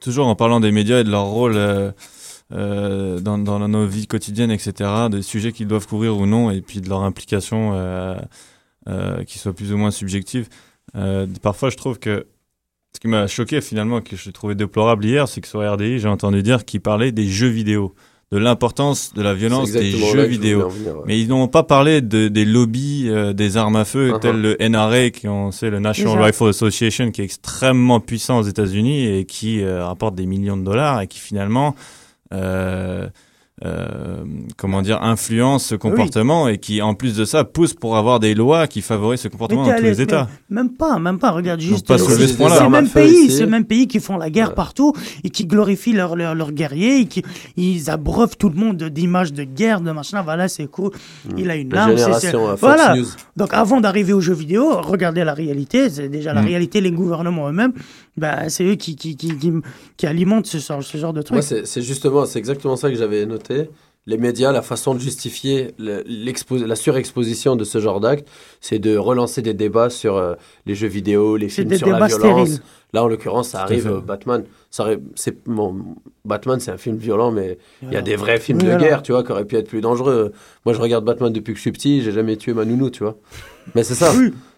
toujours 0.00 0.26
en 0.28 0.34
parlant 0.36 0.60
des 0.60 0.72
médias 0.72 1.00
et 1.00 1.04
de 1.04 1.10
leur 1.10 1.26
rôle 1.26 1.54
euh, 1.56 1.90
euh, 2.52 3.20
dans, 3.20 3.38
dans 3.38 3.66
nos 3.68 3.86
vies 3.86 4.06
quotidiennes, 4.06 4.50
etc., 4.50 4.90
des 5.10 5.22
sujets 5.22 5.52
qu'ils 5.52 5.68
doivent 5.68 5.86
couvrir 5.86 6.16
ou 6.16 6.26
non, 6.26 6.50
et 6.50 6.60
puis 6.60 6.80
de 6.80 6.88
leur 6.88 7.02
implication 7.02 7.72
euh, 7.74 8.16
euh, 8.88 9.24
qui 9.24 9.38
soit 9.38 9.52
plus 9.52 9.72
ou 9.72 9.76
moins 9.76 9.90
subjective. 9.90 10.48
Euh, 10.96 11.26
parfois, 11.42 11.70
je 11.70 11.76
trouve 11.76 11.98
que 11.98 12.26
ce 12.92 12.98
qui 13.00 13.08
m'a 13.08 13.26
choqué 13.28 13.60
finalement, 13.60 14.00
que 14.00 14.16
je 14.16 14.30
trouvais 14.30 14.54
déplorable 14.56 15.04
hier, 15.04 15.28
c'est 15.28 15.40
que 15.40 15.48
sur 15.48 15.60
RDI, 15.60 16.00
j'ai 16.00 16.08
entendu 16.08 16.42
dire 16.42 16.64
qu'ils 16.64 16.80
parlaient 16.80 17.12
des 17.12 17.26
jeux 17.28 17.46
vidéo, 17.48 17.94
de 18.32 18.38
l'importance 18.38 19.12
de 19.14 19.22
la 19.22 19.34
violence 19.34 19.72
des 19.72 19.90
jeux 19.90 20.22
vidéo. 20.24 20.68
venir, 20.68 20.96
ouais. 20.96 21.02
Mais 21.06 21.20
ils 21.20 21.28
n'ont 21.28 21.48
pas 21.48 21.62
parlé 21.64 22.00
de, 22.00 22.28
des 22.28 22.44
lobbies 22.44 23.06
euh, 23.08 23.32
des 23.32 23.56
armes 23.56 23.76
à 23.76 23.84
feu, 23.84 24.10
Uh-huh. 24.10 24.20
tels 24.20 24.40
le 24.40 24.56
NRA, 24.60 25.10
qui 25.10 25.26
ont, 25.28 25.50
c'est 25.50 25.70
le 25.70 25.78
National. 25.80 26.22
Rifle 26.22 26.48
Association, 26.48 27.10
qui 27.10 27.22
est 27.22 27.24
extrêmement 27.24 28.00
puissant 28.00 28.38
aux 28.38 28.44
États-Unis 28.44 29.06
et 29.06 29.24
qui 29.24 29.62
euh, 29.62 29.84
rapporte 29.84 30.14
des 30.14 30.26
millions 30.26 30.56
de 30.56 30.62
dollars 30.64 31.00
et 31.00 31.06
qui 31.06 31.18
finalement, 31.18 31.74
euh, 32.32 33.08
euh, 33.64 34.24
comment 34.56 34.80
dire, 34.82 35.02
influence 35.02 35.66
ce 35.66 35.74
comportement 35.74 36.48
et 36.48 36.58
qui, 36.58 36.80
en 36.80 36.94
plus 36.94 37.14
de 37.16 37.24
ça, 37.24 37.44
pousse 37.44 37.74
pour 37.74 37.96
avoir 37.96 38.18
des 38.20 38.34
lois 38.34 38.66
qui 38.66 38.80
favorisent 38.80 39.20
ce 39.20 39.28
comportement 39.28 39.66
dans 39.66 39.76
tous 39.76 39.82
les 39.82 40.00
États. 40.00 40.28
Même 40.48 40.70
pas, 40.70 40.98
même 40.98 41.18
pas. 41.18 41.30
Regarde 41.30 41.60
juste. 41.60 41.86
pas 41.86 41.94
euh, 41.94 41.98
ce 41.98 42.26
c'est 42.26 42.36
point-là. 42.36 42.54
c'est 42.54 42.60
le 42.60 42.64
Armes 42.64 42.74
à 42.74 42.80
même 42.82 42.90
pays, 42.90 43.26
ici. 43.26 43.36
c'est 43.36 43.44
le 43.44 43.50
même 43.50 43.64
pays 43.66 43.86
qui 43.86 44.00
font 44.00 44.16
la 44.16 44.30
guerre 44.30 44.54
partout 44.54 44.92
et 45.24 45.30
qui 45.30 45.44
glorifient 45.46 45.92
leurs 45.92 46.16
leurs 46.16 46.34
leurs 46.34 46.52
guerriers 46.52 47.00
et 47.00 47.04
qui 47.06 47.22
ils 47.56 47.90
abreuvent 47.90 48.36
tout 48.38 48.48
le 48.48 48.56
monde 48.56 48.76
de- 48.78 48.88
d'images 48.88 49.32
de 49.32 49.44
guerre, 49.44 49.80
de 49.80 49.90
machin. 49.92 50.22
Voilà, 50.22 50.48
c'est 50.48 50.66
cool. 50.66 50.90
Il 51.36 51.50
a 51.50 51.56
une 51.56 51.72
La 51.72 51.84
arme. 51.84 51.96
c'est- 51.96 52.34
euh, 52.34 52.48
Fox 52.56 52.60
voilà. 52.60 52.96
News. 52.96 53.06
Donc 53.36 53.52
avant 53.52 53.80
d'arriver 53.80 54.12
aux 54.12 54.20
jeux 54.20 54.34
vidéo, 54.34 54.80
regardez 54.80 55.24
la 55.24 55.34
réalité. 55.34 55.90
C'est 55.90 56.08
déjà 56.08 56.32
la 56.32 56.42
Mm. 56.42 56.46
réalité. 56.46 56.80
Les 56.80 56.92
gouvernements 56.92 57.48
eux-mêmes, 57.48 57.72
ben, 58.16 58.48
c'est 58.48 58.64
eux 58.64 58.74
qui 58.76 58.96
qui, 58.96 59.16
qui, 59.16 59.36
qui, 59.36 59.52
qui 59.96 60.06
alimentent 60.06 60.46
ce, 60.46 60.58
genre- 60.58 60.82
ce 60.82 60.96
genre 60.98 61.12
de 61.12 61.22
trucs. 61.22 61.34
Moi, 61.36 61.42
c'est 61.42 61.66
c'est 61.66 61.82
justement, 61.82 62.24
c'est 62.26 62.38
exactement 62.38 62.76
ça 62.76 62.90
que 62.90 62.96
j'avais 62.96 63.26
noté. 63.26 63.49
Les 64.06 64.16
médias, 64.16 64.50
la 64.50 64.62
façon 64.62 64.94
de 64.94 64.98
justifier 64.98 65.74
la 65.78 66.74
surexposition 66.74 67.54
de 67.54 67.64
ce 67.64 67.78
genre 67.80 68.00
d'acte, 68.00 68.26
c'est 68.60 68.78
de 68.78 68.96
relancer 68.96 69.42
des 69.42 69.52
débats 69.54 69.90
sur 69.90 70.16
euh, 70.16 70.34
les 70.66 70.74
jeux 70.74 70.88
vidéo, 70.88 71.36
les 71.36 71.48
films 71.48 71.68
sur 71.78 71.86
la 71.92 71.98
violence. 72.06 72.48
stériles. 72.48 72.62
Là, 72.92 73.04
en 73.04 73.08
l'occurrence, 73.08 73.50
ça 73.50 73.62
arrive. 73.62 73.86
euh, 73.98 74.00
Batman, 74.00 74.44
ça 74.70 74.84
arrive- 74.84 75.00
c'est 75.14 75.36
bon, 75.46 75.76
Batman, 76.24 76.58
c'est 76.58 76.70
un 76.72 76.76
film 76.78 76.96
violent, 76.96 77.30
mais 77.30 77.58
il 77.82 77.92
y 77.92 77.96
a 77.96 78.02
des 78.02 78.16
vrais 78.16 78.40
films 78.40 78.58
de 78.58 78.64
Voilà. 78.64 78.78
guerre, 78.78 79.02
tu 79.02 79.12
vois, 79.12 79.22
qui 79.22 79.30
auraient 79.32 79.44
pu 79.44 79.56
être 79.56 79.68
plus 79.68 79.82
dangereux. 79.82 80.32
Moi, 80.64 80.74
je 80.74 80.80
regarde 80.80 81.04
Batman 81.04 81.32
depuis 81.32 81.52
que 81.52 81.58
je 81.58 81.62
suis 81.62 81.72
petit, 81.72 82.02
j'ai 82.02 82.10
jamais 82.10 82.36
tué 82.36 82.52
ma 82.54 82.64
nounou, 82.64 82.90
tu 82.90 83.04
vois. 83.04 83.16
Mais 83.74 83.84
c'est 83.84 83.94
ça. 83.94 84.12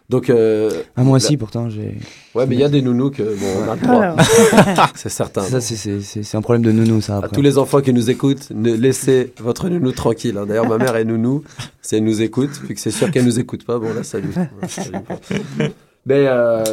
Donc, 0.09 0.29
euh, 0.29 0.71
Ah, 0.97 1.05
moi 1.05 1.17
aussi, 1.17 1.37
pourtant, 1.39 1.71
j'ai. 1.71 1.97
Ouais, 2.35 2.47
mais 2.47 2.55
il 2.57 2.61
y 2.61 2.65
a 2.65 2.69
des 2.69 2.83
nounous 2.83 3.11
que 3.11 3.23
bon, 3.23 3.47
on 3.67 3.71
a 3.71 3.75
le 3.77 3.81
droit. 3.81 3.95
Alors, 4.03 4.17
c'est 4.95 5.09
certain. 5.09 5.41
Ça, 5.43 5.61
c'est- 5.61 5.77
c'est 5.77 6.01
c'est- 6.01 6.23
c'est 6.23 6.37
un 6.37 6.43
problème 6.43 6.63
de 6.63 6.73
nounou, 6.73 7.01
ça. 7.01 7.19
À 7.23 7.29
tous 7.29 7.41
les 7.41 7.57
enfants 7.57 7.81
qui 7.81 7.93
nous 7.95 8.11
écoutent, 8.11 8.51
ne 8.55 8.73
laissez 8.75 9.33
votre 9.39 9.69
nounou 9.69 9.93
tranquille. 9.93 10.37
hein. 10.37 10.45
D'ailleurs, 10.47 10.69
ma 10.69 10.77
mère 10.79 10.97
est 10.97 11.05
nounou. 11.05 11.45
Si 11.81 11.97
elle 11.97 12.05
nous 12.05 12.21
écoute, 12.21 12.51
vu 12.69 12.75
que 12.75 12.81
c'est 12.81 12.91
sûr 12.91 13.11
qu'elle 13.11 13.25
nous 13.25 13.39
écoute 13.41 13.65
pas, 13.65 13.79
bon 13.79 13.95
là, 13.95 14.03
salut. 14.03 14.35
Mais 16.05 16.25
euh, 16.27 16.65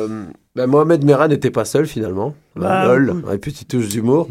ben, 0.56 0.66
Mohamed 0.66 1.04
Merah 1.06 1.28
n'était 1.28 1.52
pas 1.52 1.64
seul 1.66 1.86
finalement. 1.86 2.34
Bah, 2.56 2.88
Lol, 2.88 3.12
oui. 3.24 3.34
une 3.34 3.38
petite 3.40 3.68
touche 3.68 3.88
d'humour. 3.90 4.28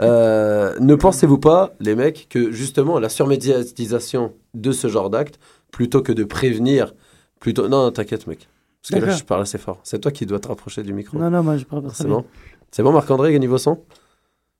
Euh, 0.00 0.74
ne 0.80 0.94
pensez-vous 0.96 1.38
pas, 1.38 1.72
les 1.78 1.94
mecs, 1.94 2.26
que 2.28 2.50
justement 2.50 2.98
la 2.98 3.08
surmédiatisation 3.08 4.32
de 4.54 4.72
ce 4.72 4.88
genre 4.88 5.08
d'acte, 5.08 5.38
plutôt 5.70 6.02
que 6.02 6.10
de 6.12 6.24
prévenir 6.24 6.94
Plutôt, 7.40 7.68
non, 7.68 7.90
t'inquiète, 7.90 8.26
mec. 8.26 8.48
Parce 8.82 9.00
que 9.00 9.06
là, 9.06 9.12
je 9.16 9.24
parle 9.24 9.42
assez 9.42 9.58
fort. 9.58 9.80
C'est 9.82 9.98
toi 9.98 10.10
qui 10.10 10.24
dois 10.26 10.38
te 10.38 10.48
rapprocher 10.48 10.82
du 10.82 10.92
micro. 10.92 11.18
Non, 11.18 11.30
non, 11.30 11.42
moi, 11.42 11.56
je 11.56 11.64
parle 11.64 11.82
pas 11.82 11.88
très 11.88 12.04
C'est 12.04 12.08
bon 12.08 12.24
C'est 12.70 12.82
bon, 12.82 12.92
Marc-André, 12.92 13.38
niveau 13.38 13.58
son 13.58 13.78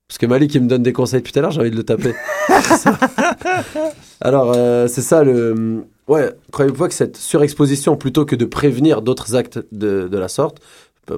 Parce 0.09 0.19
que 0.19 0.27
Malik, 0.27 0.55
il 0.55 0.63
me 0.63 0.69
donne 0.69 0.83
des 0.83 0.93
conseils 0.93 1.21
depuis 1.21 1.33
tout 1.33 1.39
à 1.39 1.43
l'heure, 1.43 1.51
j'ai 1.53 1.61
envie 1.61 1.71
de 1.71 1.77
le 1.77 1.85
taper. 1.85 2.15
Alors, 4.21 4.53
euh, 4.55 4.89
c'est 4.89 5.03
ça 5.03 5.23
le. 5.25 5.85
Ouais, 6.09 6.35
croyez-vous 6.53 6.77
pas 6.77 6.89
que 6.89 6.95
cette 6.95 7.17
surexposition, 7.17 7.97
plutôt 7.97 8.25
que 8.25 8.35
de 8.35 8.45
prévenir 8.45 9.01
d'autres 9.01 9.37
actes 9.37 9.61
de, 9.73 10.09
de 10.09 10.19
la 10.19 10.29
sorte, 10.29 10.59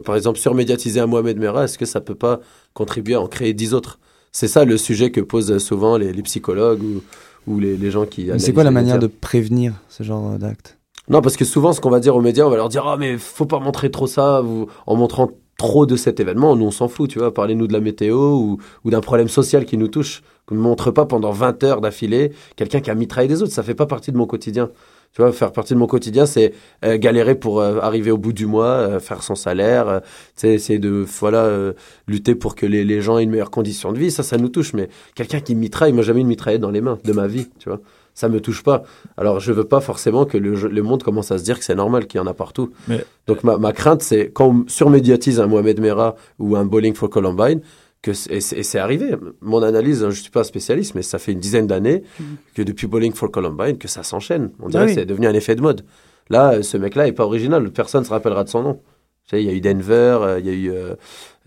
par 0.04 0.16
exemple, 0.16 0.38
surmédiatiser 0.38 1.00
un 1.00 1.06
Mohamed 1.06 1.38
Merah, 1.38 1.64
est-ce 1.64 1.78
que 1.78 1.86
ça 1.86 2.00
peut 2.00 2.14
pas 2.14 2.40
contribuer 2.74 3.14
à 3.14 3.20
en 3.20 3.26
créer 3.26 3.54
dix 3.54 3.74
autres? 3.74 3.98
C'est 4.32 4.48
ça 4.48 4.64
le 4.64 4.76
sujet 4.76 5.10
que 5.10 5.20
posent 5.20 5.58
souvent 5.58 5.96
les, 5.96 6.12
les 6.12 6.22
psychologues 6.22 6.82
ou, 6.82 7.02
ou 7.46 7.58
les, 7.58 7.76
les 7.76 7.90
gens 7.90 8.06
qui. 8.06 8.26
Mais 8.26 8.38
C'est 8.38 8.52
quoi 8.52 8.64
la 8.64 8.70
manière 8.70 8.98
de 8.98 9.06
prévenir 9.06 9.74
ce 9.88 10.02
genre 10.02 10.38
d'acte 10.38 10.78
Non, 11.08 11.20
parce 11.20 11.36
que 11.36 11.44
souvent, 11.44 11.72
ce 11.72 11.80
qu'on 11.80 11.90
va 11.90 12.00
dire 12.00 12.14
aux 12.16 12.20
médias, 12.20 12.44
on 12.44 12.50
va 12.50 12.56
leur 12.56 12.68
dire 12.68 12.86
Ah, 12.86 12.96
mais 12.96 13.18
faut 13.18 13.46
pas 13.46 13.58
montrer 13.58 13.90
trop 13.90 14.06
ça, 14.06 14.42
en 14.86 14.96
montrant 14.96 15.30
trop 15.58 15.86
de 15.86 15.96
cet 15.96 16.20
événement. 16.20 16.56
Nous, 16.56 16.64
on 16.64 16.70
s'en 16.70 16.88
fout, 16.88 17.10
tu 17.10 17.18
vois. 17.18 17.32
Parlez-nous 17.34 17.66
de 17.66 17.72
la 17.72 17.80
météo 17.80 18.16
ou, 18.34 18.58
ou 18.84 18.90
d'un 18.90 19.00
problème 19.00 19.28
social 19.28 19.64
qui 19.64 19.76
nous 19.76 19.88
touche. 19.88 20.22
Qu'on 20.46 20.56
ne 20.56 20.60
montre 20.60 20.90
pas 20.90 21.06
pendant 21.06 21.30
20 21.30 21.62
heures 21.62 21.80
d'affilée 21.80 22.32
quelqu'un 22.56 22.80
qui 22.80 22.90
a 22.90 22.94
mitraillé 22.94 23.28
des 23.28 23.42
autres. 23.42 23.52
Ça 23.52 23.62
fait 23.62 23.74
pas 23.74 23.86
partie 23.86 24.10
de 24.10 24.16
mon 24.16 24.26
quotidien. 24.26 24.70
Tu 25.12 25.20
vois, 25.20 25.30
faire 25.30 25.52
partie 25.52 25.74
de 25.74 25.78
mon 25.78 25.86
quotidien, 25.86 26.24
c'est 26.24 26.54
euh, 26.84 26.96
galérer 26.96 27.34
pour 27.34 27.60
euh, 27.60 27.78
arriver 27.80 28.10
au 28.10 28.16
bout 28.16 28.32
du 28.32 28.46
mois, 28.46 28.66
euh, 28.66 28.98
faire 28.98 29.22
son 29.22 29.34
salaire, 29.34 29.86
euh, 29.88 30.00
essayer 30.42 30.78
de 30.78 31.04
voilà 31.20 31.44
euh, 31.44 31.74
lutter 32.08 32.34
pour 32.34 32.54
que 32.54 32.64
les, 32.64 32.82
les 32.82 33.02
gens 33.02 33.18
aient 33.18 33.22
une 33.22 33.30
meilleure 33.30 33.50
condition 33.50 33.92
de 33.92 33.98
vie. 33.98 34.10
Ça, 34.10 34.22
ça 34.22 34.38
nous 34.38 34.48
touche. 34.48 34.72
Mais 34.72 34.88
quelqu'un 35.14 35.40
qui 35.40 35.54
mitraille, 35.54 35.92
moi, 35.92 36.02
jamais 36.02 36.22
une 36.22 36.28
mitraillette 36.28 36.62
dans 36.62 36.70
les 36.70 36.80
mains 36.80 36.98
de 37.04 37.12
ma 37.12 37.26
vie, 37.26 37.48
tu 37.58 37.68
vois. 37.68 37.80
Ça 38.14 38.28
me 38.28 38.40
touche 38.40 38.62
pas. 38.62 38.82
Alors, 39.16 39.40
je 39.40 39.52
veux 39.52 39.64
pas 39.64 39.80
forcément 39.80 40.24
que 40.26 40.36
le, 40.36 40.54
le 40.54 40.82
monde 40.82 41.02
commence 41.02 41.30
à 41.32 41.38
se 41.38 41.44
dire 41.44 41.58
que 41.58 41.64
c'est 41.64 41.74
normal 41.74 42.06
qu'il 42.06 42.18
y 42.18 42.20
en 42.22 42.26
a 42.26 42.34
partout. 42.34 42.70
Mais- 42.88 43.04
Donc, 43.26 43.42
ma, 43.44 43.56
ma 43.56 43.72
crainte, 43.72 44.02
c'est 44.02 44.30
quand 44.30 44.48
on 44.48 44.64
surmédiatise 44.68 45.40
un 45.40 45.46
Mohamed 45.46 45.80
Merah 45.80 46.16
ou 46.38 46.56
un 46.56 46.64
Bowling 46.64 46.94
for 46.94 47.08
Columbine, 47.08 47.60
que 48.02 48.10
et 48.30 48.40
c'est 48.40 48.78
arrivé. 48.78 49.14
Mon 49.40 49.62
analyse, 49.62 50.04
je 50.10 50.20
suis 50.20 50.30
pas 50.30 50.42
spécialiste, 50.44 50.94
mais 50.96 51.02
ça 51.02 51.18
fait 51.18 51.32
une 51.32 51.38
dizaine 51.38 51.66
d'années 51.68 52.02
que 52.54 52.62
depuis 52.62 52.86
Bowling 52.88 53.12
for 53.14 53.30
Columbine, 53.30 53.78
que 53.78 53.86
ça 53.88 54.02
s'enchaîne. 54.02 54.50
On 54.60 54.68
dirait 54.68 54.82
Ah 54.82 54.86
que 54.86 54.90
oui. 54.90 54.94
c'est 54.96 55.06
devenu 55.06 55.26
un 55.28 55.34
effet 55.34 55.54
de 55.54 55.62
mode. 55.62 55.84
Là, 56.28 56.62
ce 56.62 56.76
mec-là 56.76 57.06
est 57.06 57.12
pas 57.12 57.24
original. 57.24 57.70
Personne 57.70 58.04
se 58.04 58.10
rappellera 58.10 58.42
de 58.44 58.48
son 58.48 58.62
nom. 58.62 58.74
Tu 59.28 59.36
sais, 59.36 59.42
il 59.42 59.46
y 59.46 59.50
a 59.50 59.52
eu 59.52 59.60
Denver, 59.60 60.18
euh, 60.20 60.40
il 60.40 60.46
y 60.46 60.50
a 60.50 60.52
eu, 60.52 60.70
euh, 60.72 60.96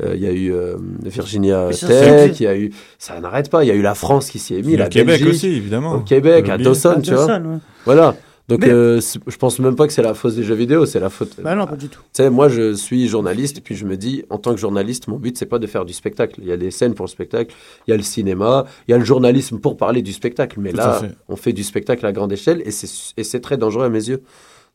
il 0.03 0.21
y 0.21 0.27
a 0.27 0.31
eu 0.31 0.51
euh, 0.53 0.75
Virginia 1.03 1.71
ça, 1.71 1.87
Tech, 1.87 2.39
il 2.39 2.43
y 2.43 2.47
a 2.47 2.57
eu, 2.57 2.71
ça 2.99 3.19
n'arrête 3.19 3.49
pas. 3.49 3.63
Il 3.63 3.67
y 3.67 3.71
a 3.71 3.75
eu 3.75 3.81
la 3.81 3.95
France 3.95 4.29
qui 4.29 4.39
s'y 4.39 4.55
est 4.55 4.61
mise, 4.61 4.77
la 4.77 4.85
le 4.85 4.89
Québec 4.89 5.19
Belgique, 5.21 5.27
aussi, 5.35 5.47
évidemment. 5.47 5.93
Au 5.95 5.99
Québec, 6.01 6.49
à. 6.49 6.57
Dawson, 6.57 6.99
tu 7.01 7.13
vois. 7.13 7.25
Ouais. 7.25 7.57
Voilà. 7.85 8.15
Donc, 8.47 8.59
Mais- 8.59 8.69
euh, 8.69 8.99
je 9.01 9.37
pense 9.37 9.57
même 9.57 9.75
pas 9.75 9.87
que 9.87 9.93
c'est 9.93 10.03
la 10.03 10.13
faute 10.13 10.35
des 10.35 10.43
jeux 10.43 10.53
vidéo, 10.53 10.85
c'est 10.85 10.99
la 10.99 11.09
faute. 11.09 11.31
Bah 11.41 11.55
non, 11.55 11.65
pas 11.65 11.75
du 11.77 11.87
tout. 11.87 11.99
Tu 12.01 12.07
sais, 12.23 12.29
moi, 12.29 12.47
je 12.47 12.73
suis 12.73 13.07
journaliste, 13.07 13.57
et 13.57 13.61
puis 13.61 13.73
je 13.73 13.85
me 13.85 13.97
dis, 13.97 14.23
en 14.29 14.37
tant 14.37 14.53
que 14.53 14.59
journaliste, 14.59 15.07
mon 15.07 15.17
but, 15.17 15.35
c'est 15.35 15.47
pas 15.47 15.57
de 15.57 15.65
faire 15.65 15.83
du 15.83 15.93
spectacle. 15.93 16.35
Il 16.43 16.45
y 16.47 16.51
a 16.51 16.57
des 16.57 16.69
scènes 16.69 16.93
pour 16.93 17.05
le 17.07 17.09
spectacle, 17.09 17.55
il 17.87 17.91
y 17.91 17.93
a 17.95 17.97
le 17.97 18.03
cinéma, 18.03 18.65
il 18.87 18.91
y 18.91 18.93
a 18.93 18.99
le 18.99 19.03
journalisme 19.05 19.57
pour 19.57 19.77
parler 19.77 20.03
du 20.03 20.13
spectacle. 20.13 20.59
Mais 20.59 20.69
Tout 20.71 20.77
là, 20.77 20.99
fait. 21.01 21.11
on 21.27 21.35
fait 21.35 21.53
du 21.53 21.63
spectacle 21.63 22.05
à 22.05 22.11
grande 22.11 22.31
échelle, 22.33 22.61
et 22.65 22.69
c'est 22.71 22.87
et 23.17 23.23
c'est 23.23 23.39
très 23.39 23.57
dangereux 23.57 23.85
à 23.85 23.89
mes 23.89 24.09
yeux. 24.09 24.21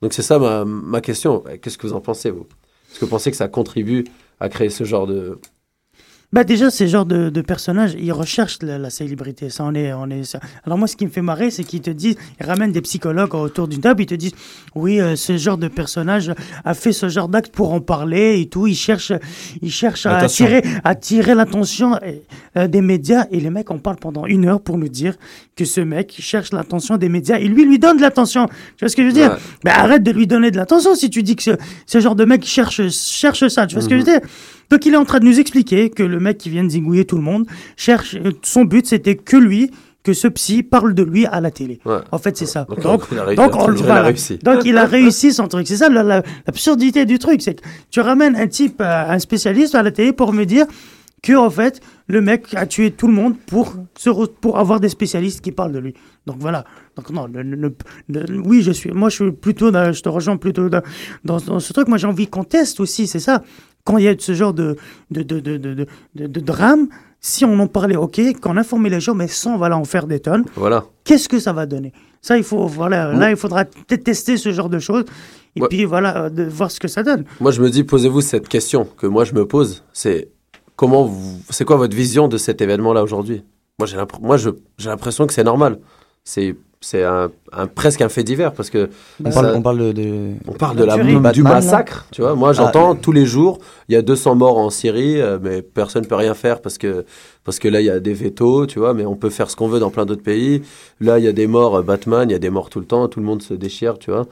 Donc, 0.02 0.14
c'est 0.14 0.22
ça 0.22 0.40
ma, 0.40 0.64
ma 0.64 1.00
question. 1.00 1.44
Qu'est-ce 1.62 1.78
que 1.78 1.86
vous 1.86 1.92
en 1.92 2.00
pensez, 2.00 2.30
vous? 2.30 2.46
Est-ce 2.90 2.98
que 2.98 3.04
vous 3.04 3.10
pensez 3.10 3.30
que 3.30 3.36
ça 3.36 3.46
contribue 3.46 4.02
à 4.40 4.48
créer 4.48 4.70
ce 4.70 4.84
genre 4.84 5.06
de. 5.06 5.40
Bah 6.32 6.44
déjà, 6.44 6.70
ces 6.70 6.86
genres 6.86 7.06
de, 7.06 7.28
de 7.28 7.40
personnages, 7.40 7.96
ils 7.98 8.12
recherchent 8.12 8.58
la, 8.62 8.78
la 8.78 8.88
célébrité. 8.90 9.50
Ça, 9.50 9.64
on 9.64 9.74
est, 9.74 9.92
on 9.92 10.08
est. 10.10 10.22
ça. 10.22 10.38
Alors 10.64 10.78
moi, 10.78 10.86
ce 10.86 10.94
qui 10.94 11.04
me 11.04 11.10
fait 11.10 11.22
marrer, 11.22 11.50
c'est 11.50 11.64
qu'ils 11.64 11.80
te 11.80 11.90
disent, 11.90 12.14
ils 12.40 12.46
ramènent 12.46 12.70
des 12.70 12.82
psychologues 12.82 13.34
autour 13.34 13.66
d'une 13.66 13.80
table, 13.80 14.02
ils 14.02 14.06
te 14.06 14.14
disent, 14.14 14.34
oui, 14.76 15.00
euh, 15.00 15.16
ce 15.16 15.36
genre 15.36 15.58
de 15.58 15.66
personnage 15.66 16.32
a 16.64 16.74
fait 16.74 16.92
ce 16.92 17.08
genre 17.08 17.28
d'acte 17.28 17.52
pour 17.52 17.72
en 17.72 17.80
parler 17.80 18.40
et 18.40 18.46
tout. 18.48 18.68
Ils 18.68 18.76
cherchent, 18.76 19.12
ils 19.60 19.72
cherchent 19.72 20.06
à 20.06 20.18
Attention. 20.18 20.44
attirer, 20.46 20.62
attirer 20.84 21.34
l'attention 21.34 21.98
euh, 22.56 22.68
des 22.68 22.80
médias. 22.80 23.26
Et 23.32 23.40
les 23.40 23.50
mecs, 23.50 23.68
on 23.72 23.78
parle 23.78 23.96
pendant 23.96 24.24
une 24.26 24.46
heure 24.46 24.60
pour 24.60 24.78
nous 24.78 24.88
dire 24.88 25.14
que 25.56 25.64
ce 25.64 25.80
mec 25.80 26.14
cherche 26.16 26.52
l'attention 26.52 26.96
des 26.96 27.08
médias 27.08 27.38
et 27.40 27.48
lui 27.48 27.64
lui 27.64 27.80
donne 27.80 27.96
de 27.96 28.02
l'attention. 28.02 28.46
Tu 28.76 28.84
vois 28.84 28.88
ce 28.88 28.94
que 28.94 29.02
je 29.02 29.08
veux 29.08 29.12
dire? 29.12 29.32
Ouais. 29.32 29.38
Ben 29.64 29.72
arrête 29.72 30.04
de 30.04 30.12
lui 30.12 30.28
donner 30.28 30.52
de 30.52 30.56
l'attention 30.58 30.94
si 30.94 31.10
tu 31.10 31.24
dis 31.24 31.34
que 31.34 31.42
ce, 31.42 31.50
ce 31.86 31.98
genre 31.98 32.14
de 32.14 32.24
mec 32.24 32.44
cherche, 32.44 32.88
cherche 32.90 33.48
ça. 33.48 33.66
Tu 33.66 33.74
vois 33.74 33.82
ce 33.82 33.88
que 33.88 33.96
je 33.98 34.00
veux 34.04 34.06
dire? 34.06 34.20
Donc 34.70 34.86
il 34.86 34.94
est 34.94 34.96
en 34.96 35.04
train 35.04 35.18
de 35.18 35.24
nous 35.24 35.38
expliquer 35.40 35.90
que 35.90 36.02
le 36.02 36.20
mec 36.20 36.38
qui 36.38 36.48
vient 36.50 36.64
de 36.64 36.68
zigouiller 36.70 37.04
tout 37.04 37.16
le 37.16 37.22
monde 37.22 37.46
cherche. 37.76 38.14
euh, 38.16 38.30
Son 38.42 38.64
but 38.64 38.86
c'était 38.86 39.16
que 39.16 39.36
lui, 39.36 39.70
que 40.02 40.12
ce 40.14 40.28
psy 40.28 40.62
parle 40.62 40.94
de 40.94 41.02
lui 41.02 41.26
à 41.26 41.40
la 41.40 41.50
télé. 41.50 41.80
Ouais. 41.84 41.98
En 42.12 42.18
fait 42.18 42.36
c'est 42.36 42.46
ça. 42.46 42.64
Donc, 42.68 42.80
Donc, 42.80 43.02
il 43.12 43.18
a 43.18 43.34
donc, 43.34 43.54
On 43.56 43.70
voilà. 43.72 44.02
réussi. 44.02 44.38
Donc 44.38 44.64
il 44.64 44.76
a 44.78 44.86
réussi 44.86 45.32
son 45.32 45.48
truc. 45.48 45.66
C'est 45.66 45.76
ça 45.76 45.88
la- 45.88 46.02
la- 46.02 46.22
l'absurdité 46.46 47.04
du 47.04 47.18
truc, 47.18 47.42
c'est 47.42 47.54
que 47.60 47.62
tu 47.90 48.00
ramènes 48.00 48.36
un 48.36 48.46
type, 48.46 48.80
euh, 48.80 49.10
un 49.14 49.18
spécialiste 49.18 49.74
à 49.74 49.82
la 49.82 49.90
télé 49.90 50.12
pour 50.12 50.32
me 50.32 50.44
dire 50.46 50.66
que 51.22 51.34
en 51.34 51.50
fait 51.50 51.80
le 52.06 52.22
mec 52.22 52.46
a 52.54 52.64
tué 52.64 52.90
tout 52.92 53.06
le 53.06 53.12
monde 53.12 53.34
pour 53.46 53.74
se 53.98 54.08
pour 54.40 54.58
avoir 54.58 54.80
des 54.80 54.88
spécialistes 54.88 55.42
qui 55.42 55.52
parlent 55.52 55.72
de 55.72 55.78
lui. 55.80 55.94
Donc 56.26 56.36
voilà. 56.38 56.64
Donc 56.96 57.10
non, 57.10 57.26
le- 57.26 57.42
le- 57.42 57.74
le- 58.08 58.40
oui 58.40 58.62
je 58.62 58.70
suis, 58.72 58.90
moi 58.92 59.10
je 59.10 59.16
suis 59.16 59.32
plutôt, 59.32 59.70
dans- 59.70 59.92
je 59.92 60.00
te 60.02 60.08
rejoins 60.08 60.38
plutôt 60.38 60.68
dans, 60.70 60.80
dans, 61.24 61.36
dans 61.38 61.60
ce 61.60 61.72
truc. 61.74 61.88
Moi 61.88 61.98
j'ai 61.98 62.06
envie 62.06 62.26
qu'on 62.26 62.44
teste 62.44 62.80
aussi, 62.80 63.06
c'est 63.06 63.20
ça. 63.20 63.42
Quand 63.84 63.98
il 63.98 64.04
y 64.04 64.08
a 64.08 64.14
ce 64.18 64.32
genre 64.34 64.52
de 64.54 64.76
de 65.10 65.22
de 65.22 65.40
de 65.40 65.86
de, 66.14 66.40
drame, 66.40 66.88
si 67.20 67.44
on 67.44 67.58
en 67.58 67.66
parlait, 67.66 67.96
ok, 67.96 68.20
qu'on 68.40 68.56
informait 68.56 68.90
les 68.90 69.00
gens, 69.00 69.14
mais 69.14 69.28
sans 69.28 69.56
voilà 69.58 69.76
en 69.78 69.84
faire 69.84 70.06
des 70.06 70.20
tonnes 70.20 70.44
Voilà. 70.56 70.84
qu'est-ce 71.04 71.28
que 71.28 71.38
ça 71.38 71.52
va 71.52 71.66
donner? 71.66 71.92
Ça, 72.22 72.36
il 72.36 72.44
faut, 72.44 72.66
voilà, 72.66 73.12
là, 73.14 73.30
il 73.30 73.36
faudra 73.36 73.64
tester 73.64 74.36
ce 74.36 74.52
genre 74.52 74.68
de 74.68 74.78
choses 74.78 75.04
et 75.56 75.62
Ouais. 75.62 75.68
puis 75.68 75.84
voilà, 75.86 76.24
euh, 76.24 76.28
de 76.28 76.42
voir 76.44 76.70
ce 76.70 76.78
que 76.78 76.86
ça 76.88 77.02
donne. 77.02 77.24
Moi, 77.40 77.50
je 77.50 77.62
me 77.62 77.70
dis, 77.70 77.82
posez-vous 77.82 78.20
cette 78.20 78.46
question 78.48 78.86
que 78.98 79.06
moi 79.06 79.24
je 79.24 79.32
me 79.34 79.46
pose. 79.46 79.82
C'est 79.94 80.28
comment 80.76 81.04
vous, 81.06 81.40
c'est 81.48 81.64
quoi 81.64 81.76
votre 81.76 81.96
vision 81.96 82.28
de 82.28 82.36
cet 82.36 82.60
événement-là 82.60 83.02
aujourd'hui? 83.02 83.42
Moi, 83.78 84.36
j'ai 84.36 84.88
l'impression 84.90 85.26
que 85.26 85.32
c'est 85.32 85.44
normal. 85.44 85.78
C'est, 86.22 86.54
c'est 86.82 87.04
un, 87.04 87.30
un- 87.52 87.66
presque 87.66 88.00
un 88.00 88.08
fait 88.08 88.24
divers 88.24 88.52
parce 88.54 88.70
que 88.70 88.88
on, 89.22 89.30
ça- 89.30 89.42
parle, 89.42 89.54
on 89.56 89.62
parle 89.62 89.92
de, 89.92 90.32
on 90.48 90.52
parle 90.52 90.76
de 90.78 90.84
la, 90.84 90.96
du 91.32 91.42
massacre, 91.42 92.06
tu 92.10 92.22
vois. 92.22 92.34
Moi, 92.34 92.52
j'entends 92.54 92.94
tous 92.94 93.12
les 93.12 93.26
jours, 93.26 93.58
il 93.88 93.94
y 93.94 93.96
a 93.96 94.02
200 94.02 94.34
morts 94.34 94.56
en 94.56 94.70
Syrie, 94.70 95.20
euh, 95.20 95.38
mais 95.42 95.60
personne 95.60 96.04
ne 96.04 96.08
peut 96.08 96.14
rien 96.14 96.32
faire 96.32 96.62
parce 96.62 96.78
que, 96.78 97.04
parce 97.44 97.58
que 97.58 97.68
là, 97.68 97.80
il 97.80 97.86
y 97.86 97.90
a 97.90 98.00
des 98.00 98.14
vétos, 98.14 98.66
tu 98.66 98.78
vois, 98.78 98.94
mais 98.94 99.04
on 99.04 99.14
peut 99.14 99.28
faire 99.30 99.50
ce 99.50 99.56
qu'on 99.56 99.68
veut 99.68 99.78
dans 99.78 99.90
plein 99.90 100.06
d'autres 100.06 100.22
pays. 100.22 100.62
Là, 101.00 101.18
il 101.18 101.24
y 101.24 101.28
a 101.28 101.32
des 101.32 101.46
morts, 101.46 101.76
euh, 101.76 101.82
Batman, 101.82 102.28
il 102.30 102.32
y 102.32 102.36
a 102.36 102.38
des 102.38 102.50
morts 102.50 102.70
tout 102.70 102.80
le 102.80 102.86
temps, 102.86 103.08
tout 103.08 103.20
le 103.20 103.26
monde 103.26 103.42
se 103.42 103.52
déchire, 103.52 103.98
tu 103.98 104.10
vois. 104.10 104.26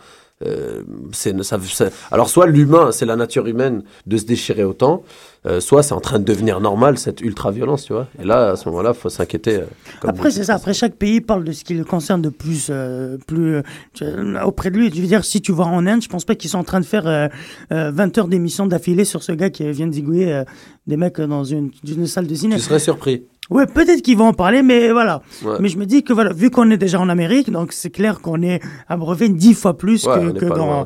Euh, 0.47 0.83
c'est, 1.13 1.43
ça, 1.43 1.59
ça- 1.61 1.89
alors, 2.13 2.29
soit 2.29 2.47
l'humain, 2.47 2.93
c'est 2.93 3.07
la 3.07 3.17
nature 3.17 3.47
humaine 3.47 3.83
de 4.07 4.17
se 4.17 4.25
déchirer 4.25 4.63
autant, 4.63 5.03
euh, 5.47 5.59
soit 5.61 5.83
c'est 5.83 5.95
en 5.95 6.01
train 6.01 6.19
de 6.21 6.25
devenir 6.25 6.61
normal, 6.61 6.97
cette 6.97 7.21
ultra-violence, 7.21 7.85
tu 7.87 7.93
vois. 7.93 8.07
Et 8.23 8.25
là, 8.25 8.51
à 8.51 8.57
ce 8.57 8.69
moment-là, 8.69 8.95
faut 8.95 9.09
s'inquiéter. 9.09 9.57
euh, 9.57 9.65
Après, 10.07 10.31
c'est 10.31 10.45
ça. 10.45 10.55
Après, 10.55 10.75
chaque 10.75 10.95
pays 10.95 11.21
parle 11.21 11.43
de 11.43 11.51
ce 11.53 11.65
qui 11.65 11.75
le 11.75 11.85
concerne 11.85 12.23
de 12.23 12.29
plus, 12.29 12.69
euh, 12.71 13.17
plus 13.27 13.63
euh, 14.03 14.41
auprès 14.45 14.71
de 14.71 14.77
lui. 14.77 14.91
Je 14.95 15.01
veux 15.01 15.07
dire, 15.09 15.25
si 15.25 15.41
tu 15.41 15.53
vas 15.53 15.65
en 15.65 15.87
Inde, 15.87 16.03
je 16.03 16.09
pense 16.09 16.25
pas 16.25 16.35
qu'ils 16.37 16.51
sont 16.51 16.59
en 16.59 16.65
train 16.65 16.81
de 16.81 16.85
faire 16.87 17.07
euh, 17.09 17.27
euh, 17.73 17.91
20 17.93 18.17
heures 18.19 18.29
d'émission 18.29 18.67
d'affilée 18.67 19.05
sur 19.05 19.23
ce 19.25 19.33
gars 19.33 19.51
qui 19.51 19.69
vient 19.73 19.87
de 19.89 19.93
zigouiller 19.93 20.33
euh, 20.33 20.45
des 20.87 20.97
mecs 20.97 21.21
dans 21.21 21.43
une, 21.45 21.71
une 21.87 22.07
salle 22.07 22.27
de 22.29 22.35
ciné. 22.35 22.55
Tu 22.57 22.63
serais 22.63 22.79
surpris. 22.79 23.25
Ouais, 23.51 23.67
peut-être 23.67 24.03
qu'ils 24.03 24.17
vont 24.19 24.29
en 24.29 24.33
parler, 24.35 24.63
mais 24.63 24.91
voilà. 24.93 25.23
Ouais. 25.43 25.57
Mais 25.61 25.69
je 25.69 25.79
me 25.79 25.87
dis 25.87 26.03
que 26.05 26.13
voilà, 26.13 26.33
vu 26.33 26.51
qu'on 26.51 26.71
est 26.71 26.77
déjà 26.77 27.01
en 27.01 27.09
Amérique, 27.09 27.51
donc 27.51 27.73
c'est 27.73 27.91
clair 27.91 28.21
qu'on 28.21 28.43
est 28.43 28.61
abreuvé 28.89 29.29
dix 29.31 29.55
fois 29.55 29.77
plus 29.79 30.05
Ouais, 30.05 30.33
que, 30.39 30.45
dans 30.45 30.57
loin, 30.67 30.85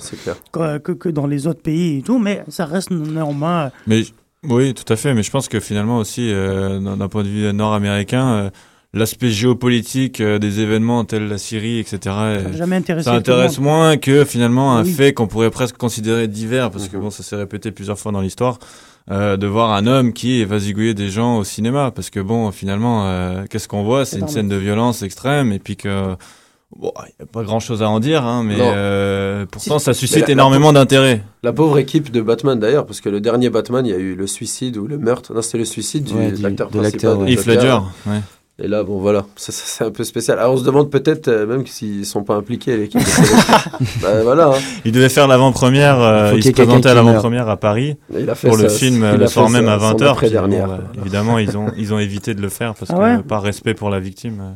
que, 0.53 0.79
que- 0.79 0.93
que 0.93 1.09
dans 1.09 1.27
les 1.27 1.47
autres 1.49 1.63
pays 1.63 1.99
et 1.99 2.03
tout, 2.03 2.19
mais 2.19 2.45
ça 2.49 2.65
reste 2.67 2.91
néanmoins. 2.93 3.65
euh, 3.65 3.71
Mais 3.89 4.03
oui, 4.49 4.75
tout 4.75 4.91
à 4.93 4.97
fait. 4.97 5.13
Mais 5.15 5.23
je 5.25 5.31
pense 5.31 5.49
que 5.49 5.59
finalement 5.61 5.99
aussi, 5.99 6.31
euh, 6.33 6.79
d'un 6.79 7.09
point 7.09 7.25
de 7.25 7.29
vue 7.29 7.53
nord-américain, 7.53 8.29
euh, 8.29 8.51
l'aspect 8.95 9.31
géopolitique 9.31 10.21
euh, 10.21 10.39
des 10.39 10.61
événements 10.61 11.05
tels 11.05 11.27
la 11.27 11.39
Syrie, 11.39 11.79
etc. 11.81 11.99
euh, 12.07 12.53
jamais 12.53 12.77
intéressé 12.77 13.05
Ça 13.07 13.15
intéresse 13.15 13.59
moins 13.59 13.97
que 13.97 14.25
finalement 14.25 14.77
un 14.77 14.85
Oui. 14.85 14.93
fait 14.93 15.13
qu'on 15.15 15.27
pourrait 15.27 15.51
presque 15.51 15.77
considérer 15.79 16.29
divers, 16.29 16.71
parce 16.71 16.89
que 16.89 16.97
bon, 16.97 17.11
ça 17.11 17.23
s'est 17.23 17.37
répété 17.37 17.73
plusieurs 17.73 17.99
fois 17.99 18.13
dans 18.13 18.21
l'histoire. 18.21 18.59
Euh, 19.11 19.37
de 19.37 19.47
voir 19.47 19.73
un 19.73 19.87
homme 19.87 20.13
qui 20.13 20.45
va 20.45 20.59
zigouiller 20.59 20.95
des 20.95 21.09
gens 21.11 21.39
au 21.39 21.45
cinéma 21.45 21.91
parce 21.91 22.11
que 22.11 22.21
bon 22.21 22.51
finalement 22.53 23.07
euh, 23.07 23.45
qu'est-ce 23.51 23.69
qu'on 23.69 23.83
voit? 23.83 24.05
C'est 24.05 24.19
une 24.21 24.29
scène 24.29 24.49
de 24.49 24.57
violence 24.57 25.03
extrême 25.03 25.53
et 25.53 25.59
puis 25.59 25.77
que 25.77 26.15
bon 26.77 26.93
il 27.07 27.13
y 27.21 27.23
a 27.23 27.27
pas 27.27 27.43
grand 27.43 27.59
chose 27.61 27.83
à 27.83 27.89
en 27.91 27.99
dire 28.01 28.25
hein, 28.25 28.45
mais 28.45 28.57
euh, 28.59 29.45
pourtant 29.51 29.79
Si. 29.79 29.85
ça 29.87 29.93
suscite 29.95 30.27
la- 30.29 30.33
énormément 30.33 30.73
d'intérêt 30.73 31.23
La 31.43 31.53
pauvre 31.53 31.79
équipe 31.79 32.11
de 32.13 32.21
Batman 32.21 32.59
d'ailleurs, 32.59 32.87
parce 32.87 33.01
que 33.01 33.09
le 33.09 33.21
dernier 33.21 33.51
Batman, 33.51 33.85
il 33.85 33.91
y 33.91 33.95
a 33.95 33.99
eu 33.99 34.15
le 34.15 34.27
suicide 34.29 34.77
ou 34.77 34.87
le 34.87 34.97
meurtre. 34.99 35.35
Non, 35.35 35.43
c'était 35.43 35.59
le 35.59 35.65
suicide 35.65 36.05
du, 36.05 36.15
Ouais, 36.15 36.31
de 36.31 36.37
du- 36.37 36.43
l'acteur 36.43 36.71
de 36.71 36.79
principal. 36.79 37.11
l'acteur, 37.11 37.27
du 37.27 37.33
Heath. 37.33 37.47
Ledger 37.47 37.79
ouais. 38.07 38.21
Et 38.59 38.69
là, 38.69 38.85
bon, 38.85 39.01
voilà, 39.01 39.25
ça, 39.35 39.51
ça, 39.51 39.63
c'est 39.65 39.85
un 39.85 39.91
peu 39.91 40.05
spécial. 40.05 40.39
Alors, 40.39 40.53
on 40.55 40.57
se 40.59 40.65
demande 40.65 40.91
peut-être 40.91 41.29
euh, 41.29 41.47
même 41.47 41.67
s'ils 41.67 42.05
sont 42.07 42.23
pas 42.23 42.35
impliqués, 42.35 42.77
l'équipe 42.77 43.01
sélection. 43.01 43.37
bah, 44.03 44.23
voilà. 44.23 44.49
hein. 44.49 44.59
il 44.85 44.93
devait 44.93 45.09
faire 45.09 45.27
l'avant-première 45.27 45.99
euh, 46.01 46.33
il 46.37 46.45
se 46.45 46.51
présentait 46.51 46.91
à 46.91 46.95
l'avant-première 46.95 47.49
à 47.49 47.57
Paris 47.57 47.97
Il 48.17 48.29
a 48.29 48.35
fait 48.35 48.49
pour 48.49 48.59
le 48.59 48.69
film 48.69 48.99
il 48.99 49.05
a 49.05 49.13
le 49.17 49.27
fait 49.27 49.33
soir 49.33 49.49
même 49.51 49.69
à 49.69 49.79
son 49.81 49.95
20h 49.95 50.05
après-dernière. 50.11 50.79
évidemment 51.01 51.39
ils 51.39 51.57
ont 51.57 51.67
ils 51.77 51.93
ont 51.95 51.99
évité 51.99 52.35
de 52.35 52.43
le 52.43 52.51
faire 52.51 52.75
parce 52.75 52.91
Ah 52.91 52.95
que 52.97 53.01
ouais 53.01 53.19
par 53.27 53.43
respect 53.43 53.75
pour 53.75 53.89
la 53.91 54.01
victime 54.01 54.41
euh. 54.43 54.53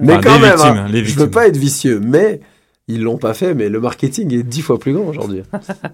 Mais 0.00 0.14
Enfin, 0.14 0.22
quand 0.22 0.34
les 0.36 0.40
même, 0.40 0.52
victimes, 0.54 0.76
hein, 0.78 0.86
les 0.90 0.98
je 1.00 1.04
victimes. 1.04 1.24
veux 1.24 1.30
pas 1.30 1.46
être 1.48 1.56
vicieux, 1.58 2.00
mais 2.02 2.40
il 2.88 2.96
ils 2.96 3.02
l'ont 3.02 3.16
pas 3.18 3.32
fait, 3.32 3.54
mais 3.54 3.68
le 3.68 3.78
marketing 3.78 4.34
est 4.34 4.42
dix 4.42 4.60
fois 4.60 4.78
plus 4.78 4.92
grand 4.92 5.04
aujourd'hui. 5.04 5.42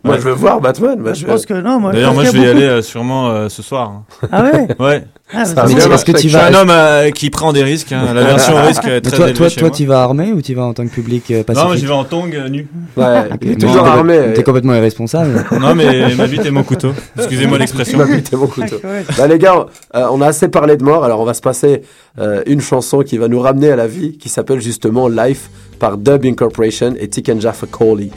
moi, 0.04 0.16
je 0.16 0.22
veux 0.22 0.32
voir 0.32 0.60
Batman. 0.60 0.98
Moi, 0.98 1.12
Je 1.12 1.26
pense 1.26 1.44
que 1.46 1.52
non, 1.54 1.78
moi. 1.78 1.92
D'ailleurs, 1.92 2.14
moi, 2.14 2.24
je 2.24 2.30
vais 2.30 2.40
y 2.40 2.46
aller 2.46 2.62
euh, 2.64 2.80
sûrement 2.82 3.28
euh, 3.28 3.48
ce 3.50 3.62
soir. 3.62 3.90
hein. 3.90 4.28
Ah 4.32 4.42
ouais 4.44 4.68
Ouais. 4.80 5.04
Ah, 5.30 5.44
bah, 5.44 5.44
c'est 5.44 5.54
marcher. 5.74 5.92
Est-ce 5.92 6.04
que 6.06 6.12
tu 6.12 6.16
Je 6.18 6.22
suis 6.22 6.28
vas- 6.30 6.46
un 6.46 6.54
homme 6.54 6.70
euh, 6.70 7.10
qui 7.10 7.28
prend 7.28 7.52
des 7.52 7.62
risques. 7.62 7.92
hein. 7.92 8.14
La 8.14 8.22
version 8.24 8.54
risque 8.64 8.84
est 8.84 8.94
Mais 8.94 9.00
très 9.02 9.16
toi, 9.16 9.32
toi, 9.32 9.50
toi, 9.50 9.70
tu 9.70 9.84
vas 9.84 10.02
armé 10.02 10.32
ou 10.32 10.40
tu 10.40 10.54
vas 10.54 10.64
en 10.64 10.72
tant 10.72 10.84
que 10.86 10.90
public 10.90 11.30
euh, 11.30 11.42
pacifique 11.42 11.62
Non, 11.62 11.68
moi, 11.68 11.76
j'y 11.76 11.84
vais 11.86 11.92
en 11.92 12.04
tongs 12.04 12.30
euh, 12.32 12.48
nu. 12.48 12.66
Ouais, 12.96 13.24
mais 13.44 13.54
toujours 13.56 13.82
t'es- 13.82 13.88
armé. 13.90 14.18
T'es 14.34 14.42
complètement 14.42 14.74
irresponsable. 14.74 15.44
Non, 15.60 15.74
mais 15.74 16.14
ma 16.14 16.26
bite 16.26 16.46
est 16.46 16.50
mon 16.50 16.62
couteau. 16.62 16.92
Excusez-moi 17.18 17.58
l'expression. 17.58 17.98
Ma 17.98 18.06
bite 18.06 18.32
est 18.32 18.36
mon 18.36 18.46
couteau. 18.46 18.76
Ouais. 18.84 19.04
Bah, 19.18 19.26
les 19.26 19.38
gars, 19.38 19.66
euh, 19.94 20.06
on 20.10 20.20
a 20.22 20.28
assez 20.28 20.48
parlé 20.48 20.76
de 20.78 20.82
mort, 20.84 21.04
alors 21.04 21.20
on 21.20 21.24
va 21.24 21.34
se 21.34 21.42
passer 21.42 21.82
euh, 22.18 22.42
une 22.46 22.60
chanson 22.62 23.00
qui 23.02 23.18
va 23.18 23.28
nous 23.28 23.40
ramener 23.40 23.70
à 23.70 23.76
la 23.76 23.86
vie, 23.86 24.16
qui 24.16 24.28
s'appelle 24.30 24.60
justement 24.60 25.08
Life 25.08 25.50
par 25.78 25.98
Dub 25.98 26.24
Incorporation 26.24 26.94
et 26.98 27.08
Tikenja 27.08 27.52
Fakoli. 27.52 28.10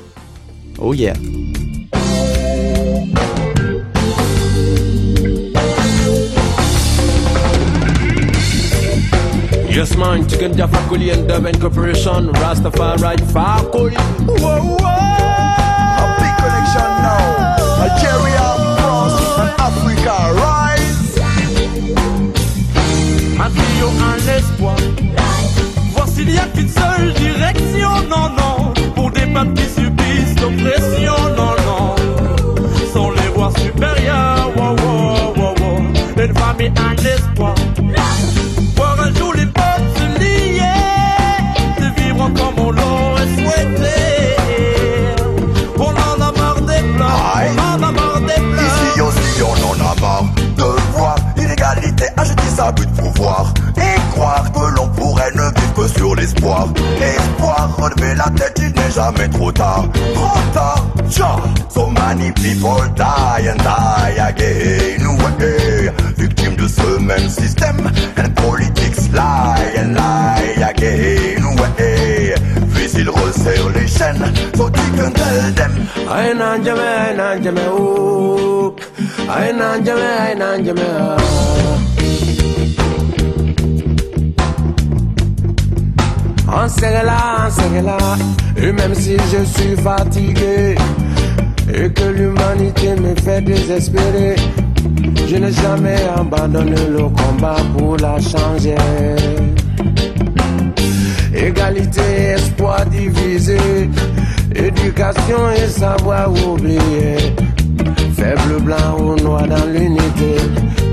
Oh 0.80 0.94
yeah. 0.94 1.14
Yes, 9.74 9.96
man, 9.96 10.28
Chicken 10.28 10.56
Jaffa 10.58 10.78
Kuli 10.90 11.12
and 11.12 11.30
Durban 11.30 11.58
Corporation, 11.58 12.28
Rastafari 12.34 13.18
Fakuli. 13.32 13.96
Whoa, 14.28 14.78
whoa. 14.78 14.86
A 15.98 16.06
big 16.20 16.36
connection 16.44 16.92
now. 17.02 17.56
Algeria, 17.80 18.48
France, 18.76 19.20
and 19.40 19.54
Africa, 19.68 20.16
rise. 20.36 21.18
Un 23.40 23.50
trio, 23.56 23.88
un 24.10 24.28
espoir. 24.38 24.76
Voici, 25.96 26.22
il 26.24 26.28
n'y 26.34 26.38
a 26.38 26.46
qu'une 26.48 26.68
seule 26.68 27.14
direction, 27.14 27.92
non, 28.10 28.30
non. 28.36 28.74
Pour 28.94 29.10
des 29.12 29.26
peuples 29.26 29.54
qui 29.54 29.68
subissent 29.70 30.36
l'oppression, 30.42 31.16
non, 31.38 31.56
non. 31.66 31.96
Sans 32.94 33.10
les 33.12 33.30
voix 33.34 33.52
supérieures, 33.58 34.52
wow, 34.58 34.76
wow, 34.76 35.34
wow, 35.38 35.56
wow. 35.62 35.80
Une 36.18 36.34
famille, 36.36 36.74
un 36.76 36.96
espoir. 37.06 37.56
Voir 38.76 39.00
un 39.00 39.14
jour 39.16 39.34
les. 39.34 39.61
Comme 42.30 42.60
on 42.66 42.72
l'aurait 42.72 43.28
souhaité. 43.36 44.36
On 45.78 45.84
en 45.84 46.22
a 46.22 46.32
marre 46.32 46.62
des 46.62 46.84
pleurs, 46.96 47.10
on 47.58 47.60
en 47.60 47.84
a 47.84 47.92
marre 47.92 48.22
des 48.22 48.42
pleurs. 48.42 48.64
Ici 48.96 49.02
aussi 49.02 49.44
on 49.44 49.58
en 49.70 49.92
a 49.92 49.96
marre 50.00 50.26
de 50.56 50.64
voir 50.94 51.16
l'inégalité 51.36 52.06
acheter 52.18 52.50
sa 52.56 52.72
but 52.72 52.90
de 52.94 53.02
pouvoir 53.02 53.54
et 53.78 54.00
croire 54.12 54.52
que 54.52 54.76
l'on 54.76 54.88
pourrait 54.90 55.32
ne 55.34 55.42
vivre 55.60 55.74
que 55.76 55.88
sur 55.98 56.16
l'espoir. 56.16 56.68
Espoir, 57.02 57.70
relever 57.78 58.16
la 58.16 58.30
tête, 58.38 58.60
il 58.62 58.72
n'est 58.80 58.92
jamais 58.92 59.28
trop 59.30 59.52
tard. 59.52 59.86
Trop 60.14 60.54
tard, 60.54 60.86
ja. 61.10 61.36
So 61.70 61.88
many 61.88 62.32
people 62.34 62.88
die 62.96 63.50
and 63.50 63.58
die 63.58 64.20
again. 64.20 65.08
Ouais, 65.08 66.21
ce 66.78 67.00
même 67.00 67.30
système. 67.30 67.92
And 68.18 68.34
politics 68.36 69.12
lie 69.14 69.74
and 69.78 69.94
lie 69.96 70.64
again. 70.64 71.44
Ouais, 71.60 72.36
puis 72.74 72.90
ils 72.98 73.10
resserrent 73.10 73.72
les 73.76 73.88
chaînes. 73.88 74.26
So 74.56 74.66
you 74.68 74.90
can 74.98 75.12
tell 75.12 75.54
them. 75.54 75.72
Aye 76.10 76.34
nan 76.34 76.64
jame, 76.64 76.80
aye 76.80 77.16
nan 77.16 77.44
jame, 77.44 77.62
oh. 77.72 78.76
Aye 79.30 79.54
nan 79.54 79.84
jame, 79.86 80.10
aye 80.20 80.36
nan 80.36 80.66
jame, 80.66 81.18
on 86.54 86.68
serait 86.68 87.04
là. 87.04 87.50
Et 88.58 88.72
même 88.72 88.94
si 88.94 89.16
je 89.32 89.44
suis 89.46 89.76
fatigué 89.78 90.76
et 91.74 91.90
que 91.90 92.04
l'humanité 92.04 92.96
me 92.96 93.16
fait 93.16 93.42
désespérer, 93.42 94.36
je 95.28 95.36
n'ai 95.36 95.52
jamais 95.52 95.98
abandonné 96.16 96.76
le 96.90 97.04
combat 97.04 97.58
pour 97.78 97.98
la 97.98 98.20
changer. 98.20 98.76
Égalité, 101.34 102.02
espoir 102.36 102.86
divisé, 102.86 103.58
éducation 104.56 105.52
et 105.56 105.68
savoir 105.68 106.32
oublier. 106.32 107.34
Faible 108.16 108.62
blanc 108.62 108.98
ou 109.00 109.16
noir 109.22 109.48
dans 109.48 109.66
l'unité, 109.66 110.36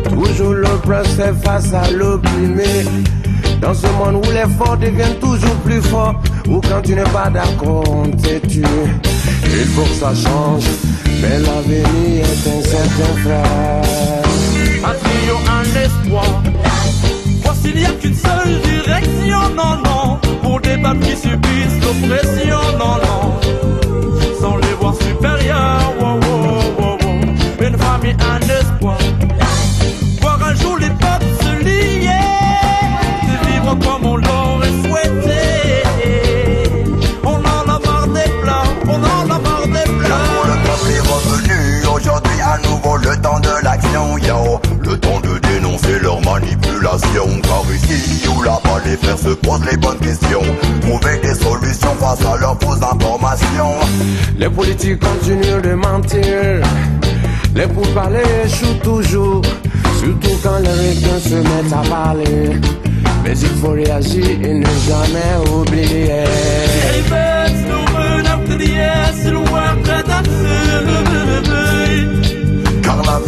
toujours 0.09 0.55
l'oppressé 0.55 1.33
face 1.43 1.73
à 1.75 1.91
l'opprimé. 1.91 2.85
Dans 3.61 3.75
ce 3.75 3.87
monde 3.89 4.25
où 4.25 4.31
les 4.31 4.49
forts 4.57 4.77
deviennent 4.77 5.19
toujours 5.21 5.57
plus 5.65 5.83
forts, 5.83 6.15
ou 6.49 6.61
quand 6.61 6.81
tu 6.83 6.95
n'es 6.95 7.03
pas 7.03 7.29
d'accord, 7.29 7.85
on 7.89 8.09
te 8.09 8.39
tue. 8.47 8.63
Il 9.45 9.67
faut 9.67 9.83
que 9.83 9.95
ça 9.95 10.15
change, 10.15 10.65
mais 11.21 11.39
l'avenir 11.39 12.25
est 12.25 12.49
incertain, 12.59 13.13
frère. 13.23 13.83
Un 14.85 14.95
trio, 14.95 15.37
un 15.59 15.69
espoir. 15.85 16.43
Voici, 17.43 17.71
il 17.75 17.81
n'y 17.81 17.87
a 17.87 17.91
qu'une 17.91 18.15
seule 18.15 18.61
direction, 18.63 19.41
non, 19.57 19.77
non. 19.85 20.19
Pour 20.43 20.61
des 20.61 20.79
peuples 20.79 21.05
qui 21.05 21.17
subissent 21.17 21.81
l'oppression, 21.83 22.61
non, 22.79 22.97
non. 23.07 23.41
Sans 24.41 24.57
les 24.57 24.75
voir 24.81 24.95
supérieurs, 24.95 25.93
wow, 26.01 26.15
wow, 26.15 26.39
wow, 26.79 26.99
wow. 27.03 27.67
Une 27.67 27.77
famille, 27.79 28.17
un 28.21 28.41
espoir. 28.41 28.99
Manipulation 46.89 47.41
Car 47.43 47.63
ici 47.73 48.29
ou 48.29 48.43
là-bas 48.43 48.81
les 48.85 48.97
frères 48.97 49.19
se 49.19 49.29
posent 49.29 49.65
les 49.71 49.77
bonnes 49.77 49.99
questions 49.99 50.43
Trouver 50.83 51.19
des 51.23 51.35
solutions 51.35 51.95
face 51.99 52.21
à 52.25 52.37
leurs 52.39 52.59
fausses 52.61 52.83
informations 52.83 53.75
Les 54.39 54.49
politiques 54.49 55.01
continuent 55.01 55.61
de 55.63 55.75
mentir. 55.75 56.63
Les 57.55 57.67
pourparlers 57.67 58.23
échouent 58.45 58.81
toujours. 58.83 59.43
Surtout 59.99 60.39
quand 60.43 60.59
les 60.59 60.69
requins 60.69 61.21
se 61.21 61.35
mettent 61.35 61.73
à 61.73 61.89
parler. 61.89 62.61
Mais 63.25 63.37
il 63.37 63.49
faut 63.61 63.71
réagir 63.71 64.25
et 64.25 64.55
ne 64.55 64.67
jamais 64.87 65.51
oublier. 65.53 66.11
Hey 66.11 67.03
birds, 67.09 67.69
no 67.69 67.89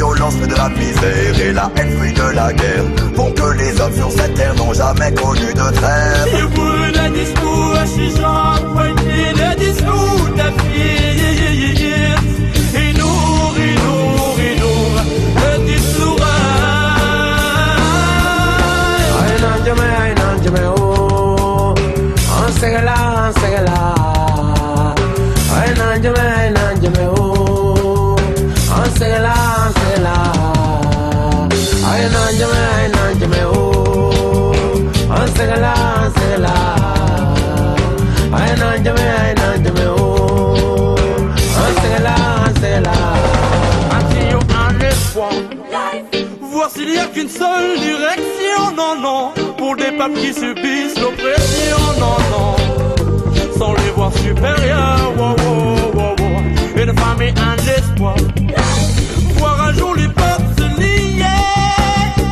violence 0.01 0.35
fait 0.37 0.47
de 0.47 0.55
la 0.55 0.69
misère 0.71 1.41
et 1.45 1.53
la 1.53 1.71
haine 1.77 1.93
fruit 1.99 2.13
de 2.13 2.35
la 2.35 2.53
guerre 2.53 2.85
Font 3.15 3.31
que 3.33 3.49
les 3.59 3.79
hommes 3.81 3.93
sur 3.95 4.11
cette 4.11 4.35
terre 4.35 4.55
n'ont 4.57 4.73
jamais 4.73 5.13
connu 5.13 5.53
de 5.53 5.67
trêve 5.79 6.29
You 6.39 6.49
would 6.57 6.97
a 6.97 7.09
discours, 7.11 7.75
a 7.77 7.87
chichon, 7.87 8.75
pointé 8.75 9.21
le 9.41 9.51
discours 9.65 10.27
ta 10.37 10.49
fille. 10.63 11.93
Et 12.83 12.93
nous, 12.99 13.19
et 13.67 13.75
nous, 13.83 14.41
et 14.47 14.55
nous, 14.63 14.83
le 15.43 15.53
discours. 15.71 16.27
Aye 19.23 19.37
nan 19.43 19.59
jame, 19.67 19.87
aye 20.03 20.15
nan 20.21 20.37
jame, 20.43 20.65
oh. 20.79 21.75
On 22.39 22.53
serait 22.59 22.85
là, 22.85 22.95
on 23.29 23.33
nan 38.61 38.85
jame, 38.85 39.35
jame, 39.65 40.01
un 44.71 44.81
espoir. 44.81 45.33
Voir 46.41 46.71
s'il 46.71 46.91
n'y 46.91 46.99
a 46.99 47.07
qu'une 47.07 47.29
seule 47.29 47.79
direction, 47.79 48.75
non, 48.77 49.01
non. 49.01 49.33
Pour 49.57 49.77
des 49.77 49.93
peuples 49.93 50.19
qui 50.19 50.33
subissent 50.33 50.99
l'oppression, 51.01 51.79
non, 51.99 52.17
non. 52.33 52.57
Sans 53.59 53.73
les 53.75 53.91
voir 53.97 54.13
supérieurs, 54.13 55.13
wow, 55.19 55.37
wow. 55.95 56.17
Une 56.77 56.97
famille, 56.99 57.35
un 57.37 57.57
espoir. 57.79 58.17
Voir 59.39 59.61
un 59.69 59.73
jour 59.75 59.95
les 59.95 60.09
peuples 60.09 60.55
se 60.57 60.81
lier. 60.81 61.25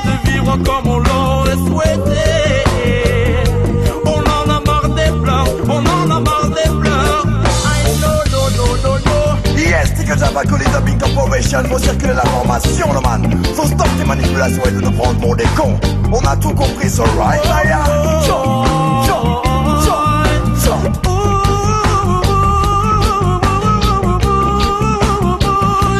De 0.04 0.30
vivre 0.30 0.56
comme 0.64 0.86
on 0.90 0.98
l'aurait 0.98 1.56
souhaité. 1.66 2.67
que 10.08 10.18
Java 10.18 10.42
que 10.42 10.56
les 10.56 10.64
Dubbing 10.66 10.98
Corporation 10.98 11.62
vont 11.64 11.78
circuler 11.78 12.14
l'information, 12.14 12.92
le 12.92 13.00
man. 13.00 13.44
Faut 13.54 13.66
stop 13.66 13.88
tes 13.98 14.04
manipulations 14.04 14.62
et 14.66 14.70
de 14.70 14.80
nous 14.80 14.90
prendre 14.92 15.20
pour 15.20 15.36
des 15.36 15.44
cons. 15.56 15.78
On 16.10 16.26
a 16.26 16.36
tout 16.36 16.54
compris, 16.54 16.88
so 16.88 17.04
right, 17.18 17.44
I 17.44 17.70
am. 17.72 18.08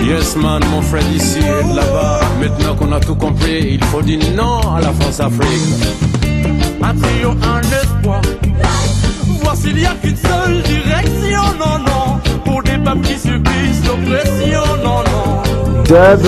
Yes 0.02 0.36
man, 0.36 0.62
mon 0.70 0.80
frère 0.80 1.04
d'ici 1.04 1.40
et 1.40 1.42
de 1.42 1.76
là-bas. 1.76 2.20
Maintenant 2.40 2.74
qu'on 2.76 2.92
a 2.92 3.00
tout 3.00 3.14
compris, 3.14 3.74
il 3.74 3.84
faut 3.84 4.00
dire 4.00 4.20
non 4.34 4.60
à 4.74 4.80
la 4.80 4.90
France-Afrique. 4.92 5.60
Un 6.82 6.94
trio, 6.94 7.32
un 7.42 7.60
espoir. 7.60 8.22
voici 9.42 9.68
il 9.68 9.80
y 9.80 9.86
a 9.86 9.94
qu'une 10.00 10.16
seule 10.16 10.62
direction, 10.62 11.42
non, 11.58 11.78
non. 11.80 12.27
Pour 12.48 12.62
des 12.62 12.78
peuples 12.78 13.00
qui 13.02 13.18
subissent 13.18 13.86
l'oppression, 13.86 14.62
non, 14.82 15.02
non. 15.04 15.42
Dub. 15.84 16.20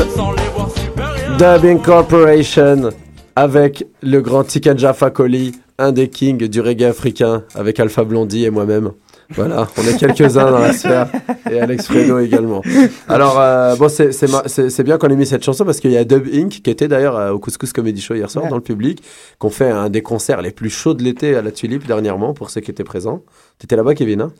Dub 1.39 1.65
Incorporation 1.65 2.91
avec 3.35 3.87
le 4.03 4.21
grand 4.21 4.45
Tikenja 4.45 4.93
Fakoli, 4.93 5.53
un 5.79 5.93
des 5.93 6.09
kings 6.09 6.47
du 6.47 6.61
reggae 6.61 6.83
africain, 6.83 7.45
avec 7.55 7.81
Alpha 7.81 8.05
Blondie 8.05 8.45
et 8.45 8.51
moi-même. 8.51 8.91
Voilà, 9.31 9.69
on 9.79 9.83
est 9.83 9.97
quelques-uns 9.97 10.51
dans 10.51 10.59
la 10.59 10.73
sphère 10.73 11.09
et 11.51 11.61
Alex 11.61 11.87
Fredo 11.87 12.19
également. 12.19 12.63
Alors, 13.09 13.39
euh, 13.39 13.77
bon, 13.77 13.89
c'est 13.89 14.83
bien 14.83 14.99
qu'on 14.99 15.09
ait 15.09 15.17
mis 15.17 15.25
cette 15.25 15.45
chanson 15.45 15.65
parce 15.65 15.81
qu'il 15.81 15.93
y 15.93 15.97
a 15.97 16.05
Dub 16.05 16.27
Inc. 16.35 16.51
qui 16.51 16.69
était 16.69 16.89
d'ailleurs 16.89 17.17
euh, 17.17 17.31
au 17.31 17.39
Couscous 17.39 17.73
Comedy 17.73 18.01
Show 18.01 18.15
hier 18.15 18.29
soir 18.29 18.49
dans 18.49 18.57
le 18.57 18.63
public, 18.63 19.03
qu'on 19.39 19.51
fait 19.51 19.71
un 19.71 19.89
des 19.89 20.03
concerts 20.03 20.43
les 20.43 20.51
plus 20.51 20.69
chauds 20.69 20.95
de 20.95 21.03
l'été 21.03 21.37
à 21.37 21.43
la 21.43 21.53
Tulipe 21.53 21.87
dernièrement 21.87 22.35
pour 22.35 22.51
ceux 22.51 22.61
qui 22.61 22.71
étaient 22.71 22.85
présents. 22.85 23.23
T'étais 23.59 23.77
là-bas, 23.77 23.95
Kevin 23.95 24.21
hein? 24.21 24.33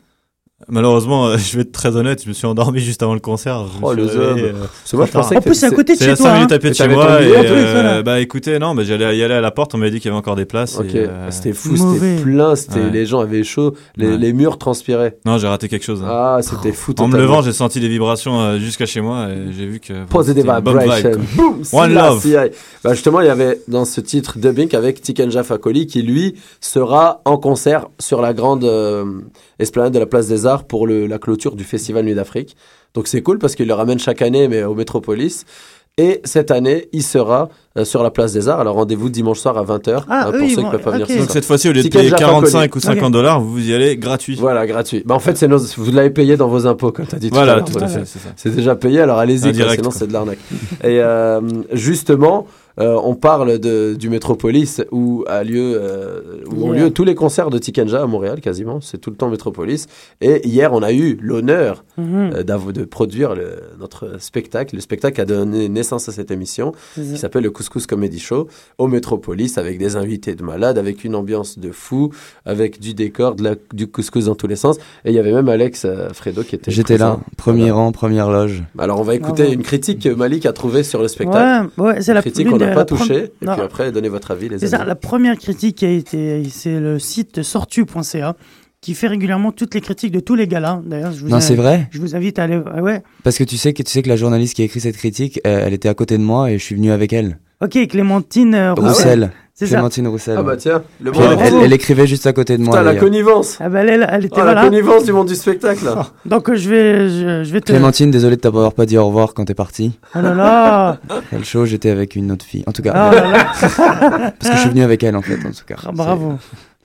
Malheureusement, 0.69 1.27
euh, 1.27 1.37
je 1.39 1.57
vais 1.57 1.63
être 1.63 1.73
très 1.73 1.97
honnête, 1.97 2.23
je 2.23 2.29
me 2.29 2.35
suis 2.35 2.47
endormi 2.47 2.81
juste 2.81 3.03
avant 3.03 3.15
le 3.15 3.21
concert. 3.21 3.65
Je 3.75 3.79
me 3.81 3.85
Oh, 3.85 3.93
suis 3.93 4.03
le 4.03 4.07
réveillé, 4.07 4.49
zob. 4.49 4.57
euh, 4.57 4.97
moi, 4.97 5.07
je 5.07 5.11
pensais 5.13 5.35
que 5.35 5.39
En 5.39 5.43
plus, 5.43 5.55
c'est 5.55 5.67
à 5.67 5.71
côté 5.71 5.95
de 5.95 5.99
C'est 5.99 6.05
chez 6.05 6.11
à 6.13 6.17
toi, 6.17 6.27
5 6.27 6.35
minutes 6.35 6.53
hein. 6.53 6.57
à 6.57 6.59
pied 6.59 6.69
de 6.71 6.75
Et 6.75 6.77
chez 6.77 6.83
t'avais 6.85 6.95
moi. 6.95 7.23
Et, 7.23 7.27
billet 7.27 7.37
euh, 7.51 7.73
voilà. 7.73 8.03
bah 8.03 8.21
écoutez, 8.21 8.59
non, 8.59 8.75
bah, 8.75 8.83
j'allais 8.85 9.17
y 9.17 9.23
aller 9.23 9.35
à 9.35 9.41
la 9.41 9.51
porte, 9.51 9.75
on 9.75 9.79
m'avait 9.79 9.91
dit 9.91 10.01
qu'il 10.01 10.09
y 10.11 10.13
avait 10.13 10.19
encore 10.19 10.37
des 10.37 10.45
places. 10.45 10.79
Ok, 10.79 10.95
euh, 10.95 11.27
c'était 11.31 11.53
fou, 11.55 11.75
Mauvais. 11.77 11.99
c'était 12.17 12.23
plein, 12.23 12.57
c'était 12.57 12.81
Ouais. 12.81 12.91
les 12.91 13.07
gens 13.07 13.21
avaient 13.21 13.43
chaud, 13.43 13.75
les, 13.97 14.09
Ouais. 14.09 14.19
les 14.19 14.33
murs 14.33 14.59
transpiraient. 14.59 15.17
Non, 15.25 15.39
j'ai 15.39 15.49
raté 15.49 15.69
quelque 15.69 15.85
chose. 15.85 16.03
hein. 16.05 16.09
Ah, 16.09 16.39
c'était 16.43 16.73
fou. 16.73 16.93
En 16.99 17.07
me 17.09 17.13
totalement. 17.13 17.33
levant, 17.37 17.43
j'ai 17.43 17.53
senti 17.53 17.81
des 17.81 17.89
vibrations 17.89 18.41
euh, 18.41 18.59
jusqu'à 18.59 18.87
chez 18.87 19.01
moi 19.01 19.29
et 19.31 19.53
j'ai 19.57 19.67
vu 19.67 19.81
que. 19.81 20.05
Positive 20.05 20.45
c'était 20.45 20.57
une 20.57 20.61
bonne 20.63 20.75
vibe, 20.79 20.83
vibration. 20.93 21.11
quoi. 21.13 21.21
Boom, 21.37 21.63
One 21.73 21.95
love. 21.95 22.27
Bah 22.85 22.93
justement, 22.95 23.21
il 23.23 23.27
y 23.27 23.31
avait 23.31 23.61
dans 23.69 23.85
ce 23.87 24.01
titre 24.01 24.39
Dubbing 24.39 24.75
avec 24.77 25.01
Tikenja 25.01 25.43
Fakoli 25.43 25.87
qui 25.87 26.03
lui 26.03 26.35
sera 26.61 27.23
en 27.25 27.39
concert 27.39 27.87
sur 27.99 28.21
la 28.21 28.33
grande 28.35 28.65
euh, 28.65 29.05
esplanade 29.59 29.93
de 29.95 29.99
la 29.99 30.07
Place 30.07 30.29
des 30.29 30.47
Pour 30.59 30.87
le, 30.87 31.07
la 31.07 31.19
clôture 31.19 31.57
du 31.57 31.65
Festival 31.65 32.05
Nuit 32.05 32.15
d'Afrique. 32.15 32.57
Donc 32.95 33.07
c'est 33.09 33.23
cool 33.23 33.39
parce 33.39 33.55
qu'il 33.55 33.67
le 33.69 33.75
ramène 33.75 33.99
chaque 33.99 34.23
année 34.23 34.49
mais 34.49 34.63
au 34.65 34.75
Métropolis. 34.75 35.45
Et 35.99 36.21
cette 36.25 36.51
année, 36.51 36.89
il 36.93 37.03
sera 37.03 37.51
euh, 37.77 37.85
sur 37.85 38.03
la 38.03 38.11
Place 38.11 38.33
des 38.33 38.49
Arts. 38.49 38.61
Alors 38.61 38.77
rendez-vous 38.77 39.11
dimanche 39.11 39.39
soir 39.41 39.59
à 39.59 39.65
20h 39.65 40.05
Ah, 40.09 40.27
pour 40.27 40.35
eux, 40.37 40.49
ceux 40.49 40.57
qui 40.57 40.65
ne 40.65 40.71
peuvent 40.71 40.81
pas 40.81 40.93
venir 40.93 41.07
ce 41.07 41.13
Donc 41.13 41.23
soir. 41.25 41.33
cette 41.33 41.45
fois-ci, 41.45 41.69
au 41.69 41.73
lieu 41.73 41.83
de 41.83 41.89
payer 41.89 42.09
Fakoli. 42.11 42.27
45 42.31 42.75
ou 42.77 42.81
50 42.81 43.05
Ok. 43.05 43.13
dollars, 43.13 43.41
vous 43.41 43.69
y 43.69 43.75
allez 43.75 43.97
gratuit. 43.99 44.37
Voilà, 44.37 44.67
gratuit. 44.67 45.03
Bah, 45.05 45.15
en 45.17 45.19
fait, 45.19 45.37
c'est 45.37 45.49
nos- 45.49 45.59
vous 45.59 45.91
l'avez 45.93 46.09
payé 46.11 46.37
dans 46.39 46.49
vos 46.49 46.67
impôts, 46.67 46.91
comme 46.93 47.07
tu 47.07 47.17
as 47.17 47.19
dit 47.19 47.29
tout 47.29 47.35
à 47.37 47.39
Voilà, 47.41 47.57
l'heure. 47.57 47.65
tout 47.67 47.77
à 47.79 47.83
Ouais. 47.83 47.89
fait, 47.89 48.05
c'est 48.07 48.19
ça. 48.21 48.31
C'est 48.37 48.55
déjà 48.55 48.77
payé, 48.77 49.01
alors 49.01 49.19
allez-y, 49.19 49.53
sinon 49.53 49.91
c'est 49.91 50.07
de 50.07 50.13
l'arnaque. 50.13 50.39
Et 50.83 51.01
euh, 51.01 51.41
justement, 51.73 52.47
euh, 52.79 52.97
on 53.03 53.15
parle 53.15 53.59
de, 53.59 53.95
du 53.95 54.09
Métropolis 54.11 54.83
où, 54.93 55.25
a 55.27 55.43
lieu, 55.45 55.75
euh, 55.81 56.21
où 56.55 56.67
ont 56.69 56.73
lieu 56.73 56.91
tous 56.91 57.05
les 57.05 57.15
concerts 57.15 57.51
de 57.51 57.59
Tikenja 57.59 58.03
à 58.03 58.07
Montréal, 58.07 58.41
quasiment. 58.41 58.81
C'est 58.81 58.99
tout 58.99 59.11
le 59.11 59.17
temps 59.17 59.29
Métropolis. 59.29 59.87
Et 60.21 60.47
hier, 60.47 60.73
on 60.73 60.83
a 60.83 60.93
eu 60.93 61.19
l'honneur 61.21 61.85
Mhm. 61.99 62.31
euh, 62.35 62.43
de 62.73 62.85
produire 62.85 63.35
le- 63.35 63.61
notre 63.79 64.21
spectacle. 64.21 64.75
Le 64.77 64.81
spectacle 64.81 65.21
a 65.21 65.25
donné 65.25 65.69
naissance 65.69 66.09
à 66.09 66.13
cette 66.13 66.31
émission 66.31 66.73
qui 66.95 67.17
s'appelle 67.19 67.43
le 67.45 67.51
Couscous 67.51 67.87
Comedy 67.87 68.19
Show 68.19 68.49
au 68.79 68.87
Métropolis 68.87 69.59
avec 69.59 69.79
des 69.79 69.97
invités 69.97 70.35
de 70.35 70.43
malades, 70.43 70.79
avec 70.79 71.05
une 71.05 71.15
ambiance 71.15 71.59
de 71.59 71.71
fou, 71.73 72.11
avec 72.47 72.81
du 72.81 72.95
décor, 72.95 73.35
de 73.35 73.43
la- 73.45 73.55
du 73.73 73.87
couscous 73.89 74.27
dans 74.27 74.35
tous 74.35 74.47
les 74.47 74.57
sens. 74.57 74.77
Et 75.05 75.11
il 75.11 75.15
y 75.15 75.19
avait 75.19 75.33
même 75.33 75.49
Alex 75.49 75.85
euh, 75.85 76.11
Fredo 76.13 76.43
qui 76.43 76.55
était 76.55 76.71
J'étais 76.71 76.99
là, 76.99 77.19
premier 77.37 77.63
Voilà. 77.71 77.75
rang, 77.75 77.93
première 77.93 78.31
loge. 78.31 78.63
Alors 78.79 79.01
on 79.01 79.03
va 79.05 79.15
écouter 79.15 79.53
une 79.53 79.63
critique 79.63 80.01
que 80.03 80.09
Malik 80.11 80.47
a 80.47 80.53
trouvée 80.53 80.83
sur 80.83 81.01
le 81.03 81.09
spectacle. 81.09 81.69
Ouais, 81.79 81.85
ouais, 81.85 82.01
c'est 82.03 82.13
Une 82.13 82.15
la 82.15 82.23
critique 82.23 82.47
n'a 82.67 82.75
pas 82.75 82.85
touchée. 82.85 83.33
Et 83.41 83.45
Non. 83.45 83.55
puis 83.55 83.63
après, 83.63 83.93
donnez 83.93 84.09
votre 84.09 84.31
avis, 84.31 84.49
les 84.49 84.59
C'est 84.59 84.69
ça, 84.69 84.79
amis. 84.79 84.89
la 84.89 84.95
première 84.95 85.37
critique 85.39 85.77
qui 85.77 85.87
a 85.87 85.91
été, 85.91 86.43
c'est 86.51 86.79
le 86.81 86.99
site 86.99 87.43
sortu.ca 87.43 88.37
qui 88.81 88.95
fait 88.95 89.09
régulièrement 89.09 89.53
toutes 89.53 89.75
les 89.75 89.83
critiques 89.83 90.11
de 90.13 90.21
tous 90.21 90.35
les 90.35 90.49
galas. 90.49 90.81
D'ailleurs, 90.87 91.13
je 91.13 91.21
vous 91.23 91.29
Non, 91.29 91.41
c'est 91.41 91.55
vrai 91.55 91.89
Je 91.91 92.01
vous 92.01 92.17
invite 92.17 92.39
à 92.39 92.45
aller. 92.45 92.61
ah 92.75 92.81
ouais. 92.83 93.03
Parce 93.23 93.37
que 93.37 93.45
tu 93.45 93.59
sais 93.59 93.75
que 93.75 93.83
tu 93.83 93.91
sais 93.91 94.01
que 94.03 94.09
la 94.09 94.17
journaliste 94.17 94.55
qui 94.55 94.63
a 94.63 94.65
écrit 94.65 94.81
cette 94.81 94.97
critique, 94.97 95.39
euh, 95.47 95.65
elle 95.67 95.75
était 95.75 95.89
à 95.91 95.95
côté 95.95 96.17
de 96.17 96.23
moi 96.23 96.51
et 96.51 96.59
je 96.59 96.65
suis 96.65 96.75
venu 96.77 96.91
avec 96.91 97.13
elle. 97.13 97.39
Ok, 97.63 97.77
Clémentine 97.89 98.55
euh, 98.55 98.73
Roussel. 98.73 98.89
Roussel. 98.91 99.31
C'est 99.61 99.67
ça. 99.67 99.75
Clémentine 99.77 100.09
Roussel. 100.09 100.37
Ah 100.39 100.43
bah 100.43 100.57
tiens, 100.57 100.83
le 101.03 101.13
monde 101.13 101.23
elle, 101.39 101.39
elle- 101.55 101.63
elle 101.65 101.73
écrivait 101.75 102.07
juste 102.07 102.27
à 102.27 102.33
côté 102.33 102.57
de 102.57 102.63
moi. 102.63 102.79
Putain, 102.79 102.83
la 102.95 102.99
connivence. 102.99 103.59
Ah 103.61 103.69
bah, 103.69 103.81
elle, 103.83 104.09
elle 104.11 104.25
était 104.25 104.35
Oh, 104.35 104.39
la 104.39 104.45
voilà. 104.45 104.63
connivence 104.65 105.05
du 105.05 105.13
monde 105.13 105.29
du 105.29 105.35
spectacle. 105.35 105.85
là. 105.85 106.07
Donc 106.25 106.49
euh, 106.49 106.55
je 106.55 106.71
vais, 106.71 107.09
je, 107.11 107.45
je 107.45 107.53
vais 107.53 107.61
te. 107.61 107.67
Clémentine, 107.67 108.11
désolé 108.11 108.37
de 108.37 108.41
t'avoir 108.41 108.73
pas 108.73 108.87
dit 108.87 108.97
au 108.97 109.07
revoir 109.07 109.35
quand 109.35 109.45
t'es 109.45 109.53
parti. 109.55 109.93
Oh 110.15 110.21
là 110.23 110.33
là. 110.35 110.89
Après 111.11 111.37
le 111.37 111.45
show, 111.45 111.67
j'étais 111.67 111.91
avec 111.91 112.17
une 112.17 112.33
autre 112.33 112.47
fille. 112.47 112.65
En 112.67 112.73
tout 112.73 112.81
cas. 112.81 112.93
Oh 113.11 113.15
là 113.15 113.31
là. 113.31 113.45
Parce 113.61 114.51
que 114.51 114.57
je 114.57 114.61
suis 114.61 114.71
venu 114.71 114.83
avec 114.83 115.03
elle 115.03 115.15
en 115.15 115.21
fait, 115.23 115.35
en 115.47 115.51
tout 115.51 115.65
cas. 115.67 115.77
Ah, 115.87 115.91
bravo. 115.93 116.39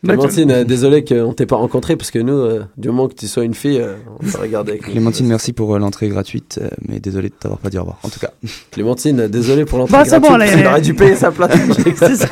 Bah, 0.06 0.14
Clémentine, 0.16 0.52
euh, 0.52 0.64
désolé 0.64 1.04
qu'on 1.04 1.34
t'ait 1.34 1.46
pas 1.46 1.56
rencontré 1.56 1.96
parce 1.96 2.12
que 2.12 2.20
nous, 2.20 2.34
euh, 2.34 2.64
du 2.78 2.88
moment 2.90 3.08
que 3.08 3.16
tu 3.16 3.28
sois 3.28 3.44
une 3.44 3.54
fille, 3.54 3.80
euh, 3.80 3.96
on 4.22 4.30
t'a 4.30 4.40
regardé 4.40 4.74
avec. 4.74 4.84
Clémentine, 4.84 5.28
merci 5.28 5.52
pour 5.54 5.76
euh, 5.76 5.80
l'entrée 5.80 6.08
gratuite, 6.10 6.60
euh, 6.62 6.70
mais 6.88 7.00
désolé 7.00 7.30
de 7.30 7.34
t'avoir 7.34 7.60
pas 7.60 7.70
dit 7.70 7.78
au 7.78 7.82
revoir. 7.82 8.00
En 8.04 8.10
tout 8.10 8.20
cas. 8.20 8.32
Clémentine, 8.72 9.28
désolé 9.28 9.66
pour 9.66 9.80
l'entrée 9.80 9.98
Bon, 9.98 10.04
c'est 10.06 10.20
bon, 10.20 10.28
gratuite, 10.30 10.50
allez, 10.52 10.62
il 10.62 10.66
aurait 10.66 10.76
allez. 10.76 10.84
dû 10.84 10.94
payer 10.94 11.16
sa 11.16 11.32
place. 11.32 11.52
Ça. 12.16 12.28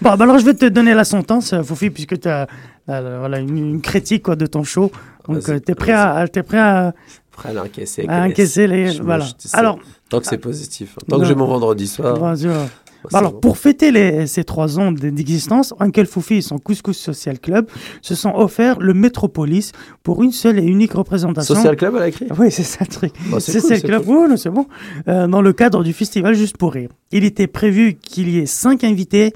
Bon, 0.00 0.16
bah 0.16 0.24
alors 0.24 0.38
je 0.38 0.44
vais 0.44 0.54
te 0.54 0.66
donner 0.66 0.94
la 0.94 1.04
sentence, 1.04 1.54
Foufi, 1.62 1.90
puisque 1.90 2.18
tu 2.20 2.28
as 2.28 2.46
voilà, 2.86 3.38
une, 3.38 3.56
une 3.58 3.80
critique 3.80 4.22
quoi, 4.24 4.36
de 4.36 4.46
ton 4.46 4.64
show. 4.64 4.90
Donc 5.28 5.38
Vas-y, 5.38 5.60
tu 5.60 5.72
es 5.72 5.74
prêt, 5.74 5.92
à, 5.92 6.26
t'es 6.28 6.42
prêt 6.42 6.58
à, 6.58 6.92
Prêt 7.30 7.56
à 7.56 7.62
encaisser. 7.62 8.04
à 8.08 8.24
encaisser 8.24 8.66
les. 8.66 8.90
Je 8.90 9.02
Voilà. 9.02 9.24
mange, 9.24 9.36
tu 9.38 9.48
sais. 9.48 9.56
Alors, 9.56 9.78
Tant 10.10 10.20
que 10.20 10.26
c'est 10.26 10.36
positif. 10.38 10.96
Tant 11.08 11.16
que 11.16 11.22
Non. 11.22 11.28
j'ai 11.28 11.34
mon 11.34 11.46
vendredi 11.46 11.86
soir. 11.88 12.34
Bien 12.34 12.66
alors, 13.12 13.40
pour 13.40 13.58
fêter 13.58 13.90
les- 13.90 14.26
ces 14.26 14.44
trois 14.44 14.78
ans 14.78 14.92
d'existence, 14.92 15.74
Uncle 15.80 16.06
Foufi 16.06 16.34
et 16.34 16.40
son 16.42 16.58
Couscous 16.58 16.96
Social 16.96 17.38
Club 17.40 17.68
se 18.00 18.14
sont 18.14 18.32
offerts 18.34 18.78
le 18.80 18.94
Métropolis 18.94 19.72
pour 20.02 20.22
une 20.22 20.32
seule 20.32 20.58
et 20.58 20.62
unique 20.64 20.92
représentation. 20.92 21.54
Social 21.54 21.76
Club, 21.76 21.94
elle 21.96 22.02
a 22.02 22.08
écrit 22.08 22.26
Oui, 22.38 22.50
c'est 22.50 22.62
ça 22.62 22.78
le 22.82 22.86
truc. 22.94 23.12
Bah, 23.30 23.38
c'est 23.40 23.58
Social 23.60 23.80
cool, 23.80 23.88
Club, 23.90 24.04
cool. 24.04 24.16
oui, 24.24 24.28
non, 24.30 24.36
c'est 24.36 24.50
bon. 24.50 24.66
Euh, 25.08 25.26
dans 25.26 25.42
le 25.42 25.52
cadre 25.52 25.82
du 25.82 25.92
festival 25.92 26.34
Juste 26.34 26.56
pour 26.56 26.72
rire. 26.72 26.90
Il 27.10 27.24
était 27.24 27.46
prévu 27.46 27.94
qu'il 27.94 28.28
y 28.28 28.38
ait 28.38 28.46
cinq 28.46 28.84
invités 28.84 29.32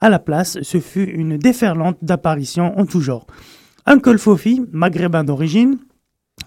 à 0.00 0.08
la 0.10 0.18
place. 0.18 0.58
Ce 0.62 0.78
fut 0.80 1.04
une 1.04 1.38
déferlante 1.38 1.96
d'apparitions 2.02 2.78
en 2.78 2.84
tout 2.86 3.00
genre. 3.00 3.26
Uncle 3.86 4.18
Fofi, 4.18 4.62
maghrébin 4.72 5.24
d'origine, 5.24 5.78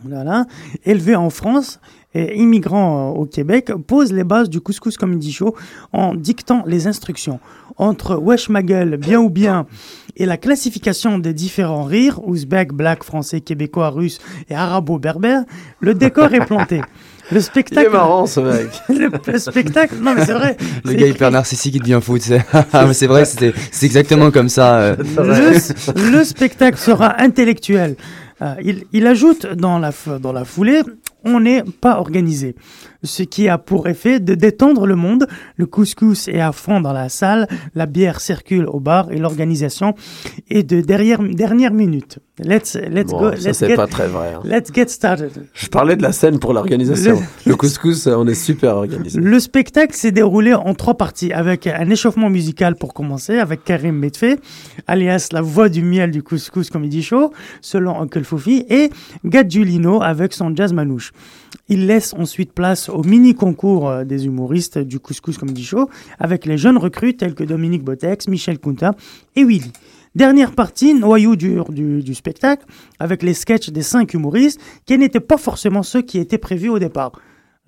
voilà, 0.03 0.45
élevé 0.85 1.15
en 1.15 1.29
France 1.29 1.79
et 2.17 2.37
immigrant 2.37 3.11
euh, 3.13 3.19
au 3.19 3.25
Québec, 3.25 3.71
pose 3.87 4.11
les 4.11 4.23
bases 4.23 4.49
du 4.49 4.61
Couscous 4.61 4.97
Comedy 4.97 5.31
Show 5.31 5.55
en 5.93 6.15
dictant 6.15 6.63
les 6.65 6.87
instructions. 6.87 7.39
Entre 7.77 8.15
Wesh 8.15 8.49
ma 8.49 8.63
gueule, 8.63 8.97
bien 8.97 9.19
ou 9.19 9.29
bien, 9.29 9.67
et 10.15 10.25
la 10.25 10.37
classification 10.37 11.19
des 11.19 11.33
différents 11.33 11.83
rires, 11.83 12.19
ouzbek, 12.27 12.73
black, 12.73 13.03
français, 13.03 13.39
québécois, 13.41 13.89
russe 13.91 14.17
et 14.49 14.55
arabo-berbère, 14.55 15.43
le 15.79 15.93
décor 15.93 16.33
est 16.33 16.43
planté. 16.45 16.81
Le 17.29 17.37
Il 17.37 17.43
spectacle. 17.43 17.87
est 17.87 17.91
marrant 17.91 18.25
ce 18.25 18.39
mec. 18.39 18.69
le, 18.89 19.11
le 19.31 19.37
spectacle. 19.37 19.95
Non, 20.01 20.13
mais 20.15 20.25
c'est 20.25 20.33
vrai. 20.33 20.55
Le 20.85 20.93
gars 20.93 21.07
hyper 21.07 21.29
narcissique, 21.29 21.75
il 21.75 21.81
devient 21.81 21.99
fou, 22.01 22.17
tu 22.17 22.29
sais. 22.29 22.43
Ah, 22.73 22.85
mais 22.87 22.93
c'est 22.93 23.05
vrai, 23.05 23.25
c'est 23.25 23.53
exactement 23.85 24.31
comme 24.31 24.47
ça. 24.49 24.77
euh. 24.79 24.95
le, 25.17 26.11
le 26.17 26.23
spectacle 26.23 26.77
sera 26.77 27.21
intellectuel. 27.21 27.95
Euh, 28.41 28.55
il, 28.63 28.85
il 28.93 29.05
ajoute 29.07 29.45
dans 29.45 29.77
la, 29.77 29.89
f- 29.91 30.19
dans 30.19 30.31
la 30.31 30.45
foulée, 30.45 30.81
on 31.23 31.39
n'est 31.39 31.63
pas 31.63 31.99
organisé. 31.99 32.55
Ce 33.03 33.23
qui 33.23 33.47
a 33.47 33.57
pour 33.57 33.87
effet 33.87 34.19
de 34.19 34.33
détendre 34.35 34.85
le 34.87 34.95
monde. 34.95 35.27
Le 35.55 35.65
couscous 35.65 36.27
est 36.27 36.39
à 36.39 36.51
fond 36.51 36.81
dans 36.81 36.93
la 36.93 37.09
salle, 37.09 37.47
la 37.75 37.85
bière 37.85 38.19
circule 38.19 38.65
au 38.67 38.79
bar 38.79 39.11
et 39.11 39.17
l'organisation 39.17 39.93
est 40.49 40.63
de 40.63 40.81
derrière, 40.81 41.21
dernière 41.21 41.73
minute. 41.73 42.19
Let's, 42.39 42.75
let's 42.75 43.11
Bon, 43.11 43.19
go. 43.19 43.31
ça, 43.35 43.49
let's 43.49 43.57
c'est 43.57 43.67
get- 43.67 43.75
pas 43.75 43.87
très 43.87 44.07
vrai, 44.07 44.33
hein. 44.35 44.41
Let's 44.43 44.71
get 44.73 44.87
started. 44.89 45.31
Je 45.53 45.67
parlais 45.67 45.95
de 45.95 46.03
la 46.03 46.11
scène 46.11 46.37
pour 46.39 46.53
l'organisation. 46.53 47.19
Le- 47.45 47.51
Le... 47.51 47.55
couscous, 47.55 48.05
euh, 48.07 48.15
on 48.15 48.27
est 48.27 48.35
super 48.35 48.75
organisé. 48.77 49.19
Le 49.19 49.39
spectacle 49.39 49.95
s'est 49.95 50.11
déroulé 50.11 50.53
en 50.53 50.73
trois 50.75 50.95
parties, 50.97 51.33
avec 51.33 51.65
un 51.65 51.89
échauffement 51.89 52.29
musical 52.29 52.75
pour 52.75 52.93
commencer, 52.93 53.39
avec 53.39 53.63
Karim 53.63 53.95
Medfé, 53.97 54.35
alias 54.85 55.29
la 55.31 55.41
voix 55.41 55.67
du 55.69 55.81
miel 55.81 56.11
du 56.11 56.21
Couscous 56.21 56.69
Comedy 56.69 57.01
Show, 57.01 57.31
selon 57.61 57.99
Uncle 58.01 58.23
Foufi, 58.23 58.65
et 58.69 58.91
Gadjulino 59.25 60.01
avec 60.03 60.33
son 60.33 60.55
jazz 60.55 60.73
manouche. 60.73 61.11
Il 61.69 61.85
laisse 61.87 62.13
ensuite 62.13 62.53
place 62.53 62.87
au 62.89 63.03
mini-concours 63.03 63.89
euh, 63.89 64.03
des 64.05 64.25
humoristes 64.25 64.77
du 64.77 64.99
Couscous 64.99 65.37
Comedy 65.37 65.63
Show, 65.63 65.89
avec 66.17 66.45
les 66.45 66.57
jeunes 66.57 66.77
recrues 66.77 67.15
tels 67.15 67.35
que 67.35 67.43
Dominique 67.43 67.83
Botex, 67.83 68.27
Michel 68.27 68.57
Kunta 68.59 68.95
et 69.35 69.43
Willy. 69.43 69.71
Dernière 70.15 70.53
partie, 70.53 70.93
noyau 70.93 71.35
dur 71.35 71.71
du, 71.71 72.01
du 72.01 72.15
spectacle, 72.15 72.65
avec 72.99 73.21
les 73.21 73.33
sketchs 73.33 73.69
des 73.69 73.83
cinq 73.83 74.13
humoristes, 74.13 74.59
qui 74.85 74.97
n'étaient 74.97 75.19
pas 75.19 75.37
forcément 75.37 75.83
ceux 75.83 76.01
qui 76.01 76.17
étaient 76.19 76.37
prévus 76.37 76.69
au 76.69 76.79
départ. 76.79 77.11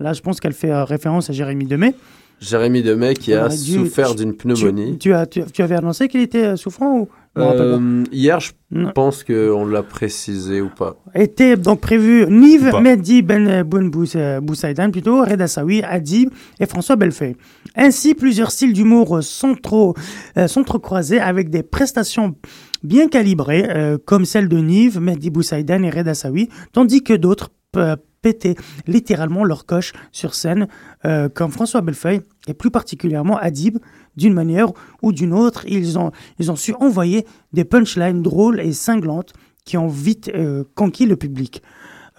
Là, 0.00 0.14
je 0.14 0.20
pense 0.22 0.40
qu'elle 0.40 0.54
fait 0.54 0.70
euh, 0.70 0.84
référence 0.84 1.28
à 1.28 1.32
Jérémy 1.34 1.66
Demey. 1.66 1.94
Jérémy 2.40 2.82
Demey 2.82 3.12
qui 3.14 3.34
a 3.34 3.48
dû- 3.48 3.56
souffert 3.74 4.14
d'une 4.14 4.34
pneumonie. 4.34 4.92
Tu, 4.92 4.98
tu 5.10 5.12
as, 5.12 5.26
tu, 5.26 5.42
tu 5.52 5.62
avais 5.62 5.74
annoncé 5.76 6.08
qu'il 6.08 6.22
était 6.22 6.44
euh, 6.44 6.56
souffrant 6.56 7.00
ou? 7.00 7.08
Euh, 7.38 8.04
hier, 8.10 8.40
je 8.40 8.52
pense 8.92 9.22
qu'on 9.22 9.64
l'a 9.64 9.84
précisé 9.84 10.60
ou 10.60 10.68
pas. 10.68 10.96
était 11.14 11.56
donc 11.56 11.80
prévu 11.80 12.26
Nive. 12.28 12.72
Mehdi 12.80 13.22
Ben 13.22 13.46
euh, 13.48 14.40
Boussaïdan, 14.40 14.90
plutôt, 14.90 15.22
Reda 15.22 15.46
Sawi, 15.46 15.82
Adib 15.82 16.30
et 16.58 16.66
François 16.66 16.96
Bellefeuille. 16.96 17.36
Ainsi, 17.76 18.14
plusieurs 18.14 18.50
styles 18.50 18.72
d'humour 18.72 19.22
sont 19.22 19.54
trop, 19.54 19.94
euh, 20.36 20.48
sont 20.48 20.64
trop 20.64 20.80
croisés 20.80 21.20
avec 21.20 21.50
des 21.50 21.62
prestations 21.62 22.34
bien 22.82 23.08
calibrées, 23.08 23.66
euh, 23.68 23.96
comme 24.04 24.24
celle 24.24 24.48
de 24.48 24.58
Nive, 24.58 25.00
Mehdi 25.00 25.30
Boussaïdan 25.30 25.84
et 25.84 25.90
Reda 25.90 26.14
Sawi, 26.14 26.48
tandis 26.72 27.04
que 27.04 27.14
d'autres 27.14 27.50
pétaient 28.22 28.56
littéralement 28.86 29.44
leur 29.44 29.66
coche 29.66 29.92
sur 30.12 30.34
scène, 30.34 30.68
euh, 31.04 31.28
comme 31.28 31.50
François 31.50 31.80
Bellefeuille 31.80 32.20
et 32.46 32.54
plus 32.54 32.70
particulièrement 32.70 33.38
Adib, 33.38 33.78
d'une 34.20 34.34
manière 34.34 34.68
ou 35.02 35.12
d'une 35.12 35.32
autre, 35.32 35.64
ils 35.66 35.98
ont, 35.98 36.12
su 36.56 36.74
envoyer 36.74 37.26
des 37.52 37.64
punchlines 37.64 38.22
drôles 38.22 38.60
et 38.60 38.72
cinglantes 38.72 39.32
qui 39.64 39.76
ont 39.76 39.88
vite 39.88 40.30
euh, 40.34 40.64
conquis 40.74 41.06
le 41.06 41.16
public. 41.16 41.62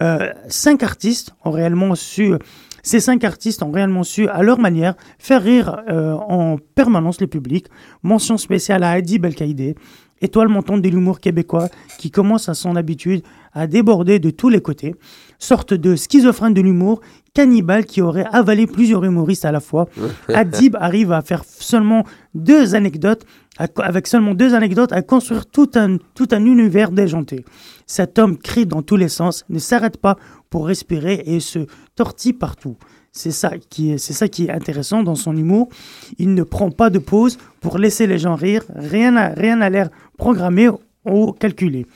Euh, 0.00 0.32
cinq 0.48 0.82
artistes 0.82 1.32
ont 1.44 1.52
réellement 1.52 1.94
su, 1.94 2.34
ces 2.82 2.98
cinq 2.98 3.22
artistes 3.22 3.62
ont 3.62 3.70
réellement 3.70 4.02
su, 4.02 4.28
à 4.28 4.42
leur 4.42 4.58
manière, 4.58 4.94
faire 5.18 5.42
rire 5.42 5.82
euh, 5.88 6.14
en 6.14 6.56
permanence 6.74 7.20
le 7.20 7.28
public. 7.28 7.66
Mention 8.02 8.36
spéciale 8.36 8.82
à 8.82 8.90
Adib 8.90 9.24
El-Kaïdé, 9.24 9.76
étoile 10.22 10.48
montante 10.48 10.80
de 10.80 10.88
l'humour 10.88 11.20
québécois 11.20 11.68
qui 11.98 12.10
commence 12.10 12.48
à 12.48 12.54
son 12.54 12.76
habitude 12.76 13.22
à 13.52 13.66
déborder 13.66 14.18
de 14.18 14.30
tous 14.30 14.48
les 14.48 14.60
côtés. 14.62 14.94
Sorte 15.38 15.74
de 15.74 15.96
schizophrène 15.96 16.54
de 16.54 16.60
l'humour, 16.62 17.00
cannibale 17.34 17.84
qui 17.84 18.00
aurait 18.00 18.26
avalé 18.32 18.66
plusieurs 18.66 19.04
humoristes 19.04 19.44
à 19.44 19.52
la 19.52 19.60
fois. 19.60 19.88
Adib 20.28 20.76
arrive 20.76 21.12
à 21.12 21.20
faire 21.20 21.42
seulement 21.44 22.04
deux 22.34 22.74
anecdotes, 22.74 23.24
à- 23.58 23.66
avec 23.82 24.06
seulement 24.06 24.34
deux 24.34 24.54
anecdotes, 24.54 24.92
à 24.92 25.02
construire 25.02 25.44
tout 25.46 25.70
un, 25.74 25.98
tout 26.14 26.28
un 26.30 26.44
univers 26.46 26.90
déjanté. 26.90 27.44
Cet 27.86 28.18
homme 28.18 28.38
crie 28.38 28.64
dans 28.66 28.82
tous 28.82 28.96
les 28.96 29.08
sens, 29.08 29.44
ne 29.50 29.58
s'arrête 29.58 29.96
pas 29.98 30.16
pour 30.48 30.66
respirer 30.66 31.22
et 31.26 31.40
se 31.40 31.66
tortille 31.96 32.32
partout. 32.34 32.76
C'est 33.14 33.30
ça 33.30 33.52
qui 33.58 33.92
est, 33.92 33.98
c'est 33.98 34.14
ça 34.14 34.26
qui 34.26 34.46
est 34.46 34.50
intéressant 34.50 35.02
dans 35.02 35.14
son 35.14 35.36
humour. 35.36 35.68
Il 36.18 36.32
ne 36.32 36.42
prend 36.42 36.70
pas 36.70 36.88
de 36.88 36.98
pause 36.98 37.36
pour 37.60 37.76
laisser 37.76 38.06
les 38.06 38.18
gens 38.18 38.34
rire. 38.34 38.64
Rien 38.74 39.12
n'a, 39.12 39.28
rien 39.28 39.56
n'a 39.56 39.68
l'air 39.68 39.90
programmé 40.16 40.70
ou 41.04 41.32
calculé. 41.32 41.86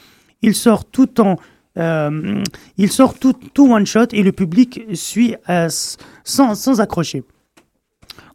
Il 0.43 0.55
sort 0.55 0.85
tout 0.85 1.19
en, 1.23 1.37
euh, 1.79 2.43
il 2.77 2.93
sort 2.93 3.19
tout, 3.19 3.33
tout 3.55 3.73
one 3.73 3.87
shot 3.87 4.09
et 4.13 4.23
le 4.23 4.33
public 4.33 4.83
suit 4.93 5.35
euh, 5.49 5.69
sans, 6.23 6.55
sans 6.55 6.81
accrocher. 6.83 7.25